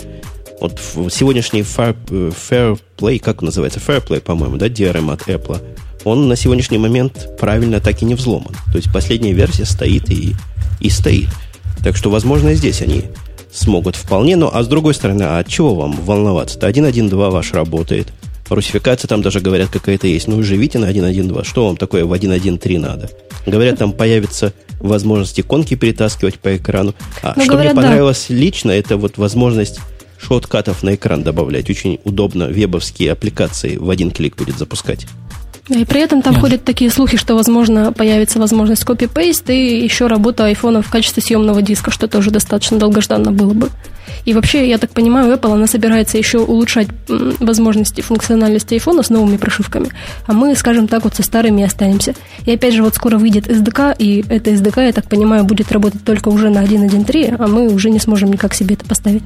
[0.59, 0.81] Вот
[1.11, 3.79] сегодняшний Fair, Fair Play, как он называется?
[3.79, 5.61] Fair Play, по-моему, да, DRM от Apple,
[6.05, 8.55] он на сегодняшний момент правильно так и не взломан.
[8.73, 10.35] То есть последняя версия стоит и,
[10.81, 11.29] и стоит.
[11.83, 13.05] Так что, возможно, здесь они
[13.57, 14.37] смогут вполне.
[14.37, 16.69] Но, а с другой стороны, а от чего вам волноваться-то?
[16.69, 18.09] 1.1.2 ваш работает–
[18.49, 20.29] Русификация там даже, говорят, какая-то есть.
[20.29, 21.45] Ну, живите на 1.1.2.
[21.45, 23.11] Что вам такое в 1.1.3 надо?
[23.45, 26.95] Говорят, там появится возможность иконки перетаскивать по экрану.
[27.23, 28.35] А ну, что говорят, мне понравилось да.
[28.35, 29.81] лично, это вот возможность
[30.19, 31.71] шоткатов на экран добавлять.
[31.71, 35.07] Очень удобно вебовские аппликации в один клик будет запускать.
[35.69, 36.43] И при этом там Нет.
[36.43, 41.61] ходят такие слухи, что, возможно, появится возможность копи-пейст и еще работа айфона в качестве съемного
[41.61, 43.71] диска, что тоже достаточно долгожданно было бы.
[44.25, 49.37] И вообще, я так понимаю, Apple, она собирается еще улучшать возможности функциональности iPhone с новыми
[49.37, 49.91] прошивками,
[50.27, 52.15] а мы, скажем так, вот со старыми останемся.
[52.45, 56.05] И опять же, вот скоро выйдет SDK, и это SDK, я так понимаю, будет работать
[56.05, 59.23] только уже на 1.1.3, а мы уже не сможем никак себе это поставить.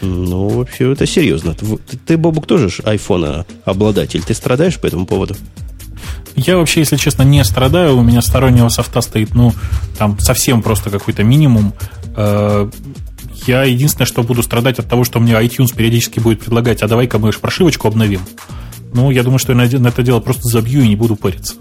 [0.00, 1.54] Ну, вообще, это серьезно.
[1.54, 4.22] Ты, ты Бобук, тоже айфона обладатель.
[4.22, 5.36] Ты страдаешь по этому поводу?
[6.36, 7.96] Я вообще, если честно, не страдаю.
[7.96, 9.52] У меня стороннего софта стоит, ну,
[9.98, 11.74] там совсем просто какой-то минимум.
[12.16, 12.70] Э,
[13.46, 17.18] я единственное, что буду страдать от того, что мне iTunes периодически будет предлагать, а давай-ка
[17.18, 18.20] мы прошивочку обновим.
[18.92, 21.54] Ну, я думаю, что я на это дело просто забью и не буду париться.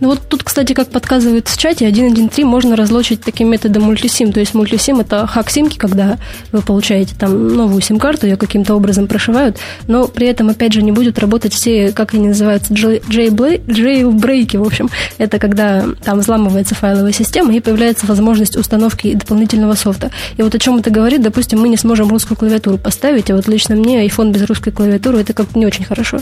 [0.00, 4.32] Ну вот тут, кстати, как подсказывают в чате, 1.1.3 можно разлочить таким методом мультисим.
[4.32, 6.18] То есть мультисим это хак симки, когда
[6.52, 10.92] вы получаете там новую сим-карту, ее каким-то образом прошивают, но при этом, опять же, не
[10.92, 14.90] будет работать все, как они называются, джейлбрейки, в общем.
[15.18, 20.10] Это когда там взламывается файловая система и появляется возможность установки дополнительного софта.
[20.36, 23.48] И вот о чем это говорит, допустим, мы не сможем русскую клавиатуру поставить, а вот
[23.48, 26.20] лично мне iPhone без русской клавиатуры это как-то не очень хорошо.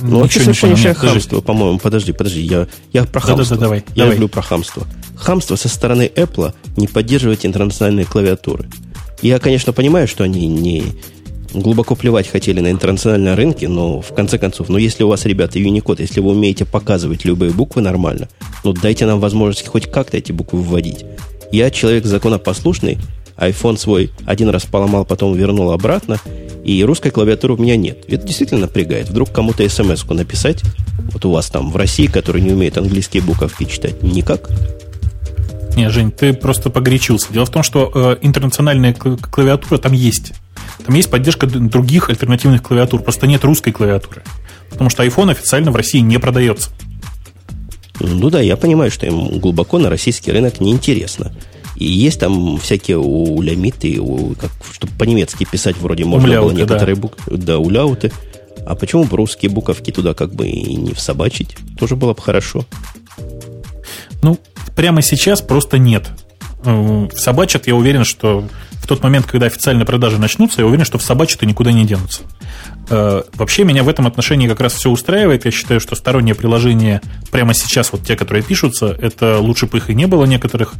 [0.00, 1.78] Ну, вообще совершеннейшее хамство, по-моему.
[1.78, 3.56] Подожди, подожди, я, я про хамство.
[3.56, 4.12] Да, да, давай, я давай.
[4.12, 4.86] люблю про хамство.
[5.16, 8.68] Хамство со стороны Apple не поддерживать интернациональные клавиатуры.
[9.22, 10.84] Я, конечно, понимаю, что они не
[11.52, 15.58] глубоко плевать хотели на интернациональные рынки, но в конце концов, ну если у вас, ребята,
[15.58, 18.28] Unicode, если вы умеете показывать любые буквы нормально,
[18.64, 21.04] ну дайте нам возможность хоть как-то эти буквы вводить.
[21.50, 22.98] Я человек законопослушный,
[23.38, 26.18] iPhone свой один раз поломал, потом вернул обратно,
[26.64, 28.04] и русской клавиатуры у меня нет.
[28.08, 29.08] Это действительно напрягает.
[29.08, 30.62] Вдруг кому-то смс-ку написать,
[31.12, 34.50] вот у вас там в России, который не умеет английские буковки читать, никак.
[35.76, 37.32] Не, Жень, ты просто погорячился.
[37.32, 40.32] Дело в том, что э, интернациональная клавиатура там есть.
[40.84, 43.00] Там есть поддержка других альтернативных клавиатур.
[43.00, 44.22] Просто нет русской клавиатуры.
[44.70, 46.70] Потому что iPhone официально в России не продается.
[48.00, 51.32] Ну да, я понимаю, что им глубоко на российский рынок неинтересно.
[51.78, 56.96] И есть там всякие улямиты, у, как, чтобы по-немецки писать вроде можно умляуты, было некоторые
[56.96, 57.00] да.
[57.00, 57.36] буквы.
[57.36, 58.10] Да, уляуты.
[58.66, 61.56] А почему бы русские буковки туда как бы и не всобачить?
[61.78, 62.64] Тоже было бы хорошо.
[64.22, 64.38] Ну,
[64.74, 66.08] прямо сейчас просто нет.
[66.64, 70.98] Э, собачат, я уверен, что в тот момент, когда официальные продажи начнутся, я уверен, что
[70.98, 72.22] в собачат и никуда не денутся.
[72.90, 75.44] Э, вообще меня в этом отношении как раз все устраивает.
[75.44, 79.90] Я считаю, что сторонние приложения прямо сейчас, вот те, которые пишутся, это лучше бы их
[79.90, 80.74] и не было некоторых.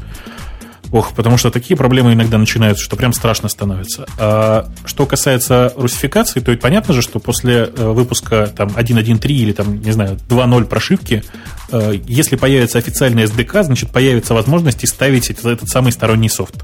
[0.91, 4.07] Ох, потому что такие проблемы иногда начинаются, что прям страшно становится.
[4.18, 9.53] А что касается русификации, то ведь понятно же, что после э, выпуска там 1.1.3 или
[9.53, 11.22] там, не знаю, 2.0 прошивки,
[11.70, 16.55] э, если появится официальный SDK, значит, появится возможность ставить этот самый сторонний софт.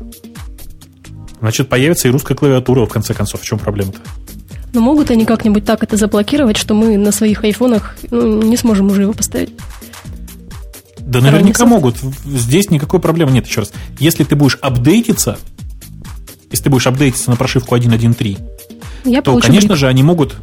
[1.41, 3.43] Значит, появится и русская клавиатура, в конце концов.
[3.43, 3.99] В чем проблема-то?
[4.73, 8.87] Но могут они как-нибудь так это заблокировать, что мы на своих айфонах ну, не сможем
[8.87, 9.53] уже его поставить?
[11.07, 11.97] Да наверняка могут.
[12.25, 13.73] Здесь никакой проблемы нет, еще раз.
[13.99, 15.39] Если ты будешь апдейтиться,
[16.51, 19.79] если ты будешь апдейтиться на прошивку 1.1.3, то, конечно брик.
[19.79, 20.37] же, они могут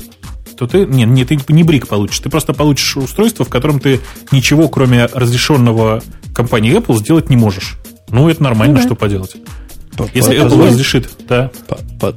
[0.62, 0.86] то ты...
[0.86, 2.20] Нет, нет, ты не брик получишь.
[2.20, 4.00] Ты просто получишь устройство, в котором ты
[4.32, 6.04] ничего, кроме разрешенного
[6.36, 7.78] компанией Apple, сделать не можешь.
[8.10, 8.86] Ну, это нормально, ну, да.
[8.86, 9.38] что поделать.
[10.14, 10.68] Если Apple Позволь...
[10.68, 11.50] разрешит, да.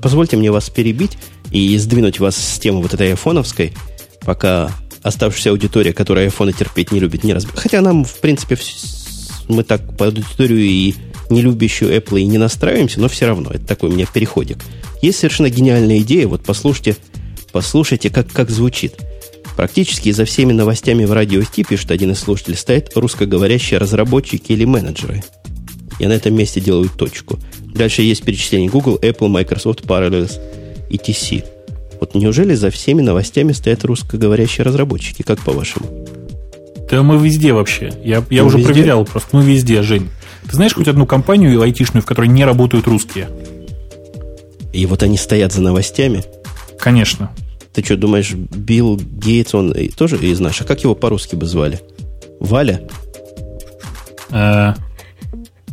[0.03, 1.17] Позвольте мне вас перебить
[1.51, 3.73] и сдвинуть вас с темы вот этой айфоновской,
[4.21, 4.71] пока
[5.05, 7.47] оставшаяся аудитория, которая айфоны терпеть не любит, не раз.
[7.55, 8.59] Хотя нам, в принципе,
[9.49, 10.95] мы так по аудиторию и
[11.31, 14.59] не любящую Apple и не настраиваемся, но все равно, это такой у меня переходик.
[15.03, 16.97] Есть совершенно гениальная идея, вот послушайте,
[17.53, 18.95] послушайте, как, как звучит.
[19.57, 24.65] Практически за всеми новостями в радио Ти, пишет один из слушателей, стоят русскоговорящие разработчики или
[24.65, 25.23] менеджеры.
[26.01, 27.39] Я на этом месте делаю точку.
[27.61, 30.41] Дальше есть перечисление Google, Apple, Microsoft, Parallels,
[30.91, 31.45] etc.
[32.05, 35.23] Вот неужели за всеми новостями стоят русскоговорящие разработчики?
[35.23, 35.87] Как по-вашему?
[36.91, 37.95] Да мы везде вообще.
[38.05, 38.73] Я, я уже везде?
[38.75, 39.35] проверял просто.
[39.35, 40.11] Мы везде, Жень.
[40.47, 43.31] Ты знаешь хоть одну компанию айтишную, в которой не работают русские?
[44.75, 46.25] И вот они стоят за новостями?
[46.79, 47.31] Конечно.
[47.73, 50.67] Ты что, думаешь, Билл Гейтс, он тоже из наших?
[50.67, 51.81] Как его по-русски бы звали?
[52.39, 52.87] Валя?
[54.29, 54.75] Э,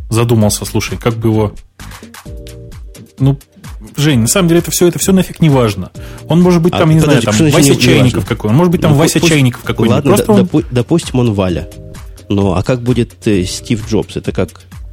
[0.09, 1.53] задумался, слушай, как бы его...
[3.19, 3.38] Ну,
[3.95, 5.91] Жень, на самом деле это все, это все нафиг не важно.
[6.27, 8.49] Он может быть а, там, не знаю, там Вася Чайников какой.
[8.49, 10.65] Он может быть там ну, Вася пусть, Чайников какой Ладно, Просто он...
[10.71, 11.67] допустим, он Валя.
[12.29, 14.15] Ну, а как будет э, Стив Джобс?
[14.15, 14.49] Это как...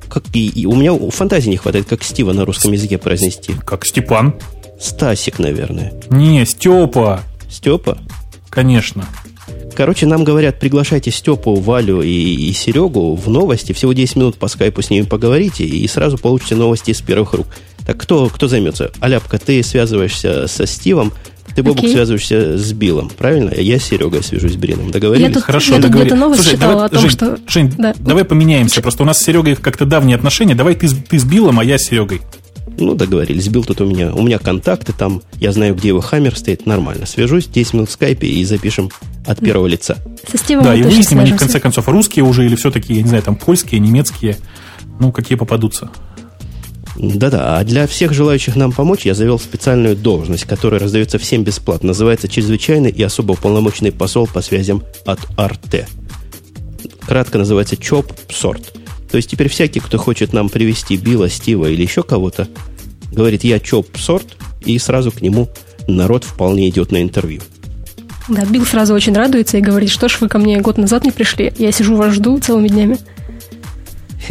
[0.08, 3.52] как и, и у меня фантазии не хватает, как Стива на русском языке произнести.
[3.64, 4.34] Как Степан?
[4.80, 5.92] Стасик, наверное.
[6.10, 7.22] Не, Степа.
[7.48, 7.98] Степа?
[8.50, 9.06] Конечно.
[9.78, 13.72] Короче, нам говорят, приглашайте Степу, Валю и, и Серегу в новости.
[13.72, 17.46] Всего 10 минут по скайпу с ними поговорите, и сразу получите новости из первых рук.
[17.88, 18.90] Так кто, кто займется?
[19.00, 21.10] Аляпка, ты связываешься со Стивом,
[21.56, 21.92] ты, Бобук, okay.
[21.92, 23.50] связываешься с Биллом, правильно?
[23.56, 24.90] Я с Серегой свяжусь с Биллом.
[24.90, 25.28] Договорились?
[25.28, 27.38] Я тут, Хорошо, я тут где-то новость Слушай, читала давай, о том, Жень, что...
[27.48, 27.94] Жень, да.
[27.98, 28.82] давай поменяемся.
[28.82, 30.54] Просто у нас с Серегой как-то давние отношения.
[30.54, 32.20] Давай ты, ты с Биллом, а я с Серегой.
[32.78, 33.48] Ну, договорились.
[33.48, 34.12] Билл тут у меня.
[34.12, 35.22] У меня контакты там.
[35.40, 36.66] Я знаю, где его хаммер стоит.
[36.66, 37.06] Нормально.
[37.06, 38.90] Свяжусь 10 минут в скайпе и запишем
[39.24, 39.96] от первого лица.
[40.30, 43.08] Со Стивом да, и выясним, они в конце концов русские уже или все-таки, я не
[43.08, 44.36] знаю, там польские, немецкие.
[45.00, 45.90] Ну, какие попадутся.
[46.98, 51.88] Да-да, а для всех желающих нам помочь я завел специальную должность, которая раздается всем бесплатно.
[51.88, 55.86] Называется «Чрезвычайный и особо уполномоченный посол по связям от Арте».
[57.06, 58.72] Кратко называется ЧОП СОРТ.
[59.10, 62.48] То есть теперь всякий, кто хочет нам привести Билла, Стива или еще кого-то,
[63.12, 65.48] говорит «я ЧОП СОРТ», и сразу к нему
[65.86, 67.42] народ вполне идет на интервью.
[68.28, 71.12] Да, Билл сразу очень радуется и говорит, что ж вы ко мне год назад не
[71.12, 72.98] пришли, я сижу вас жду целыми днями.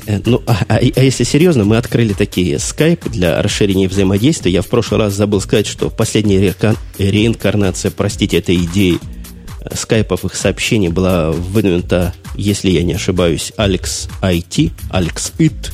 [0.06, 4.52] Э, ну, а, а, а если серьезно, мы открыли такие скайп для расширения взаимодействия.
[4.52, 6.56] Я в прошлый раз забыл сказать, что последняя
[6.98, 9.00] реинкарнация, простите, этой идеи
[9.62, 15.72] э, скайповых сообщений была выдвинута, если я не ошибаюсь, Алекс IT, Алекс IT.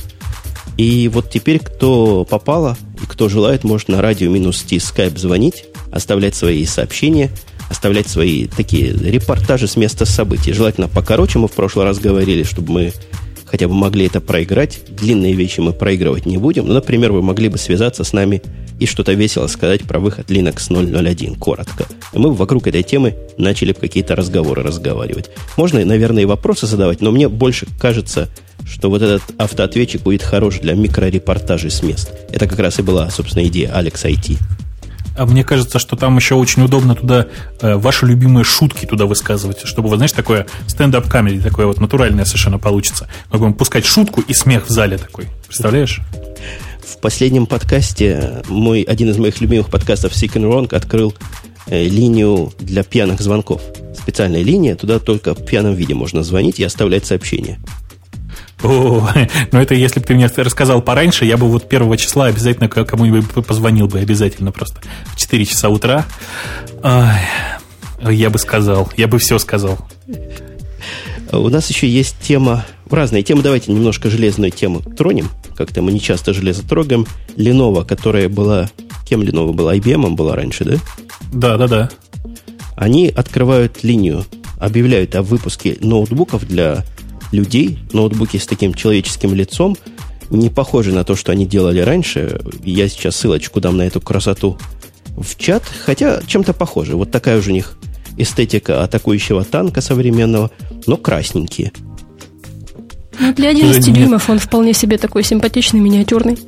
[0.76, 5.66] И вот теперь, кто попало и кто желает, может на радио минус Ти скайп звонить,
[5.92, 7.30] оставлять свои сообщения–
[7.70, 10.52] оставлять свои такие репортажи с места событий.
[10.52, 12.92] Желательно покороче, мы в прошлый раз говорили, чтобы мы
[13.44, 14.80] хотя бы могли это проиграть.
[14.88, 16.66] Длинные вещи мы проигрывать не будем.
[16.66, 18.42] Ну, например, вы могли бы связаться с нами
[18.80, 21.86] и что-то весело сказать про выход Linux 0.01, коротко.
[22.12, 25.30] И мы вокруг этой темы начали какие-то разговоры разговаривать.
[25.56, 28.28] Можно, наверное, и вопросы задавать, но мне больше кажется,
[28.66, 32.12] что вот этот автоответчик будет хорош для микрорепортажей с мест.
[32.30, 34.38] Это как раз и была, собственно, идея Alex IT.
[35.16, 37.28] А мне кажется, что там еще очень удобно туда
[37.60, 42.24] э, ваши любимые шутки туда высказывать, чтобы, вы знаешь, такое стендап камеди, такое вот натуральное
[42.24, 43.08] совершенно получится.
[43.30, 45.26] Мы будем пускать шутку и смех в зале такой.
[45.46, 46.00] Представляешь?
[46.84, 51.14] В последнем подкасте мой, один из моих любимых подкастов Sick and Wrong открыл
[51.66, 53.62] э, линию для пьяных звонков.
[53.96, 57.58] Специальная линия, туда только в пьяном виде можно звонить и оставлять сообщения.
[58.64, 59.08] О,
[59.52, 63.46] ну это если бы ты мне рассказал пораньше, я бы вот первого числа обязательно кому-нибудь
[63.46, 66.06] позвонил бы, обязательно просто в 4 часа утра.
[66.82, 69.78] Ой, я бы сказал, я бы все сказал.
[71.30, 75.30] У нас еще есть тема, разные темы, давайте немножко железную тему тронем.
[75.56, 77.06] Как-то мы не часто железо трогаем.
[77.36, 78.70] Lenovo, которая была...
[79.08, 79.74] Кем Lenovo была?
[79.74, 80.76] IBM была раньше, да?
[81.32, 81.90] Да, да, да.
[82.76, 84.24] Они открывают линию,
[84.58, 86.84] объявляют о выпуске ноутбуков для
[87.34, 89.76] людей, ноутбуки с таким человеческим лицом,
[90.30, 92.40] не похожи на то, что они делали раньше.
[92.64, 94.58] Я сейчас ссылочку дам на эту красоту
[95.16, 96.96] в чат, хотя чем-то похоже.
[96.96, 97.76] Вот такая уже у них
[98.16, 100.50] эстетика атакующего танка современного,
[100.86, 101.72] но красненькие.
[103.18, 106.38] Ну, для 11 дюймов он вполне себе такой симпатичный, миниатюрный.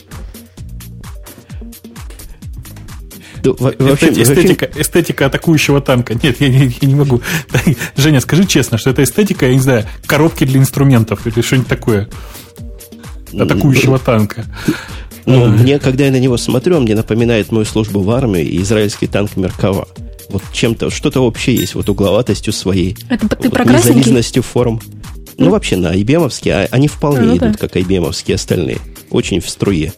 [3.53, 4.81] Вообще, эстетика, вообще...
[4.81, 6.15] эстетика атакующего танка.
[6.15, 7.21] Нет, я не, я не могу.
[7.97, 12.09] Женя, скажи честно, что это эстетика, я не знаю, коробки для инструментов или что-нибудь такое.
[13.33, 14.47] Атакующего танка.
[15.27, 18.63] Ну, мне, когда я на него смотрю, он мне напоминает мою службу в армии и
[18.63, 19.89] израильский танк Меркава.
[20.29, 22.97] Вот чем-то, что-то общее есть, вот угловатостью своей.
[23.09, 24.81] Это ты вот, про Незализностью форм.
[25.39, 27.59] Ну, вообще, на IBM, а они вполне ну, идут, да.
[27.59, 28.79] как IBM остальные.
[29.11, 29.93] Очень в струе.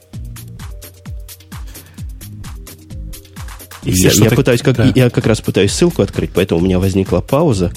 [3.92, 4.92] Я, я пытаюсь, как, да.
[4.94, 7.72] я как раз пытаюсь ссылку открыть, поэтому у меня возникла пауза.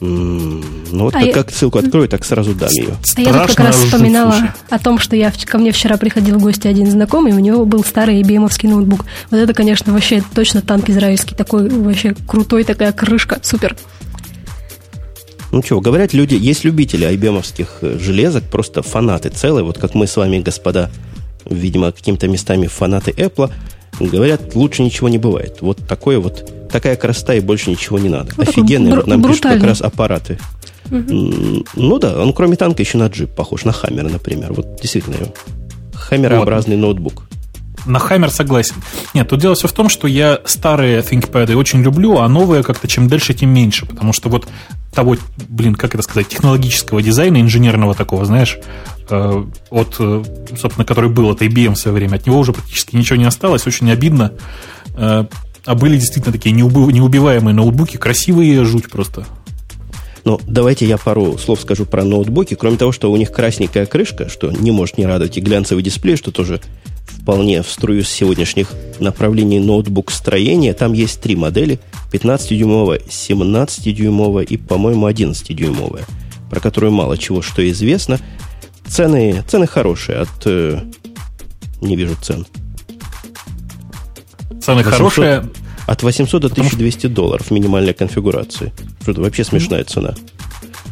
[0.00, 1.32] ну вот а как, я...
[1.32, 2.94] как ссылку открою, так сразу дам ее.
[3.16, 4.50] А я тут как раз вспоминала слушай.
[4.70, 7.84] о том, что я ко мне вчера приходил в гости один знакомый, у него был
[7.84, 9.04] старый IBM ноутбук.
[9.30, 13.76] Вот это, конечно, вообще точно танк израильский, такой вообще крутой, такая крышка, супер.
[15.52, 17.44] Ну что, говорят люди, есть любители IBM
[17.80, 20.90] э, железок, просто фанаты целые, вот как мы с вами, господа,
[21.44, 23.50] видимо, какими-то местами фанаты Apple,
[24.06, 25.58] Говорят, лучше ничего не бывает.
[25.60, 28.32] Вот такое вот, такая красота и больше ничего не надо.
[28.36, 30.38] Ну, Офигенные, вот нам пишут как раз аппараты.
[30.90, 31.64] Угу.
[31.76, 34.52] Ну да, он кроме танка еще на джип похож, на Хаммер, например.
[34.52, 35.16] Вот действительно,
[35.94, 36.82] хаммерообразный вот.
[36.82, 37.29] ноутбук.
[37.86, 38.76] На Хаммер согласен.
[39.14, 42.88] Нет, тут дело все в том, что я старые ThinkPad очень люблю, а новые как-то
[42.88, 43.86] чем дальше, тем меньше.
[43.86, 44.46] Потому что вот
[44.92, 45.16] того,
[45.48, 48.58] блин, как это сказать, технологического дизайна, инженерного такого, знаешь,
[49.08, 50.24] э, от, э,
[50.58, 53.66] собственно, который был от IBM в свое время, от него уже практически ничего не осталось,
[53.66, 54.32] очень обидно.
[54.96, 55.24] Э,
[55.64, 59.26] а были действительно такие неубиваемые ноутбуки, красивые, жуть просто.
[60.24, 62.54] Ну, давайте я пару слов скажу про ноутбуки.
[62.54, 66.16] Кроме того, что у них красненькая крышка, что не может не радовать, и глянцевый дисплей,
[66.16, 66.60] что тоже
[67.20, 70.72] вполне в струю с сегодняшних направлений ноутбук строения.
[70.72, 71.78] Там есть три модели.
[72.12, 76.04] 15-дюймовая, 17-дюймовая и, по-моему, 11-дюймовая,
[76.50, 78.18] про которую мало чего что известно.
[78.86, 80.18] Цены, цены хорошие.
[80.18, 80.28] От...
[80.46, 80.80] Э,
[81.80, 82.46] не вижу цен.
[84.60, 85.44] Цены 800, хорошие?
[85.86, 88.72] От 800 до 1200 долларов минимальной конфигурации.
[89.02, 90.14] Что-то вообще смешная цена.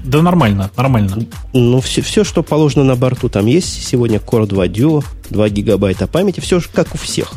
[0.08, 1.26] Да нормально, нормально.
[1.52, 3.86] Ну, все, все, что положено на борту, там есть.
[3.86, 6.40] Сегодня Core 2 Duo, 2 гигабайта памяти.
[6.40, 7.34] Все же как у всех.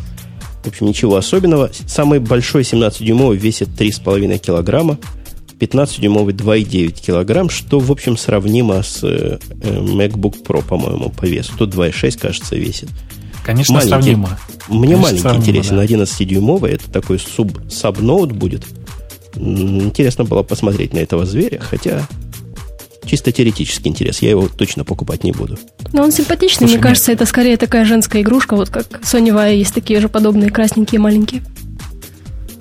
[0.63, 1.69] В общем, ничего особенного.
[1.85, 4.97] Самый большой 17-дюймовый весит 3,5 килограмма.
[5.59, 11.51] 15-дюймовый 2,9 килограмм, что, в общем, сравнимо с э, э MacBook Pro, по-моему, по весу.
[11.57, 12.87] Тут 2,6, кажется, весит.
[13.45, 13.89] Конечно, маленький.
[13.89, 14.39] сравнимо.
[14.69, 15.75] Мне Конечно, маленький сравнимо, интересен.
[15.75, 15.83] Да.
[15.83, 18.65] 11-дюймовый, это такой суб, саб-ноут будет.
[19.35, 22.07] Интересно было посмотреть на этого зверя, хотя
[23.05, 24.21] чисто теоретический интерес.
[24.21, 25.57] Я его точно покупать не буду.
[25.93, 29.73] Но он симпатичный, Слушай, мне кажется, это скорее такая женская игрушка, вот как Sony есть
[29.73, 31.43] такие же подобные красненькие маленькие.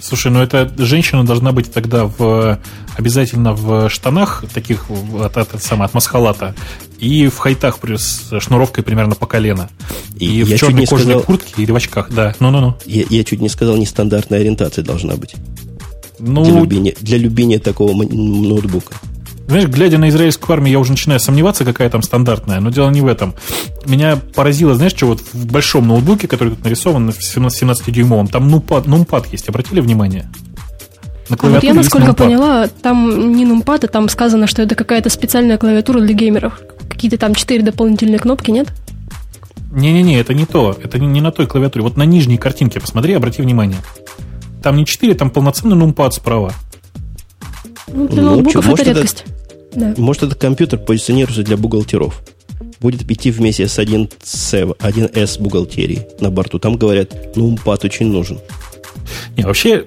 [0.00, 2.58] Слушай, ну это женщина должна быть тогда в
[2.96, 6.54] обязательно в штанах таких от, от, от, от масхалата
[6.98, 9.70] и в хайтах с шнуровкой примерно по колено.
[10.16, 11.22] И, и в черной кожаной сказал...
[11.22, 12.34] куртке или в очках, да.
[12.40, 12.76] Ну-ну-ну.
[12.86, 15.34] Я, я чуть не сказал, нестандартная ориентация должна быть.
[16.18, 18.94] Ну, для, любения, для любения такого ноутбука.
[19.50, 23.00] Знаешь, глядя на израильскую армию, я уже начинаю сомневаться, какая там стандартная, но дело не
[23.00, 23.34] в этом.
[23.84, 28.86] Меня поразило, знаешь, что вот в большом ноутбуке, который тут нарисован, в 17-дюймовом, там нумпад,
[28.86, 30.30] нумпад есть, обратили внимание?
[31.28, 35.10] На а вот я, насколько поняла, там не нумпад, а там сказано, что это какая-то
[35.10, 36.60] специальная клавиатура для геймеров.
[36.88, 38.68] Какие-то там четыре дополнительные кнопки, нет?
[39.72, 40.78] Не-не-не, это не то.
[40.80, 41.82] Это не, не на той клавиатуре.
[41.82, 43.78] Вот на нижней картинке посмотри, обрати внимание.
[44.62, 46.52] Там не 4, там полноценный нумпад справа.
[47.88, 49.24] Ну, для ну, ноутбуков что, это редкость.
[49.74, 49.94] Да.
[49.96, 52.22] Может, этот компьютер позиционируется для бухгалтеров.
[52.80, 56.58] Будет идти вместе с 1С, 1С бухгалтерии на борту.
[56.58, 58.38] Там говорят, ну, пад очень нужен.
[59.36, 59.84] Не, вообще,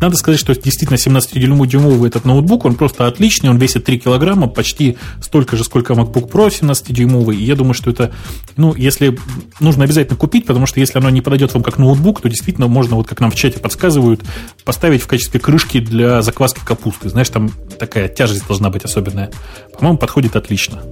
[0.00, 4.96] надо сказать, что действительно 17-дюймовый этот ноутбук, он просто отличный, он весит 3 килограмма, почти
[5.20, 8.12] столько же, сколько MacBook Pro 17-дюймовый, и я думаю, что это,
[8.56, 9.18] ну, если
[9.60, 12.96] нужно обязательно купить, потому что если оно не подойдет вам как ноутбук, то действительно можно,
[12.96, 14.22] вот как нам в чате подсказывают,
[14.64, 17.08] поставить в качестве крышки для закваски капусты.
[17.08, 19.30] Знаешь, там такая тяжесть должна быть особенная.
[19.78, 20.82] По-моему, подходит отлично.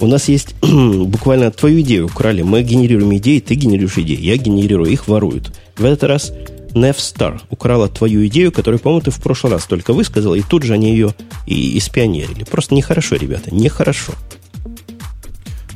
[0.00, 2.42] У нас есть буквально твою идею украли.
[2.42, 4.20] Мы генерируем идеи, ты генерируешь идеи.
[4.20, 5.52] Я генерирую, их воруют.
[5.76, 6.32] В этот раз
[6.74, 10.74] Nevstar украла твою идею, которую, по-моему, ты в прошлый раз только высказал, и тут же
[10.74, 11.14] они ее
[11.46, 12.44] и испионерили.
[12.44, 14.12] Просто нехорошо, ребята, нехорошо.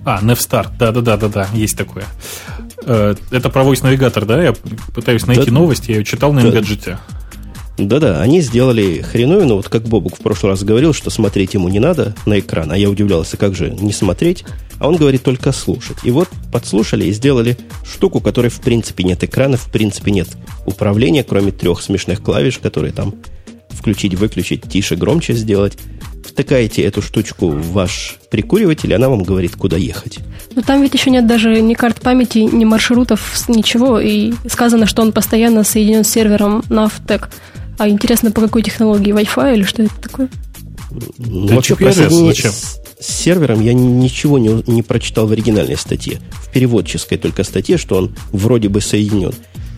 [0.05, 2.05] А, Nevstar, да-да-да-да-да, есть такое.
[2.85, 4.43] Э, это про voice навигатор, да?
[4.43, 4.55] Я
[4.95, 6.97] пытаюсь найти да, новости, я ее читал на да,
[7.79, 11.79] да-да, они сделали хреновину, вот как Бобук в прошлый раз говорил, что смотреть ему не
[11.79, 14.45] надо на экран, а я удивлялся, как же не смотреть,
[14.81, 15.99] а он говорит только слушать.
[16.03, 20.29] И вот подслушали и сделали штуку, которой в принципе нет экрана, в принципе нет
[20.67, 23.15] управления, кроме трех смешных клавиш, которые там
[23.71, 25.79] включить, выключить, тише, громче сделать.
[26.25, 30.19] Втыкаете эту штучку в ваш прикуриватель, и она вам говорит, куда ехать.
[30.55, 34.01] Но там ведь еще нет даже ни карт памяти, ни маршрутов, ничего.
[34.01, 37.29] И сказано, что он постоянно соединен с сервером Navtec.
[37.79, 39.15] А интересно, по какой технологии?
[39.15, 40.29] Wi-Fi или что это такое?
[41.19, 42.51] Ну, да вообще, про зачем?
[42.51, 46.21] С, с сервером я ничего не, не прочитал в оригинальной статье.
[46.33, 49.33] В переводческой только статье, что он вроде бы соединен.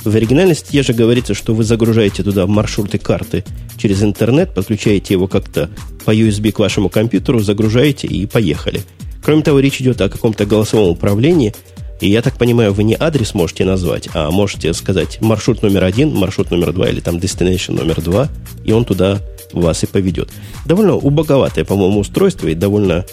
[0.04, 3.44] В оригинальной статье же говорится, что вы загружаете туда маршруты карты
[3.76, 5.68] через интернет, подключаете его как-то
[6.06, 8.80] по USB к вашему компьютеру, загружаете и поехали.
[9.22, 11.54] Кроме того, речь идет о каком-то голосовом управлении–
[12.00, 16.14] и я так понимаю, вы не адрес можете назвать, а можете сказать маршрут номер один,
[16.14, 18.28] маршрут номер два или там destination номер два,
[18.64, 19.18] и он туда
[19.52, 20.30] вас и поведет.
[20.64, 23.04] Довольно убоговатое, по-моему, устройство и довольно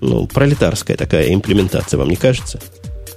[0.00, 2.60] ну, пролетарская такая имплементация, вам не кажется?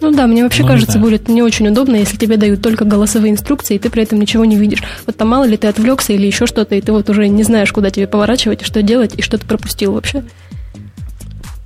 [0.01, 0.99] Ну да, мне вообще ну, кажется, да.
[0.99, 4.43] будет не очень удобно, если тебе дают только голосовые инструкции, и ты при этом ничего
[4.43, 4.84] не видишь.
[5.05, 7.72] Вот там мало ли ты отвлекся или еще что-то, и ты вот уже не знаешь,
[7.72, 10.24] куда тебе поворачивать, и что делать, и что ты пропустил вообще.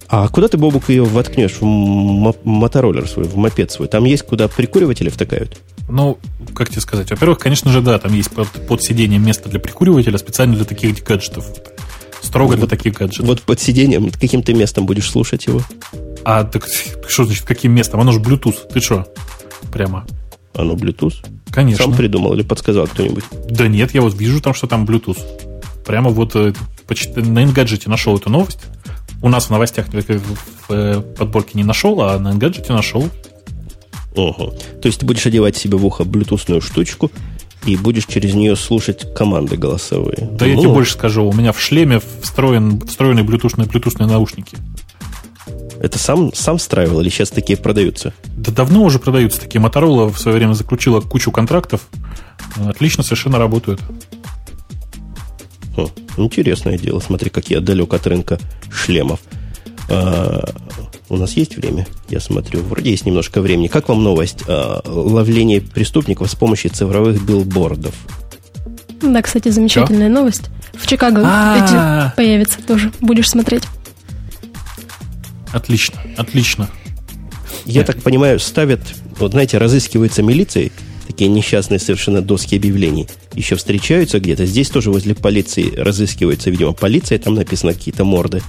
[0.10, 1.58] А куда ты, Бобук, ее воткнешь?
[1.60, 3.88] В мотороллер свой, в мопед свой?
[3.88, 5.60] Там есть куда прикуриватели втыкают?
[5.89, 6.18] Ну,
[6.53, 7.10] как тебе сказать?
[7.10, 11.03] Во-первых, конечно же, да, там есть под, под сиденьем место для прикуривателя специально для таких
[11.03, 11.45] гаджетов.
[12.22, 13.28] Строго вот, для таких гаджетов.
[13.28, 15.62] Вот под сиденьем, каким ты местом будешь слушать его?
[16.24, 16.68] А так
[17.08, 17.99] что значит, каким местом?
[17.99, 18.72] Оно же Bluetooth.
[18.74, 19.08] Ты что?
[19.72, 20.05] Прямо.
[20.53, 21.16] Оно Bluetooth?
[21.51, 21.86] Конечно.
[21.86, 23.24] Сам придумал или подсказал кто-нибудь?
[23.49, 25.20] Да нет, я вот вижу там, что там Bluetooth.
[25.86, 26.53] Прямо вот э,
[27.16, 28.60] на Engadget нашел эту новость.
[29.22, 30.34] У нас в новостях в
[30.70, 33.09] э, подборке не нашел, а на Engadget нашел.
[34.15, 34.53] Ого.
[34.82, 37.11] То есть ты будешь одевать себе в ухо блютусную штучку
[37.65, 40.30] и будешь через нее слушать команды голосовые.
[40.32, 44.57] Да ну, я тебе больше скажу, у меня в шлеме встроен, встроены блютусные, блютусные наушники.
[45.80, 48.13] Это сам, сам встраивал или сейчас такие продаются?
[48.26, 49.59] Да давно уже продаются такие.
[49.59, 51.82] Моторола в свое время заключила кучу контрактов.
[52.65, 53.80] Отлично совершенно работают.
[55.78, 56.99] О, интересное дело.
[56.99, 58.40] Смотри, как я далек от рынка
[58.72, 59.20] шлемов.
[59.90, 60.44] А,
[61.08, 61.88] у нас есть время?
[62.10, 63.68] Я смотрю, вроде есть немножко времени.
[63.68, 64.44] Как вам новость?
[64.48, 67.94] А, ловление преступников с помощью цифровых билбордов.
[69.02, 70.20] Да, кстати, замечательная Что?
[70.20, 70.49] новость.
[70.74, 72.91] В Чикаго эти появится тоже.
[72.99, 73.64] Будешь смотреть.
[75.54, 76.70] Отлично, отлично.
[77.66, 78.82] Я так понимаю, ставят,
[79.20, 80.72] вот знаете, разыскивается милицией,
[81.18, 84.45] такие несчастные совершенно доски объявлений, еще встречаются где-то.
[84.45, 88.44] Здесь тоже возле полиции разыскивается, видимо, полиция, там написано какие-то морды.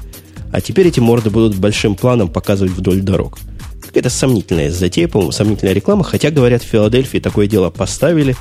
[0.53, 3.39] А теперь эти морды будут большим планом показывать вдоль дорог.
[3.86, 6.05] Какая-то сомнительная затея, по-моему, сомнительная реклама.
[6.05, 8.36] Хотя, говорят, в Филадельфии такое дело поставили.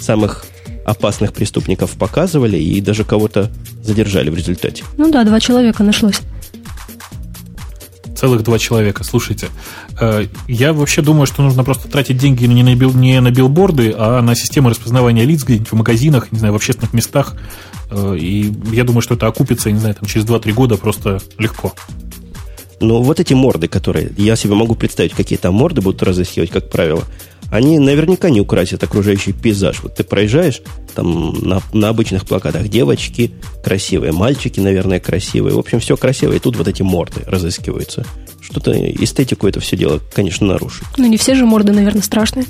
[0.00, 0.46] Самых
[0.84, 3.50] опасных преступников показывали и даже кого-то
[3.82, 4.84] задержали в результате.
[4.96, 6.20] Ну да, два человека нашлось.
[8.24, 9.04] Целых два человека.
[9.04, 9.48] Слушайте,
[10.00, 13.94] э, я вообще думаю, что нужно просто тратить деньги не на, бил, не на билборды,
[13.94, 17.36] а на системы распознавания лиц где-нибудь в магазинах, не знаю, в общественных местах.
[17.90, 21.74] Э, и я думаю, что это окупится, не знаю, там, через 2-3 года просто легко.
[22.80, 24.10] Ну, вот эти морды, которые...
[24.16, 27.04] Я себе могу представить, какие там морды будут разыскивать, как правило.
[27.54, 29.84] Они наверняка не украсят окружающий пейзаж.
[29.84, 30.60] Вот ты проезжаешь,
[30.96, 33.30] там на, на обычных плакатах девочки
[33.62, 35.54] красивые, мальчики, наверное, красивые.
[35.54, 38.04] В общем, все красиво, и тут вот эти морды разыскиваются.
[38.40, 40.82] Что-то эстетику это все дело, конечно, нарушит.
[40.96, 42.44] Ну, не все же морды, наверное, страшные.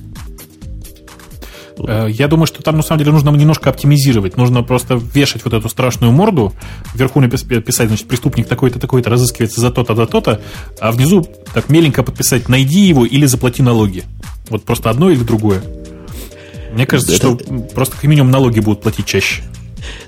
[1.77, 4.39] Э, я думаю, что там на самом деле нужно немножко оптимизировать.
[4.39, 6.55] Нужно просто вешать вот эту страшную морду,
[6.95, 10.41] вверху написать, значит, преступник такой-то, такой-то разыскивается за то-то, за то-то,
[10.81, 14.05] а внизу так меленько подписать «найди его» или «заплати налоги».
[14.49, 15.63] Вот просто одно или другое.
[16.73, 17.37] Мне кажется, это...
[17.37, 19.43] что просто как минимум налоги будут платить чаще.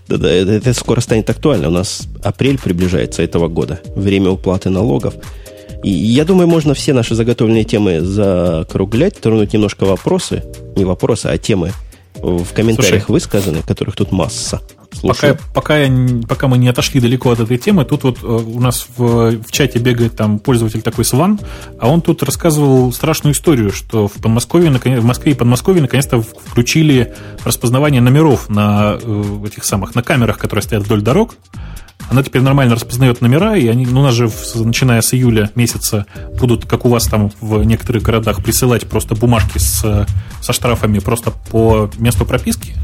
[0.09, 1.69] Да-да, это, это скоро станет актуально.
[1.69, 3.81] У нас апрель приближается этого года.
[3.95, 5.15] Время уплаты налогов.
[5.83, 10.43] И я думаю, можно все наши заготовленные темы закруглять, тронуть немножко вопросы.
[10.75, 11.73] Не вопросы, а темы
[12.17, 14.61] в комментариях Слушай, высказаны, которых тут масса.
[15.03, 18.61] Пока, пока, я, пока мы не отошли далеко от этой темы, тут вот э, у
[18.61, 21.39] нас в, в чате бегает там пользователь такой Сван,
[21.79, 27.15] а он тут рассказывал страшную историю, что в Подмосковье, в Москве и Подмосковье наконец-то включили
[27.45, 31.35] распознавание номеров на э, этих самых, на камерах, которые стоят вдоль дорог.
[32.09, 36.07] Она теперь нормально распознает номера, и они, ну, у нас же, начиная с июля месяца,
[36.39, 40.07] будут, как у вас там в некоторых городах, присылать просто бумажки с,
[40.41, 42.75] со штрафами просто по месту прописки,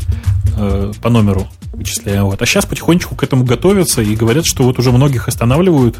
[0.56, 2.22] э, по номеру вычисляя.
[2.24, 2.42] Вот.
[2.42, 5.98] А сейчас потихонечку к этому готовятся и говорят, что вот уже многих останавливают,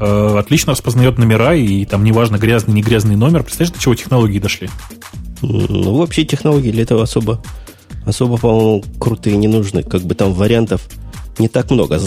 [0.00, 3.44] э, отлично распознает номера, и там неважно, грязный, не грязный номер.
[3.44, 4.68] Представляешь, до чего технологии дошли?
[5.42, 7.40] Ну, вообще технологии для этого особо,
[8.04, 9.84] особо, по-моему, крутые не нужны.
[9.84, 10.82] Как бы там вариантов
[11.38, 12.00] не так много.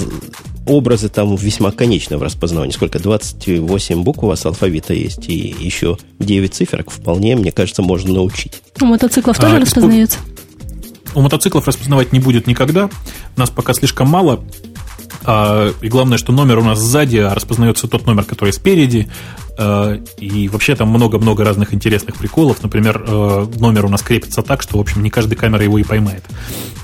[0.66, 2.74] Образы там весьма конечны в распознавании.
[2.74, 3.00] Сколько?
[3.00, 8.62] 28 букв у вас алфавита есть, и еще 9 циферок вполне, мне кажется, можно научить.
[8.80, 10.20] У мотоциклов тоже а, распознается?
[11.14, 12.90] У мотоциклов распознавать не будет никогда.
[13.36, 14.44] Нас пока слишком мало.
[15.24, 19.10] А, и главное, что номер у нас сзади, а распознается тот номер, который спереди.
[19.58, 22.64] А, и вообще там много-много разных интересных приколов.
[22.64, 25.84] Например, а, номер у нас крепится так, что, в общем, не каждая камера его и
[25.84, 26.24] поймает.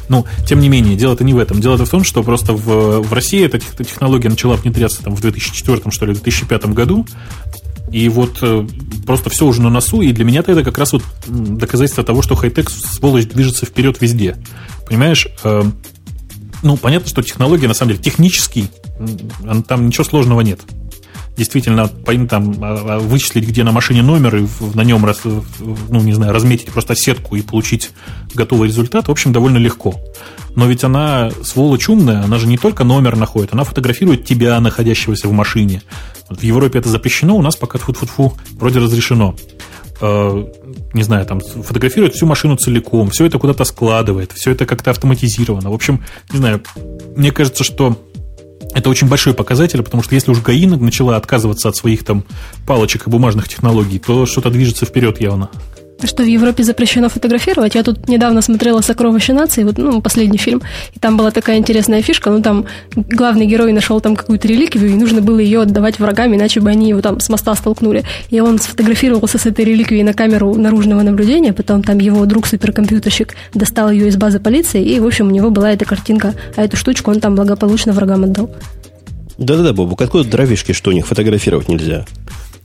[0.09, 1.59] Ну, тем не менее, дело-то не в этом.
[1.59, 5.81] Дело-то в том, что просто в, в России эта технология начала внедряться там, в 2004,
[5.91, 7.05] что ли, 2005 году.
[7.91, 8.67] И вот э,
[9.05, 12.35] просто все уже на носу, и для меня это как раз вот доказательство того, что
[12.35, 14.35] хай-тек, сволочь, движется вперед везде.
[14.85, 15.63] Понимаешь, э,
[16.63, 18.69] ну, понятно, что технология, на самом деле, технически,
[19.67, 20.61] там ничего сложного нет.
[21.37, 25.07] Действительно, там, а, а, вычислить, где на машине номер, и на нем,
[25.89, 27.91] ну, не знаю, разметить просто сетку и получить
[28.33, 29.93] готовый результат, в общем, довольно легко.
[30.55, 35.27] Но ведь она, сволочь умная, она же не только номер находит, она фотографирует тебя, находящегося
[35.27, 35.83] в машине.
[36.27, 39.35] В Европе это запрещено, у нас пока тфу-тфу-тфу вроде разрешено.
[39.99, 40.45] Э,
[40.93, 45.71] не знаю, там фотографирует всю машину целиком, все это куда-то складывает, все это как-то автоматизировано.
[45.71, 46.61] В общем, не знаю,
[47.15, 47.97] мне кажется, что
[48.73, 52.23] это очень большой показатель, потому что если уж ГАИ начала отказываться от своих там
[52.67, 55.49] палочек и бумажных технологий, то что-то движется вперед явно
[56.03, 57.75] что в Европе запрещено фотографировать.
[57.75, 60.61] Я тут недавно смотрела «Сокровища нации», вот, ну, последний фильм,
[60.93, 62.65] и там была такая интересная фишка, ну, там
[62.95, 66.89] главный герой нашел там какую-то реликвию, и нужно было ее отдавать врагам, иначе бы они
[66.89, 68.03] его там с моста столкнули.
[68.29, 73.89] И он сфотографировался с этой реликвией на камеру наружного наблюдения, потом там его друг-суперкомпьютерщик достал
[73.89, 77.11] ее из базы полиции, и, в общем, у него была эта картинка, а эту штучку
[77.11, 78.51] он там благополучно врагам отдал.
[79.37, 82.05] Да-да-да, Бобук, откуда дровишки, что у них фотографировать нельзя?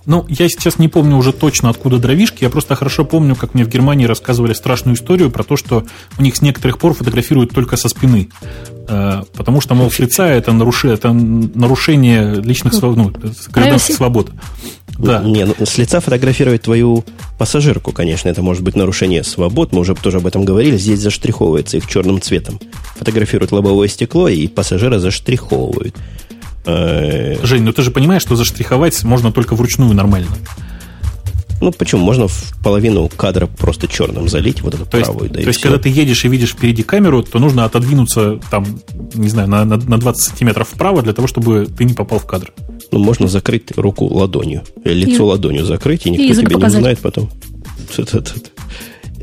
[0.05, 2.43] Ну, я сейчас не помню уже точно, откуда дровишки.
[2.43, 5.85] Я просто хорошо помню, как мне в Германии рассказывали страшную историю про то, что
[6.19, 8.29] у них с некоторых пор фотографируют только со спины.
[8.89, 10.85] Э, потому что, мол, с лица это, наруш...
[10.85, 12.97] это нарушение личных своб...
[12.97, 13.13] ну,
[13.51, 14.31] гражданских свобод.
[14.99, 15.23] Да.
[15.23, 17.05] Не, ну, с лица фотографировать твою
[17.39, 19.73] пассажирку, конечно, это может быть нарушение свобод.
[19.73, 20.77] Мы уже тоже об этом говорили.
[20.77, 22.61] Здесь заштриховывается их черным цветом.
[22.97, 25.97] Фотографируют лобовое стекло, и пассажира заштриховывают.
[26.65, 30.29] Э, Жень, ну ты же понимаешь, что заштриховать можно только вручную нормально.
[31.63, 32.03] Ну, почему?
[32.03, 35.25] Можно в половину кадра просто черным залить, вот эту то правую.
[35.25, 35.69] Есть, да то есть, все.
[35.69, 38.67] когда ты едешь и видишь впереди камеру, то нужно отодвинуться там,
[39.15, 42.27] не знаю, на, на, на 20 сантиметров вправо для того, чтобы ты не попал в
[42.27, 42.53] кадр.
[42.91, 46.73] Ну, можно закрыть руку ладонью, лицо и, ладонью закрыть, и никто и тебя показать.
[46.73, 47.31] не узнает потом.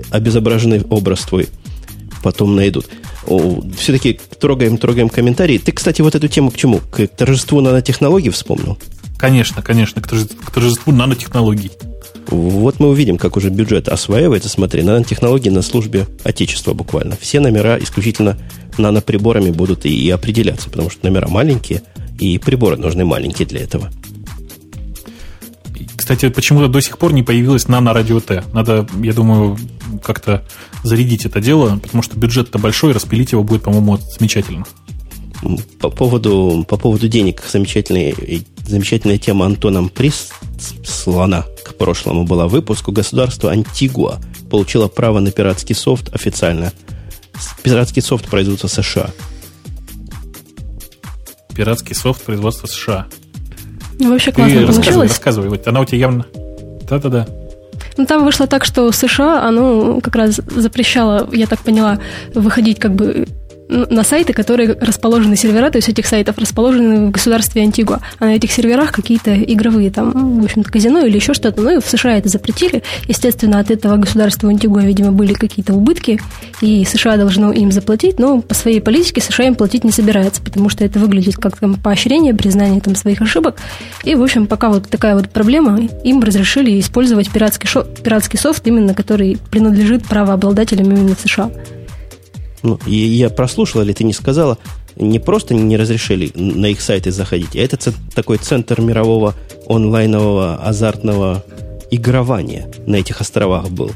[0.10, 1.50] Обезображенный образ твой
[2.24, 2.86] потом найдут
[3.78, 5.58] все-таки трогаем, трогаем комментарии.
[5.58, 6.80] Ты, кстати, вот эту тему к чему?
[6.92, 8.78] К торжеству нанотехнологий вспомнил?
[9.18, 11.72] Конечно, конечно, к торжеству нанотехнологий.
[12.28, 14.50] Вот мы увидим, как уже бюджет осваивается.
[14.50, 17.18] Смотри, нанотехнологии на службе Отечества буквально.
[17.20, 18.38] Все номера исключительно
[18.78, 21.82] наноприборами будут и, и определяться, потому что номера маленькие,
[22.20, 23.90] и приборы нужны маленькие для этого.
[26.10, 28.44] Кстати, почему-то до сих пор не появилась Nano Radio T.
[28.52, 29.60] Надо, я думаю,
[30.02, 30.44] как-то
[30.82, 34.66] зарядить это дело, потому что бюджет-то большой, распилить его будет, по-моему, замечательно.
[35.80, 38.16] По поводу, по поводу денег замечательная,
[38.66, 42.92] замечательная тема Антоном прислана к прошлому была выпуску.
[42.92, 44.20] Государство Антигуа
[44.50, 46.74] получило право на пиратский софт официально.
[47.62, 49.12] Пиратский софт производства США.
[51.54, 53.08] Пиратский софт производства США.
[54.00, 54.78] Ну, вообще классно Ты получилось.
[54.78, 55.50] рассказывай, рассказывай.
[55.50, 56.26] Вот она у тебя явно...
[56.90, 57.28] Да-да-да.
[57.98, 62.00] Ну, там вышло так, что США, оно как раз запрещало, я так поняла,
[62.34, 63.28] выходить как бы
[63.70, 68.36] на сайты, которые расположены сервера, то есть этих сайтов расположены в государстве Антигуа, а на
[68.36, 71.62] этих серверах какие-то игровые там, в общем-то, казино или еще что-то.
[71.62, 72.84] Ну и в США это запретили.
[73.08, 76.20] Естественно, от этого государства Антигуа, видимо, были какие-то убытки,
[76.62, 80.70] и США должно им заплатить, но по своей политике США им платить не собирается, потому
[80.70, 83.58] что это выглядит как там поощрение, признание там своих ошибок.
[84.04, 88.66] И, в общем, пока вот такая вот проблема, им разрешили использовать пиратский, шо- пиратский софт,
[88.68, 91.52] именно который принадлежит правообладателям именно в США.
[92.64, 94.58] Ну, и я прослушал, или ты не сказала,
[94.96, 97.78] не просто не разрешили на их сайты заходить, а это
[98.14, 99.34] такой центр мирового
[99.68, 101.44] онлайнового азартного
[101.92, 103.92] игрования на этих островах был.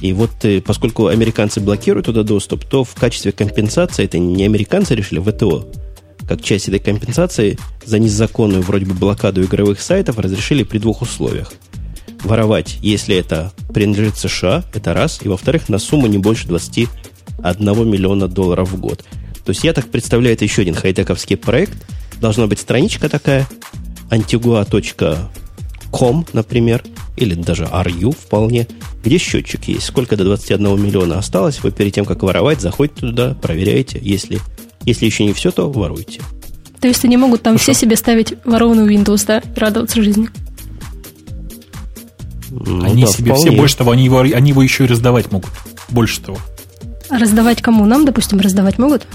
[0.00, 4.94] И вот э, поскольку американцы блокируют туда доступ, то в качестве компенсации, это не американцы
[4.94, 5.66] решили, ВТО,
[6.28, 11.52] как часть этой компенсации за незаконную вроде бы блокаду игровых сайтов разрешили при двух условиях.
[12.22, 16.46] Воровать, если это принадлежит США, это раз, и во-вторых, на сумму не больше
[17.38, 19.04] 21 миллиона долларов в год.
[19.44, 21.72] То есть я так представляю, это еще один хай-тековский проект.
[22.20, 23.48] Должна быть страничка такая,
[24.10, 26.82] antigua.com, например,
[27.16, 28.66] или даже RU вполне,
[29.04, 29.86] где счетчик есть.
[29.86, 33.98] Сколько до 21 миллиона осталось, вы перед тем, как воровать, заходите туда, проверяете.
[34.02, 34.40] Если,
[34.84, 36.20] если еще не все, то воруйте.
[36.80, 40.28] То есть они могут там все себе ставить ворованную Windows, да, и радоваться жизни.
[42.50, 43.50] Ну они да, себе вполне.
[43.50, 45.50] все, больше того, они его, они его еще и раздавать могут.
[45.88, 46.38] Больше того.
[47.10, 47.84] А раздавать кому?
[47.86, 49.06] Нам, допустим, раздавать могут?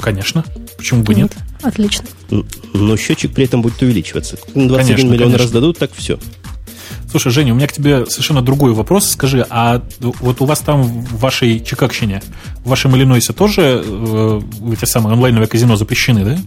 [0.00, 0.44] Конечно.
[0.76, 1.32] Почему бы нет?
[1.62, 2.04] Отлично.
[2.30, 4.36] Н- Но счетчик при этом будет увеличиваться.
[4.54, 5.44] На 21 Конечно, миллион конечно.
[5.44, 6.18] раздадут, так все.
[7.10, 9.10] Слушай, Женя, у меня к тебе совершенно другой вопрос.
[9.10, 12.22] Скажи, а вот у вас там в вашей Чикагщине,
[12.64, 14.40] в вашем Иллинойсе тоже э,
[14.72, 16.38] эти самые онлайновые казино запрещены, да?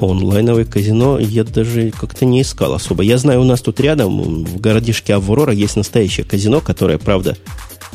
[0.00, 3.02] Онлайновое казино я даже как-то не искал особо.
[3.02, 7.36] Я знаю, у нас тут рядом, в городишке Аврора, есть настоящее казино, которое, правда,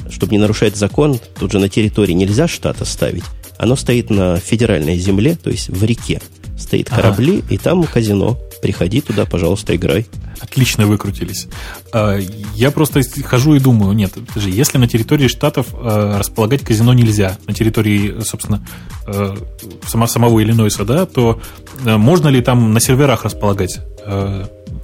[0.09, 3.23] чтобы не нарушать закон, тут же на территории нельзя штата ставить.
[3.57, 6.21] Оно стоит на федеральной земле, то есть в реке.
[6.57, 7.01] Стоит Ага.
[7.01, 8.37] корабли, и там казино.
[8.61, 10.05] Приходи туда, пожалуйста, играй.
[10.39, 11.47] Отлично выкрутились.
[11.91, 12.17] А,
[12.55, 17.37] Я просто хожу и думаю, нет, подожди, если на территории штатов э, располагать казино нельзя,
[17.47, 18.65] на территории, собственно,
[19.07, 19.35] э,
[19.87, 21.41] сама, самого Иллинойса, да, то
[21.83, 23.79] можно ли там на серверах располагать?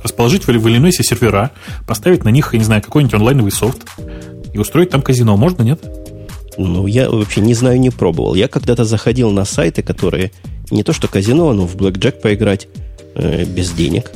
[0.03, 1.51] Расположить в Иллинойсе сервера,
[1.87, 3.85] поставить на них, я не знаю, какой-нибудь онлайновый софт
[4.53, 5.35] и устроить там казино.
[5.37, 5.79] Можно, нет?
[6.57, 8.35] Ну, я вообще не знаю, не пробовал.
[8.35, 10.31] Я когда-то заходил на сайты, которые
[10.71, 12.67] не то что казино, но в блэкджек поиграть
[13.15, 14.11] э, без денег.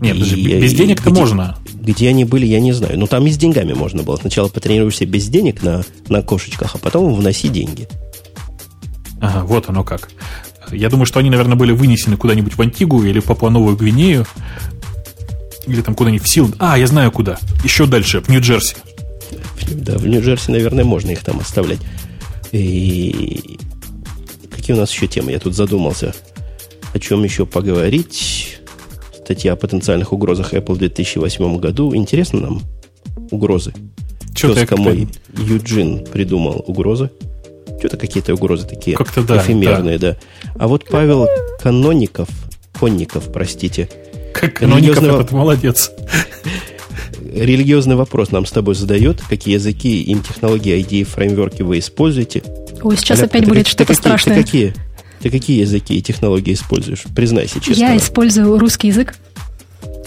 [0.00, 1.56] Нет, И- даже без денег-то где- можно.
[1.80, 2.98] Где они были, я не знаю.
[2.98, 4.16] Ну, там и с деньгами можно было.
[4.16, 7.88] Сначала потренируешься без денег на, на кошечках, а потом вноси деньги.
[9.20, 10.10] Ага, вот оно как.
[10.70, 14.26] Я думаю, что они, наверное, были вынесены куда-нибудь в Антигу или в Папуа-Новую Гвинею.
[15.66, 16.50] Или там куда-нибудь в Сил.
[16.58, 17.38] А, я знаю куда.
[17.64, 18.74] Еще дальше, в Нью-Джерси.
[19.74, 21.80] Да, в Нью-Джерси, наверное, можно их там оставлять.
[22.52, 23.58] И
[24.50, 25.32] какие у нас еще темы?
[25.32, 26.14] Я тут задумался.
[26.94, 28.58] О чем еще поговорить?
[29.24, 31.94] Статья о потенциальных угрозах Apple в 2008 году.
[31.94, 32.62] Интересно нам
[33.30, 33.72] угрозы.
[34.34, 37.10] Что-то как-то- мой Юджин придумал угрозы.
[37.78, 40.16] Что-то какие-то угрозы такие Как-то да, эфемерные, да.
[40.56, 41.28] А вот Павел
[41.60, 42.28] Каноников,
[42.78, 43.88] Конников, простите,
[44.34, 45.92] Как Каноников этот молодец.
[47.32, 49.20] Религиозный вопрос нам с тобой задает.
[49.28, 52.42] Какие языки, им технологии, ID, фреймворки вы используете?
[52.82, 54.36] Ой, сейчас Олег, опять ты будет как- что-то ты какие- страшное.
[54.36, 54.74] Ты какие,
[55.20, 57.04] ты какие языки и технологии используешь?
[57.14, 57.80] Признайся честно.
[57.80, 59.14] Я использую русский язык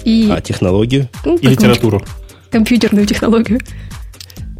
[0.04, 1.10] и А технологию?
[1.26, 2.04] ну, И литературу.
[2.50, 3.60] компьютерную технологию.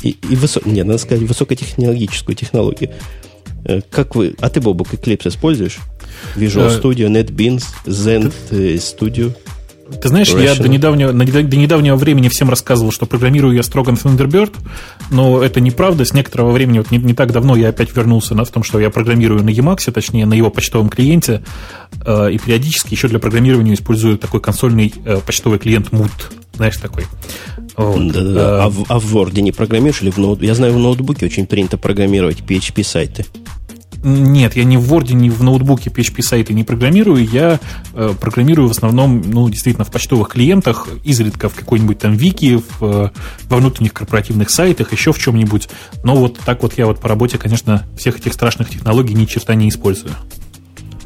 [0.04, 0.62] И, и высо...
[0.66, 2.92] Нет, надо сказать, высокотехнологическую технологию.
[3.66, 4.34] Э, Как вы...
[4.40, 5.78] А ты, Бобок, Eclipse используешь?
[6.36, 9.34] Visual Э, Studio, NetBeans, Zen э, Studio.
[10.00, 10.62] Ты знаешь, я Rational.
[10.62, 14.56] до недавнего, до недавнего времени всем рассказывал, что программирую я строго на Thunderbird,
[15.10, 16.06] но это неправда.
[16.06, 18.80] С некоторого времени, вот не, не так давно, я опять вернулся на, в том, что
[18.80, 21.44] я программирую на Emacs, точнее, на его почтовом клиенте,
[22.06, 26.12] э, и периодически еще для программирования использую такой консольный э, почтовый клиент Mood,
[26.56, 27.06] знаешь, такой.
[27.78, 28.12] Вот.
[28.12, 28.40] Да-да-да.
[28.40, 30.42] Э, А, в, а в Word не программируешь или в ноут...
[30.42, 33.26] Я знаю, в ноутбуке очень принято программировать PHP-сайты.
[34.04, 37.24] Нет, я ни в Word, ни в ноутбуке PHP-сайты не программирую.
[37.24, 37.60] Я
[37.94, 42.84] э, программирую в основном, ну, действительно, в почтовых клиентах, изредка в какой-нибудь там вики, в,
[42.84, 43.10] э,
[43.44, 45.70] во внутренних корпоративных сайтах, еще в чем-нибудь.
[46.04, 49.54] Но вот так вот я вот по работе, конечно, всех этих страшных технологий ни черта
[49.54, 50.14] не использую.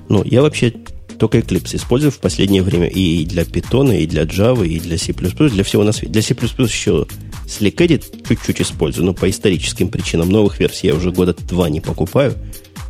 [0.07, 0.73] Ну, я вообще
[1.17, 5.13] только Eclipse использую в последнее время и для Python, и для Java, и для C++,
[5.13, 6.13] для всего на свете.
[6.13, 7.07] Для C++ еще
[7.45, 12.35] SlickEdit чуть-чуть использую, но по историческим причинам новых версий я уже года два не покупаю.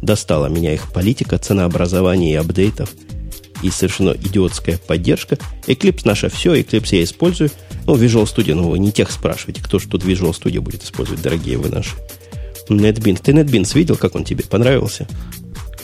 [0.06, 2.92] Достала меня их политика, ценообразования и апдейтов,
[3.64, 5.40] и совершенно идиотская поддержка.
[5.66, 7.50] Eclipse наша все, Eclipse я использую.
[7.88, 11.24] Ну, Visual Studio, ну, вы не тех спрашиваете, кто же тут Visual Studio будет использовать,
[11.24, 11.90] дорогие вы наши.
[12.70, 13.20] NetBeans.
[13.24, 15.08] Ты NetBeans видел, как он тебе понравился?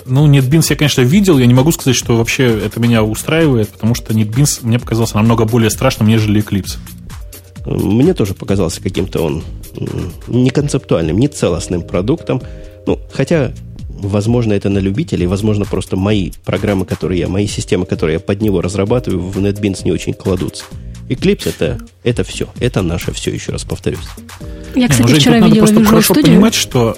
[0.05, 1.39] Ну, NetBeans я, конечно, видел.
[1.39, 5.45] Я не могу сказать, что вообще это меня устраивает, потому что NetBeans мне показался намного
[5.45, 6.77] более страшным, нежели Eclipse.
[7.65, 9.43] Мне тоже показался каким-то он
[10.27, 12.41] не концептуальным, не целостным продуктом.
[12.85, 13.53] Ну, хотя,
[14.07, 18.41] возможно, это на любителей, возможно, просто мои программы, которые я, мои системы, которые я под
[18.41, 20.65] него разрабатываю, в NetBeans не очень кладутся.
[21.09, 22.47] Eclipse это, это все.
[22.59, 23.99] Это наше все, еще раз повторюсь.
[24.75, 26.21] Я, кстати, не, ну, вчера видела надо просто хорошо Studio.
[26.23, 26.97] понимать, что...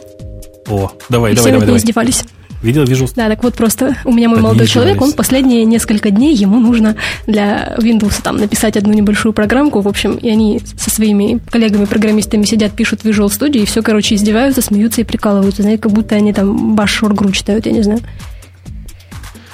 [0.67, 1.79] О, давай, и давай, все давай, давай.
[1.79, 2.23] издевались.
[2.63, 3.07] Видел, вижу.
[3.13, 6.95] Да, так вот просто у меня мой молодой человек, он последние несколько дней, ему нужно
[7.27, 12.71] для Windows там написать одну небольшую программку, в общем, и они со своими коллегами-программистами сидят,
[12.71, 16.73] пишут Visual Studio, и все, короче, издеваются, смеются и прикалываются, знаете, как будто они там
[16.73, 17.99] баш шоргру читают, я не знаю.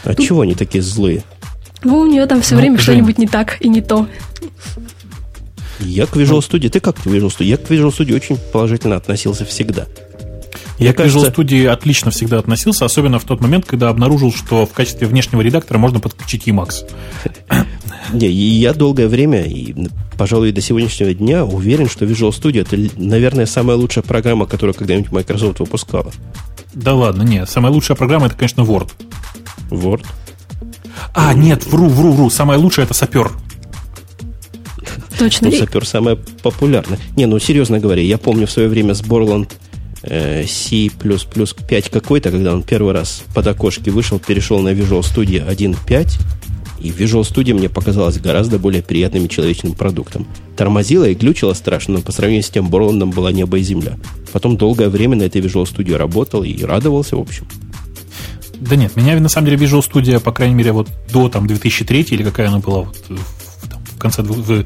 [0.03, 0.27] А Тут...
[0.27, 1.23] чего они такие злые?
[1.84, 4.07] Ну, у нее там все ну, время что-нибудь не так и не то.
[5.80, 7.45] Я к Visual Studio, ты как к Visual Studio?
[7.45, 9.88] Я к Visual Studio очень положительно относился всегда.
[10.80, 14.72] Я к Visual Studio отлично всегда относился, особенно в тот момент, когда обнаружил, что в
[14.72, 16.89] качестве внешнего редактора можно подключить Emacs.
[18.14, 19.76] Не, я долгое время, и,
[20.18, 25.11] пожалуй, до сегодняшнего дня уверен, что Visual Studio это, наверное, самая лучшая программа, которую когда-нибудь
[25.11, 26.11] Microsoft выпускала.
[26.73, 27.49] Да ладно, нет.
[27.49, 28.89] Самая лучшая программа это, конечно, Word.
[29.69, 30.06] Word?
[31.14, 32.30] А, нет, вру, вру, вру.
[32.30, 33.31] Самая лучшая это сапер.
[35.18, 35.49] Точно.
[35.49, 36.97] Ну, сапер самая популярная.
[37.18, 39.51] Не, ну серьезно говоря, я помню в свое время с Borland
[40.01, 46.19] C++ 5 какой-то, когда он первый раз под окошки вышел, перешел на Visual Studio 1.5,
[46.81, 50.27] и Visual Studio мне показалось гораздо более приятным и человечным продуктом.
[50.55, 53.97] Тормозила и глючила страшно, но по сравнению с тем Борландом была небо и земля.
[54.31, 57.47] Потом долгое время на этой Visual Studio работал и радовался, в общем.
[58.59, 62.07] Да нет, меня на самом деле Visual Studio, по крайней мере, вот до там 2003
[62.11, 62.97] или какая она была, вот,
[63.99, 64.65] конце, в, в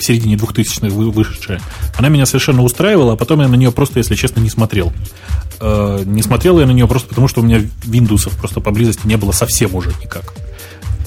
[0.00, 1.60] середине 2000-х вышедшая,
[1.96, 4.92] она меня совершенно устраивала, а потом я на нее просто, если честно, не смотрел.
[5.60, 9.16] Э, не смотрел я на нее просто потому, что у меня Windows просто поблизости не
[9.16, 10.34] было совсем уже никак.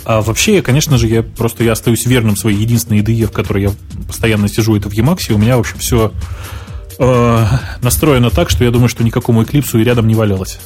[0.05, 3.71] А вообще, конечно же, я просто я остаюсь верным своей единственной IDE, в которой я
[4.07, 6.13] постоянно сижу, это в Emacs, и у меня, в общем, все
[6.99, 7.45] э,
[7.81, 10.59] настроено так, что я думаю, что никакому Eclipse и рядом не валялось.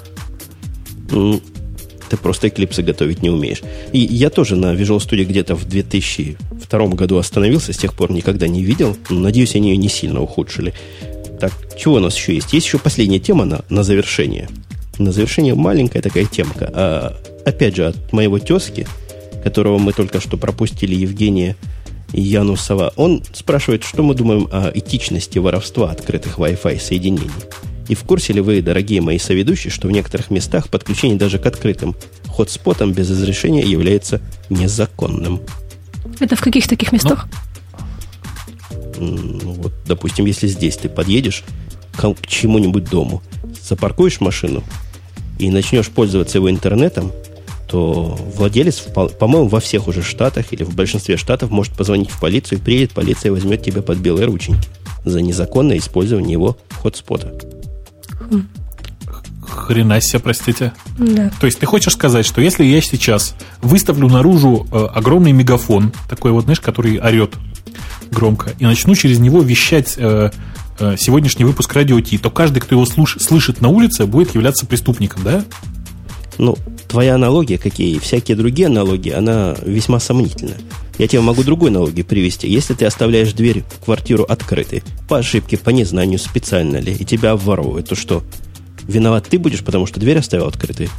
[2.09, 3.61] Ты просто Eclipse готовить не умеешь.
[3.93, 8.47] И я тоже на Visual Studio где-то в 2002 году остановился, с тех пор никогда
[8.47, 8.97] не видел.
[9.09, 10.73] Надеюсь, они ее не сильно ухудшили.
[11.39, 12.51] Так, чего у нас еще есть?
[12.53, 14.49] Есть еще последняя тема на, на завершение.
[14.97, 16.69] На завершение маленькая такая темка.
[16.73, 17.15] А,
[17.45, 18.87] опять же, от моего тезки,
[19.43, 21.55] которого мы только что пропустили, Евгения
[22.11, 27.29] Янусова, он спрашивает, что мы думаем о этичности воровства открытых Wi-Fi соединений.
[27.89, 31.45] И в курсе ли вы, дорогие мои соведущие, что в некоторых местах подключение даже к
[31.47, 31.95] открытым
[32.27, 35.41] хотспотам без разрешения является незаконным?
[36.19, 37.27] Это в каких таких местах?
[38.97, 41.43] Ну, вот, допустим, если здесь ты подъедешь
[41.93, 43.23] к, к чему-нибудь дому,
[43.67, 44.63] запаркуешь машину
[45.39, 47.11] и начнешь пользоваться его интернетом,
[47.67, 48.81] то владелец,
[49.19, 52.91] по-моему, во всех уже штатах или в большинстве штатов может позвонить в полицию, и приедет
[52.91, 54.67] полиция и возьмет тебя под белые рученьки
[55.05, 57.33] за незаконное использование его хотспота.
[59.47, 60.73] Хрена себе, простите.
[60.97, 61.31] Да.
[61.39, 66.31] То есть ты хочешь сказать, что если я сейчас выставлю наружу э, огромный мегафон, такой
[66.31, 67.33] вот, знаешь, который орет
[68.11, 70.31] громко, и начну через него вещать э,
[70.79, 74.65] э, сегодняшний выпуск Радио Ти, то каждый, кто его слуш- слышит на улице, будет являться
[74.65, 75.43] преступником, да?
[76.37, 76.57] Ну,
[76.89, 80.55] твоя аналогия, какие и всякие другие аналогии, она весьма сомнительна.
[80.97, 82.49] Я тебе могу другую аналогию привести.
[82.49, 87.31] Если ты оставляешь дверь в квартиру открытой, по ошибке, по незнанию, специально ли, и тебя
[87.31, 88.23] обворовывают, то что?
[88.83, 90.89] Виноват ты будешь, потому что дверь оставил открытой?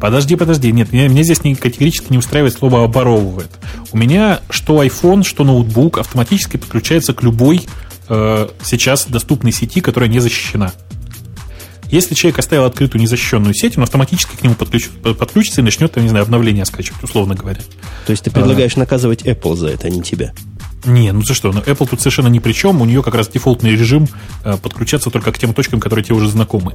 [0.00, 0.72] Подожди, подожди.
[0.72, 3.50] Нет, меня, меня здесь не, категорически не устраивает слово «оборовывает».
[3.92, 7.66] У меня что iPhone, что ноутбук автоматически подключается к любой
[8.08, 10.72] э, сейчас доступной сети, которая не защищена.
[11.90, 16.02] Если человек оставил открытую незащищенную сеть, он автоматически к нему подключ, подключится и начнет, я
[16.02, 17.60] не знаю, обновление скачивать, условно говоря.
[18.06, 20.32] То есть ты предлагаешь а, наказывать Apple за это, а не тебя?
[20.84, 23.28] Не, ну ты что, ну Apple тут совершенно ни при чем, у нее как раз
[23.28, 24.08] дефолтный режим
[24.44, 26.74] э, подключаться только к тем точкам, которые тебе уже знакомы.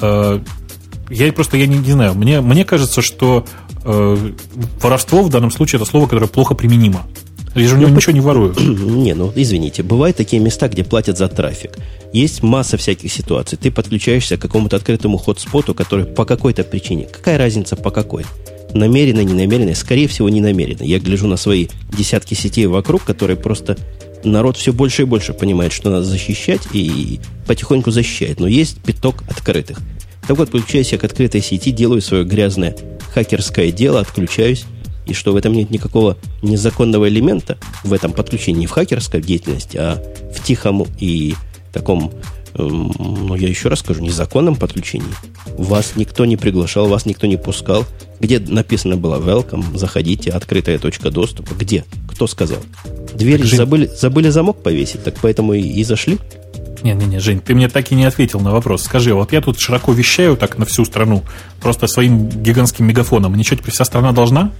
[0.00, 0.40] Э,
[1.10, 2.14] я просто я не, не знаю.
[2.14, 3.44] Мне, мне кажется, что
[3.84, 4.32] э,
[4.80, 7.06] воровство в данном случае это слово, которое плохо применимо.
[7.58, 8.54] Я же у него ну, ничего не ворую.
[8.58, 11.78] Не, ну извините, бывают такие места, где платят за трафик.
[12.12, 13.58] Есть масса всяких ситуаций.
[13.60, 17.06] Ты подключаешься к какому-то открытому хот-споту, который по какой-то причине.
[17.10, 18.24] Какая разница по какой?
[18.74, 19.74] Намеренно, не намеренно?
[19.74, 20.82] Скорее всего, не намеренно.
[20.82, 23.76] Я гляжу на свои десятки сетей вокруг, которые просто
[24.24, 28.40] народ все больше и больше понимает, что надо защищать, и потихоньку защищает.
[28.40, 29.78] Но есть пяток открытых.
[30.26, 32.76] Так вот, подключаюсь я к открытой сети, делаю свое грязное
[33.14, 34.64] хакерское дело, отключаюсь,
[35.08, 39.76] и что в этом нет никакого незаконного элемента, в этом подключении, не в хакерской деятельности,
[39.76, 40.02] а
[40.32, 41.34] в тихом и
[41.72, 42.12] таком,
[42.54, 45.08] эм, ну, я еще раз скажу, незаконном подключении.
[45.56, 47.84] Вас никто не приглашал, вас никто не пускал.
[48.20, 51.54] Где написано было welcome, заходите, открытая точка доступа.
[51.54, 51.84] Где?
[52.10, 52.58] Кто сказал?
[53.14, 56.18] Дверь так, забыли, забыли замок повесить, так поэтому и, и зашли?
[56.82, 58.82] Не-не-не, Жень, ты мне так и не ответил на вопрос.
[58.82, 61.22] Скажи, вот я тут широко вещаю так на всю страну,
[61.60, 63.34] просто своим гигантским мегафоном.
[63.34, 64.52] Ничего теперь вся страна должна?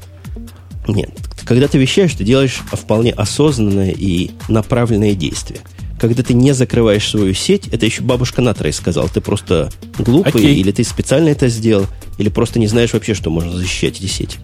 [0.93, 1.10] Нет.
[1.44, 5.60] Когда ты вещаешь, ты делаешь вполне осознанное и направленное действие.
[6.01, 10.56] Когда ты не закрываешь свою сеть, это еще бабушка Натрой сказал, ты просто глупый, Окей.
[10.56, 11.86] или ты специально это сделал,
[12.19, 14.39] или просто не знаешь вообще, что можно защищать эти сети.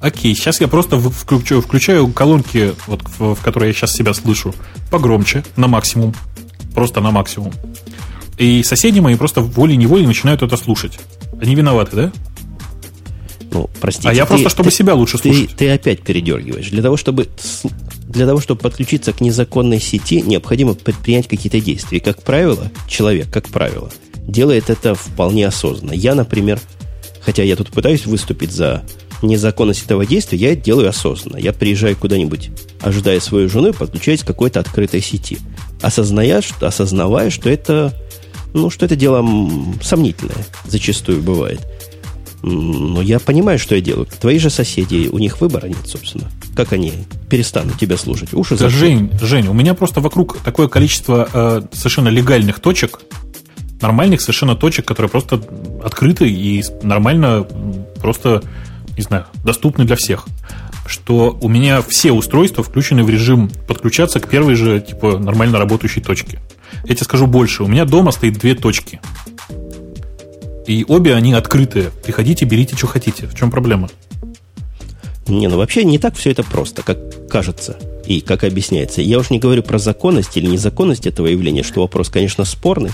[0.00, 4.54] Окей, сейчас я просто включаю, включаю колонки, вот, в, в которые я сейчас себя слышу,
[4.90, 6.14] погромче, на максимум
[6.74, 7.52] просто на максимум.
[8.38, 10.98] И соседи мои просто волей-неволей начинают это слушать.
[11.40, 12.12] Они виноваты, да?
[13.52, 14.08] Ну, простите.
[14.08, 15.56] А я ты, просто, чтобы ты, себя лучше ты, слушать.
[15.56, 16.70] Ты опять передергиваешь.
[16.70, 17.28] Для того, чтобы
[18.08, 21.98] для того, чтобы подключиться к незаконной сети, необходимо предпринять какие-то действия.
[21.98, 23.90] И, как правило, человек, как правило,
[24.26, 25.92] делает это вполне осознанно.
[25.92, 26.60] Я, например,
[27.20, 28.82] хотя я тут пытаюсь выступить за
[29.22, 31.36] незаконность этого действия, я это делаю осознанно.
[31.36, 32.50] Я приезжаю куда-нибудь,
[32.80, 35.38] ожидая свою жену, и подключаюсь к какой-то открытой сети.
[35.82, 37.94] Осознавая, что, осознавая, что это,
[38.54, 39.24] ну, что это дело
[39.82, 41.60] сомнительное, зачастую бывает.
[42.42, 44.06] Но я понимаю, что я делаю.
[44.06, 46.30] Твои же соседи, у них выбора нет, собственно.
[46.56, 46.92] Как они
[47.28, 48.32] перестанут тебя слушать?
[48.32, 53.00] Уши да, Жень, Жень, у меня просто вокруг такое количество э, совершенно легальных точек,
[53.80, 55.42] нормальных совершенно точек, которые просто
[55.84, 57.46] открыты и нормально
[58.00, 58.42] просто
[59.00, 60.26] не знаю, доступны для всех.
[60.86, 66.00] Что у меня все устройства включены в режим подключаться к первой же, типа, нормально работающей
[66.00, 66.38] точке.
[66.84, 67.62] Я тебе скажу больше.
[67.62, 69.00] У меня дома стоит две точки.
[70.70, 71.90] И обе они открытые.
[72.04, 73.26] Приходите, берите, что хотите.
[73.26, 73.90] В чем проблема?
[75.26, 77.76] Не, ну вообще не так все это просто, как кажется
[78.06, 79.02] и как объясняется.
[79.02, 82.92] Я уж не говорю про законность или незаконность этого явления, что вопрос, конечно, спорный.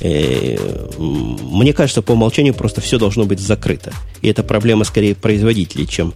[0.00, 0.56] Э,
[0.98, 3.92] мне кажется, по умолчанию просто все должно быть закрыто.
[4.22, 6.14] И это проблема скорее производителей, чем,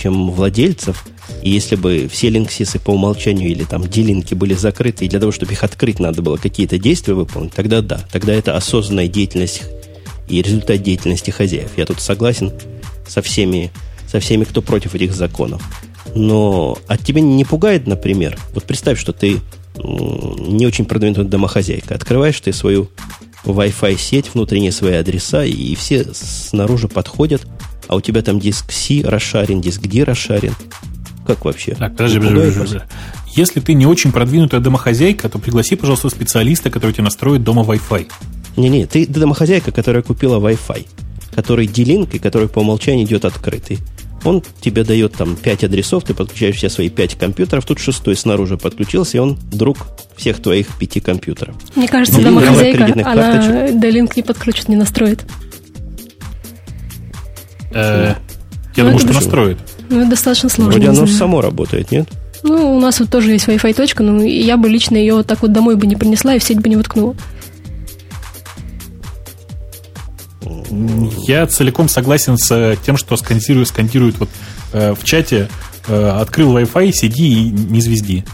[0.00, 1.04] чем владельцев.
[1.44, 5.30] И если бы все линксисы по умолчанию или там делинки были закрыты, и для того,
[5.30, 8.00] чтобы их открыть, надо было какие-то действия выполнить, тогда да.
[8.10, 9.62] Тогда это осознанная деятельность
[10.28, 11.70] и результат деятельности хозяев.
[11.76, 12.52] Я тут согласен
[13.06, 13.70] со всеми,
[14.06, 15.62] со всеми, кто против этих законов.
[16.14, 19.40] Но от тебя не пугает, например, вот представь, что ты
[19.76, 21.94] не очень продвинутая домохозяйка.
[21.94, 22.88] Открываешь ты свою
[23.44, 27.46] Wi-Fi сеть, внутренние свои адреса, и все снаружи подходят,
[27.88, 30.54] а у тебя там диск C расшарен, диск D расшарен.
[31.26, 31.74] Как вообще?
[31.74, 32.80] Так, подожди, подожди, подожди.
[33.34, 38.06] Если ты не очень продвинутая домохозяйка, то пригласи, пожалуйста, специалиста, который тебе настроит дома Wi-Fi.
[38.56, 40.86] Не-не, ты домохозяйка, которая купила Wi-Fi,
[41.34, 43.78] который делинг и который по умолчанию идет открытый.
[44.24, 48.56] Он тебе дает там 5 адресов, ты подключаешь все свои 5 компьютеров, тут шестой снаружи
[48.56, 49.76] подключился, и он друг
[50.16, 51.54] всех твоих пяти компьютеров.
[51.74, 55.26] Мне кажется, ну, домохозяйка, она D-Link не подключит, не настроит.
[57.72, 58.14] Э,
[58.76, 59.58] я ну, думаю, что настроит.
[59.90, 60.72] Ну, это достаточно сложно.
[60.72, 62.08] Вроде оно само работает, нет?
[62.42, 65.42] Ну, у нас вот тоже есть Wi-Fi точка, но я бы лично ее вот так
[65.42, 67.14] вот домой бы не принесла и в сеть бы не воткнула.
[71.26, 74.28] Я целиком согласен с э, тем, что скандируют, скандируют вот
[74.72, 75.48] э, в чате
[75.88, 78.24] э, открыл Wi-Fi, сиди и не звезди.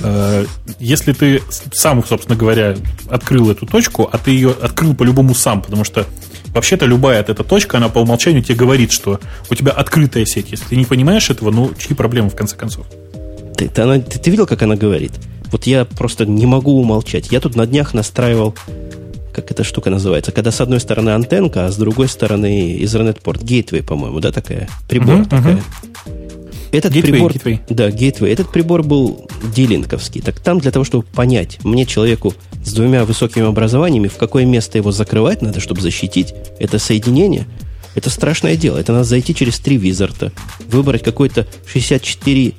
[0.00, 0.44] Э,
[0.78, 1.42] если ты
[1.72, 2.76] сам, собственно говоря,
[3.08, 6.06] открыл эту точку, а ты ее открыл по-любому сам, потому что
[6.54, 10.50] вообще-то любая эта точка, она по умолчанию тебе говорит, что у тебя открытая сеть.
[10.50, 12.86] Если ты не понимаешь этого, ну, чьи проблемы в конце концов?
[13.56, 15.12] Ты, ты, она, ты, ты видел, как она говорит?
[15.52, 17.30] Вот я просто не могу умолчать.
[17.32, 18.54] Я тут на днях настраивал
[19.32, 23.42] как эта штука называется, когда с одной стороны антенка, а с другой стороны Ethernet-порт.
[23.42, 24.68] Гейтвей, по-моему, да, такая?
[24.88, 25.56] Прибор uh-huh, такая.
[25.56, 26.30] Uh-huh.
[26.72, 27.60] Этот gateway, прибор, gateway.
[27.68, 28.32] да, гейтвей.
[28.32, 30.20] Этот прибор был дилинковский.
[30.20, 32.32] Так там для того, чтобы понять, мне человеку
[32.64, 37.46] с двумя высокими образованиями, в какое место его закрывать надо, чтобы защитить это соединение,
[37.96, 38.78] это страшное дело.
[38.78, 40.32] Это надо зайти через три визарта,
[40.68, 42.54] выбрать какой-то 64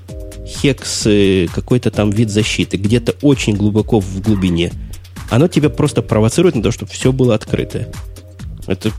[0.45, 4.71] хекс, э, какой-то там вид защиты, где-то очень глубоко в глубине–
[5.31, 7.87] оно тебя просто провоцирует на то, чтобы все было открытое.
[8.67, 8.91] Это,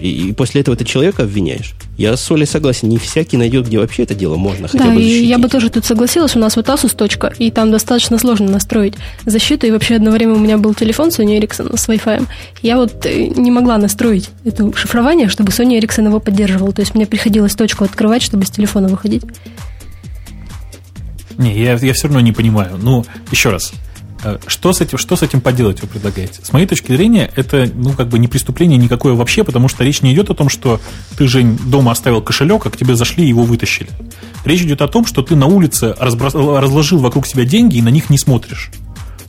[0.00, 1.74] и, и после этого ты человека обвиняешь.
[1.98, 5.02] Я с Олей согласен, не всякий найдет, где вообще это дело можно хотя да, бы
[5.02, 5.22] защитить.
[5.22, 6.36] и я бы тоже тут согласилась.
[6.36, 8.94] У нас вот Asus точка, и там достаточно сложно настроить
[9.26, 9.66] защиту.
[9.66, 12.26] И вообще одно время у меня был телефон Sony Ericsson с Wi-Fi.
[12.62, 16.72] Я вот э, не могла настроить это шифрование, чтобы Sony Ericsson его поддерживал.
[16.72, 19.24] То есть мне приходилось точку открывать, чтобы с телефона выходить.
[21.38, 22.78] Не, я, я все равно не понимаю.
[22.80, 23.72] Ну, еще раз.
[24.24, 26.40] Э, что с, этим, что с этим поделать вы предлагаете?
[26.42, 30.02] С моей точки зрения, это ну, как бы не преступление никакое вообще, потому что речь
[30.02, 30.80] не идет о том, что
[31.16, 33.90] ты, Жень, дома оставил кошелек, а к тебе зашли и его вытащили.
[34.44, 36.34] Речь идет о том, что ты на улице разброс...
[36.34, 38.70] разложил вокруг себя деньги и на них не смотришь.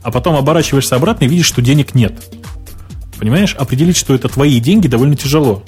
[0.03, 2.13] А потом оборачиваешься обратно и видишь, что денег нет.
[3.17, 3.55] Понимаешь?
[3.55, 5.63] Определить, что это твои деньги, довольно тяжело.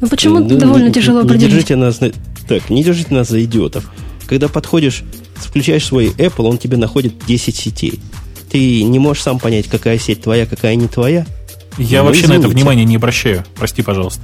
[0.00, 1.42] Ну почему ну, довольно не, тяжело определить?
[1.42, 2.00] Не держите нас,
[2.48, 3.90] так, не держите нас за идиотов.
[4.26, 5.04] Когда подходишь,
[5.36, 8.00] включаешь свой Apple, он тебе находит 10 сетей
[8.52, 11.26] ты не можешь сам понять, какая сеть твоя, какая не твоя.
[11.78, 12.42] Я ну, вообще извините.
[12.42, 13.46] на это внимание не обращаю.
[13.56, 14.20] Прости, пожалуйста.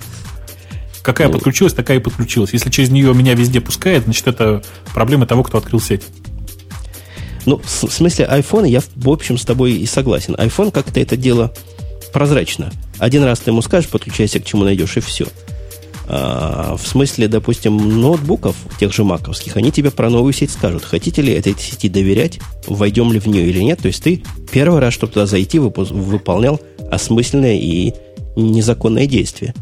[1.00, 2.52] Какая ну, подключилась, такая и подключилась.
[2.52, 6.02] Если через нее меня везде пускает, значит, это проблема того, кто открыл сеть.
[7.46, 10.34] Ну, в смысле iPhone я, в общем, с тобой и согласен.
[10.34, 11.54] iPhone как-то это дело
[12.12, 12.70] прозрачно.
[12.98, 15.26] Один раз ты ему скажешь, подключайся к чему найдешь, и все.
[16.10, 20.84] А, в смысле, допустим, ноутбуков, тех же маковских, они тебе про новую сеть скажут.
[20.84, 23.80] Хотите ли этой сети доверять, войдем ли в нее или нет.
[23.80, 26.60] То есть ты первый раз, чтобы туда зайти, выполнял
[26.90, 27.92] осмысленное и
[28.36, 29.54] незаконное действие.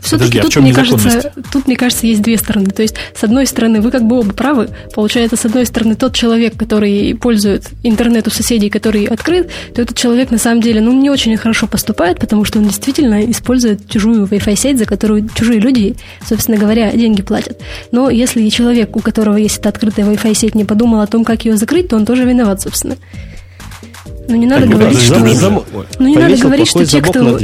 [0.00, 2.66] Все-таки а тут, мне кажется, тут, мне кажется, есть две стороны.
[2.66, 4.68] То есть, с одной стороны, вы как бы оба правы.
[4.94, 9.96] Получается, с одной стороны, тот человек, который пользует интернет у соседей, который открыт, то этот
[9.96, 14.26] человек на самом деле, ну, не очень хорошо поступает, потому что он действительно использует чужую
[14.26, 15.96] Wi-Fi сеть, за которую чужие люди,
[16.26, 17.60] собственно говоря, деньги платят.
[17.92, 21.44] Но если человек, у которого есть эта открытая Wi-Fi сеть, не подумал о том, как
[21.44, 22.96] ее закрыть, то он тоже виноват, собственно.
[24.28, 25.34] Ну не надо говорить, что...
[25.34, 25.62] Зам...
[25.98, 27.38] Ну не надо говорить, что те, кто...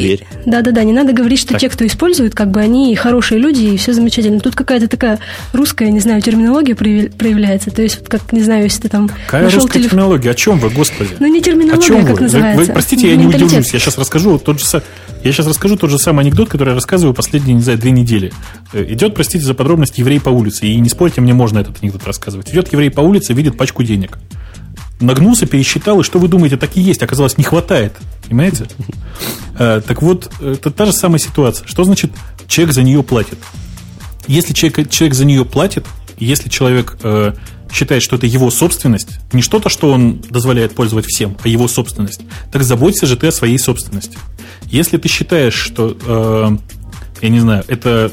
[0.46, 1.60] Да-да-да, не надо говорить, что так.
[1.60, 4.40] те, кто используют, как бы они хорошие люди, и все замечательно.
[4.40, 5.18] Тут какая-то такая
[5.52, 7.70] русская, не знаю, терминология проявляется.
[7.70, 9.09] То есть, как, не знаю, если ты там...
[9.26, 9.90] Какая русская телеф...
[9.90, 10.30] терминология?
[10.30, 11.10] О чем вы, господи?
[11.18, 12.22] Ну не терминология, а как вы?
[12.22, 12.66] называется.
[12.66, 13.72] Вы, простите, я не удивлюсь.
[13.72, 14.66] Я сейчас расскажу тот же
[15.24, 18.32] я сейчас расскажу тот же самый анекдот, который я рассказываю последние, не знаю, две недели.
[18.72, 20.66] Э, идет, простите за подробности, еврей по улице.
[20.66, 22.50] И не спорьте, мне можно этот анекдот рассказывать.
[22.50, 24.18] Идет еврей по улице, видит пачку денег
[25.03, 27.03] нагнулся, пересчитал, и что вы думаете, так и есть.
[27.03, 27.95] Оказалось, не хватает.
[28.24, 28.66] Понимаете?
[29.59, 31.66] Э, так вот, это та же самая ситуация.
[31.66, 32.11] Что значит
[32.47, 33.39] человек за нее платит?
[34.27, 35.87] Если человек, человек за нее платит,
[36.19, 37.35] если человек э,
[37.73, 42.20] считает, что это его собственность, не что-то, что он дозволяет пользовать всем, а его собственность,
[42.53, 44.19] так заботься же ты о своей собственности.
[44.66, 46.57] Если ты считаешь, что, э,
[47.23, 48.12] я не знаю, это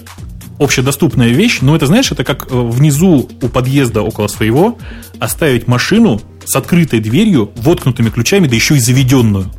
[0.59, 4.77] общедоступная вещь, но это, знаешь, это как э, внизу у подъезда около своего
[5.19, 9.51] оставить машину с открытой дверью, воткнутыми ключами, да еще и заведенную.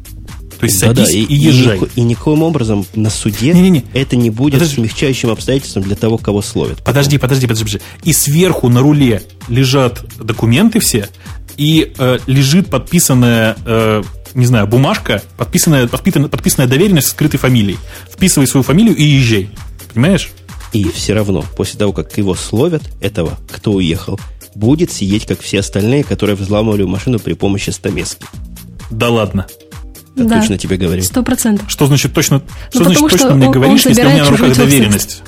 [0.58, 1.78] То есть да, садись да, и, и езжай.
[1.78, 3.84] И, и никоим образом на суде не, не, не.
[3.94, 4.74] это не будет подожди.
[4.74, 6.78] смягчающим обстоятельством для того, кого словят.
[6.78, 6.86] Потом.
[6.86, 7.80] Подожди, подожди, подожди, подожди.
[8.02, 11.08] И сверху на руле лежат документы все,
[11.56, 14.02] и э, лежит подписанная, э,
[14.34, 17.78] не знаю, бумажка, подписанная, подписанная, подписанная доверенность с скрытой фамилией.
[18.12, 19.48] Вписывай свою фамилию и езжай.
[19.94, 20.30] Понимаешь?
[20.72, 24.20] И все равно, после того, как его словят, этого, кто уехал,
[24.54, 28.24] будет сидеть, как все остальные, которые взламывали машину при помощи стамески.
[28.90, 29.46] Да ладно.
[30.16, 31.02] Я да, точно тебе говорю.
[31.02, 31.70] Сто процентов.
[31.70, 32.42] Что значит точно,
[32.74, 35.22] ну, что значит точно мне он, говоришь, он если у меня на руках доверенность?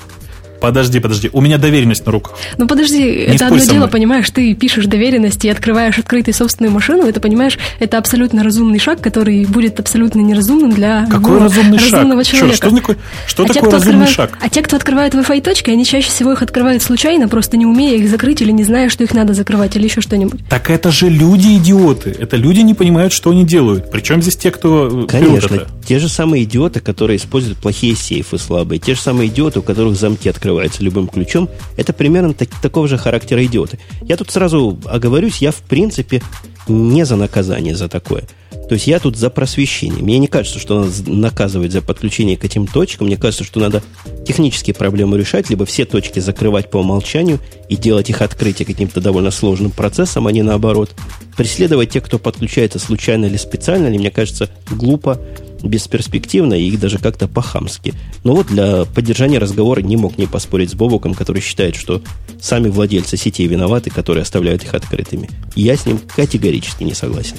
[0.63, 1.29] Подожди, подожди.
[1.33, 2.39] У меня доверенность на руках.
[2.57, 7.05] Ну подожди, не это одно дело, понимаешь, ты пишешь доверенность и открываешь открытой собственную машину,
[7.05, 12.39] это, понимаешь, это абсолютно разумный шаг, который будет абсолютно неразумным для Какой разумный разумного шаг?
[12.39, 12.57] человека.
[12.57, 14.39] Что, что такое, что а такое те, разумный шаг?
[14.41, 17.99] А те, кто открывает Wi-Fi точки, они чаще всего их открывают случайно, просто не умея
[17.99, 20.41] их закрыть или не зная, что их надо закрывать или еще что-нибудь.
[20.49, 22.15] Так это же люди идиоты.
[22.17, 23.91] Это люди не понимают, что они делают.
[23.91, 25.57] Причем здесь те, кто Конечно.
[25.57, 25.69] Это?
[25.93, 28.79] Те же самые идиоты, которые используют плохие сейфы слабые.
[28.79, 32.97] Те же самые идиоты, у которых замки открываются любым ключом это примерно так, такого же
[32.97, 33.79] характера идиоты.
[34.01, 36.23] Я тут сразу оговорюсь, я в принципе
[36.67, 38.25] не за наказание за такое.
[38.71, 40.03] То есть я тут за просвещение.
[40.03, 43.09] Мне не кажется, что надо наказывать за подключение к этим точкам.
[43.09, 43.83] Мне кажется, что надо
[44.27, 47.39] технические проблемы решать, либо все точки закрывать по умолчанию
[47.69, 50.93] и делать их открытие каким-то довольно сложным процессом, а не наоборот.
[51.37, 55.21] Преследовать тех, кто подключается случайно или специально, или, мне кажется, глупо
[55.63, 57.95] бесперспективно и даже как-то по-хамски.
[58.25, 62.03] Но вот для поддержания разговора не мог не поспорить с Бобоком, который считает, что
[62.41, 65.29] сами владельцы сетей виноваты, которые оставляют их открытыми.
[65.55, 67.37] Я с ним категорически не согласен.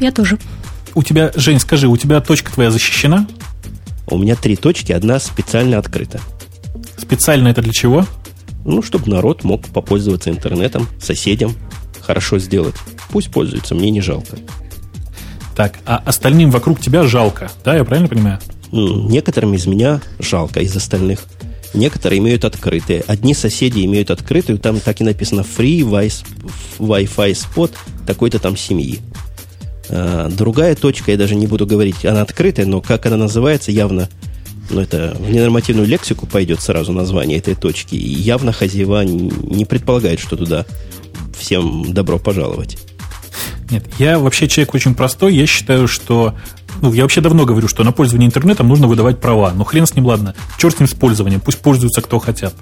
[0.00, 0.38] Я тоже.
[0.94, 3.26] У тебя, Жень, скажи, у тебя точка твоя защищена?
[4.06, 6.20] У меня три точки, одна специально открыта.
[6.96, 8.06] Специально это для чего?
[8.64, 11.54] Ну, чтобы народ мог попользоваться интернетом, соседям
[12.00, 12.74] хорошо сделать.
[13.10, 14.38] Пусть пользуются, мне не жалко.
[15.54, 18.38] Так, а остальным вокруг тебя жалко, да, я правильно понимаю?
[18.72, 21.20] некоторым из меня жалко из остальных.
[21.74, 23.04] Некоторые имеют открытые.
[23.06, 25.80] Одни соседи имеют открытую, там так и написано free
[26.78, 27.72] Wi-Fi spot
[28.06, 29.00] такой-то там семьи.
[29.88, 34.08] А, другая точка, я даже не буду говорить, она открытая, но как она называется, явно,
[34.70, 37.96] ну, это в ненормативную лексику пойдет сразу название этой точки.
[37.96, 40.64] И явно хозяева не предполагают, что туда
[41.36, 42.78] всем добро пожаловать.
[43.70, 45.34] Нет, я вообще человек очень простой.
[45.34, 46.34] Я считаю, что...
[46.82, 49.52] Ну, я вообще давно говорю, что на пользование интернетом нужно выдавать права.
[49.54, 50.34] Ну, хрен с ним, ладно.
[50.58, 51.40] Черт с ним с пользованием.
[51.40, 52.54] Пусть пользуются кто хотят.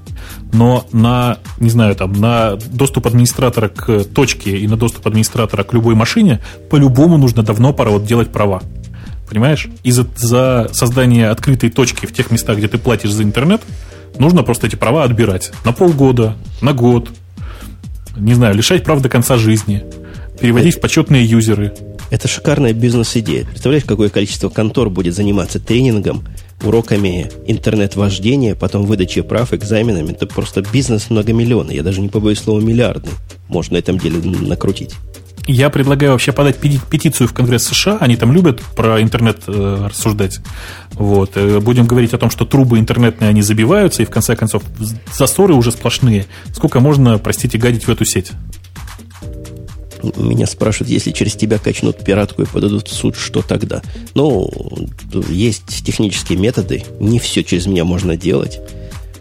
[0.53, 5.73] Но на, не знаю, там, на доступ администратора к точке и на доступ администратора к
[5.73, 8.62] любой машине по-любому нужно давно пора вот делать права.
[9.29, 9.69] Понимаешь?
[9.83, 13.62] И за, за создание открытой точки в тех местах, где ты платишь за интернет,
[14.19, 15.53] нужно просто эти права отбирать.
[15.65, 17.09] На полгода, на год.
[18.16, 19.85] Не знаю, лишать прав до конца жизни
[20.43, 21.73] переводить в почетные юзеры.
[22.10, 23.47] Это шикарная бизнес-идея.
[23.47, 26.24] Представляешь, какое количество контор будет заниматься тренингом,
[26.64, 30.10] уроками интернет-вождения, потом выдачей прав, экзаменами.
[30.10, 31.77] Это просто бизнес многомиллионный.
[31.77, 33.12] Я даже не побоюсь слова миллиардный.
[33.48, 34.97] Можно на этом деле накрутить.
[35.47, 37.98] Я предлагаю вообще подать петицию в Конгресс США.
[38.01, 40.40] Они там любят про интернет э, рассуждать.
[40.93, 41.32] Вот.
[41.36, 44.64] Э, будем говорить о том, что трубы интернетные, они забиваются, и в конце концов
[45.12, 46.27] засоры уже сплошные.
[46.52, 48.32] Сколько можно, простите, гадить в эту сеть?
[50.16, 53.83] Меня спрашивают, если через тебя качнут пиратку и подадут в суд, что тогда?
[54.15, 54.51] Ну,
[55.29, 56.85] есть технические методы.
[57.01, 58.61] Не все через меня можно делать.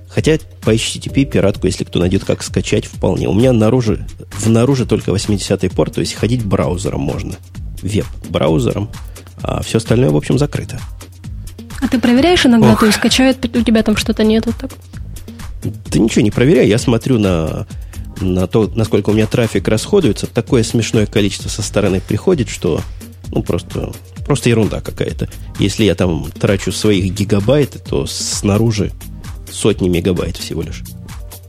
[0.10, 3.30] Хотя по HTTP пиратку, если кто найдет, как скачать, вполне.
[3.30, 4.00] У меня наружу,
[4.40, 7.36] внаружи только 80-й порт, то есть ходить браузером можно.
[7.82, 8.90] Веб-браузером.
[9.42, 10.80] А все остальное, в общем, закрыто.
[11.82, 12.82] А ты проверяешь иногда, Ох.
[12.82, 14.54] то есть скачает, у тебя там что-то нету?
[14.60, 14.72] Так?
[15.64, 16.68] Да ничего не проверяю.
[16.68, 17.66] Я смотрю на
[18.22, 22.82] на то, насколько у меня трафик расходуется, такое смешное количество со стороны приходит, что
[23.32, 23.92] ну просто,
[24.26, 25.30] просто ерунда какая-то.
[25.60, 28.92] Если я там трачу своих гигабайт, то снаружи
[29.52, 30.84] сотни мегабайт всего лишь.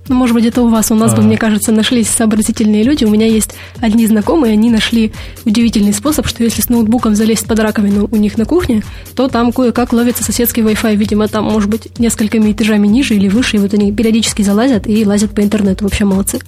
[0.09, 0.91] Ну, может быть, это у вас.
[0.91, 3.05] У нас, бы, мне кажется, нашлись сообразительные люди.
[3.05, 5.13] У меня есть одни знакомые, они нашли
[5.45, 8.83] удивительный способ, что если с ноутбуком залезть под раковину у них на кухне,
[9.15, 10.97] то там кое-как ловится соседский Wi-Fi.
[10.97, 15.07] Видимо, там, может быть, несколькими этажами ниже или выше, и вот они периодически залазят и
[15.07, 15.85] лазят по интернету.
[15.85, 16.41] Вообще молодцы.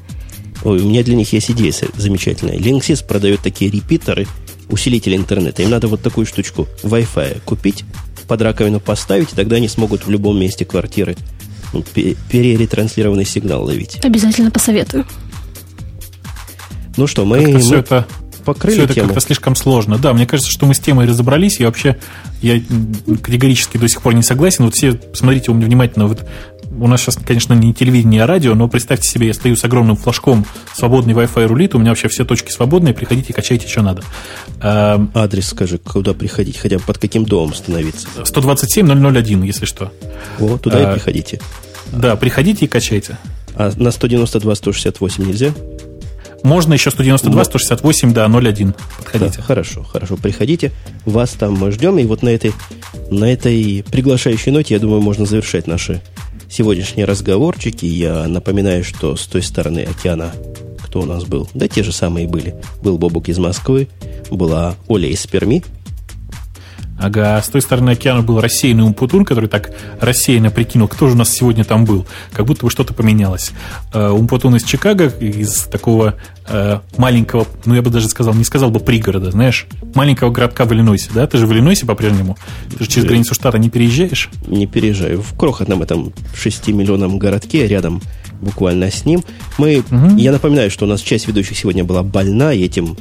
[0.64, 2.56] Ой, у меня для них есть идея замечательная.
[2.56, 4.26] Linksys продает такие репитеры,
[4.68, 5.62] усилители интернета.
[5.62, 7.84] Им надо вот такую штучку Wi-Fi купить,
[8.26, 11.16] под раковину поставить, и тогда они смогут в любом месте квартиры
[11.74, 14.02] ну, переретранслированный сигнал ловить.
[14.02, 15.04] Обязательно посоветую.
[16.96, 18.06] Ну что, мы, мы все это
[18.44, 19.08] покрыли все это тему.
[19.08, 19.98] как-то слишком сложно.
[19.98, 21.96] Да, мне кажется, что мы с темой разобрались, и вообще
[22.40, 22.60] я
[23.22, 24.64] категорически до сих пор не согласен.
[24.64, 26.24] Вот все, посмотрите у меня внимательно, вот
[26.78, 29.96] у нас сейчас, конечно, не телевидение, а радио, но представьте себе, я стою с огромным
[29.96, 30.44] флажком,
[30.74, 34.02] свободный Wi-Fi рулит, у меня вообще все точки свободные, приходите, качайте, что надо.
[34.60, 38.08] А, Адрес скажи, куда приходить, хотя бы под каким домом становиться?
[38.24, 39.92] 127 001, если что.
[40.38, 41.40] О, туда а, и приходите.
[41.92, 43.18] Да, приходите и качайте.
[43.56, 45.54] А на 192 168 нельзя?
[46.42, 48.74] Можно еще 192, 168, да, 01.
[48.98, 49.38] Подходите.
[49.38, 50.16] Да, хорошо, хорошо.
[50.16, 50.72] Приходите.
[51.06, 51.98] Вас там мы ждем.
[51.98, 52.52] И вот на этой,
[53.10, 56.02] на этой приглашающей ноте, я думаю, можно завершать наши
[56.54, 57.84] сегодняшние разговорчики.
[57.84, 60.32] Я напоминаю, что с той стороны океана
[60.84, 61.48] кто у нас был?
[61.52, 62.54] Да те же самые были.
[62.80, 63.88] Был Бобук из Москвы,
[64.30, 65.64] была Оля из Перми,
[67.04, 71.18] Ага, с той стороны океана был рассеянный Умпутун, который так рассеянно прикинул, кто же у
[71.18, 72.06] нас сегодня там был.
[72.32, 73.52] Как будто бы что-то поменялось.
[73.92, 76.14] Э, Умпутун из Чикаго, из такого
[76.48, 80.72] э, маленького, ну я бы даже сказал, не сказал бы пригорода, знаешь, маленького городка в
[80.72, 81.26] Иллинойсе, да?
[81.26, 82.38] Ты же в Иллинойсе по-прежнему?
[82.70, 84.30] Ты же через границу штата не переезжаешь?
[84.46, 85.20] Не переезжаю.
[85.20, 88.00] В крохотном этом 6 миллионном городке рядом
[88.40, 89.22] буквально с ним.
[89.58, 90.16] Мы, угу.
[90.16, 92.96] Я напоминаю, что у нас часть ведущих сегодня была больна, и этим,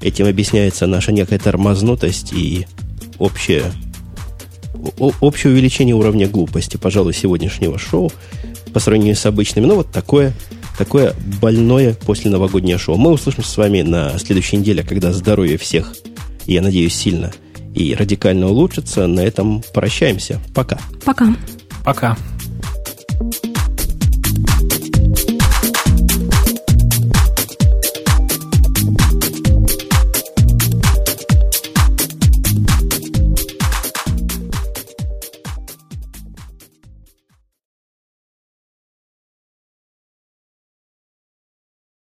[0.00, 2.68] этим объясняется наша некая тормознутость и
[3.20, 3.64] общее,
[4.98, 8.10] общее увеличение уровня глупости, пожалуй, сегодняшнего шоу
[8.72, 9.66] по сравнению с обычными.
[9.66, 10.32] Ну, вот такое,
[10.78, 12.96] такое больное после новогоднее шоу.
[12.96, 15.94] Мы услышимся с вами на следующей неделе, когда здоровье всех,
[16.46, 17.32] я надеюсь, сильно
[17.74, 19.06] и радикально улучшится.
[19.06, 20.40] На этом прощаемся.
[20.54, 20.78] Пока.
[21.04, 21.36] Пока.
[21.84, 22.16] Пока.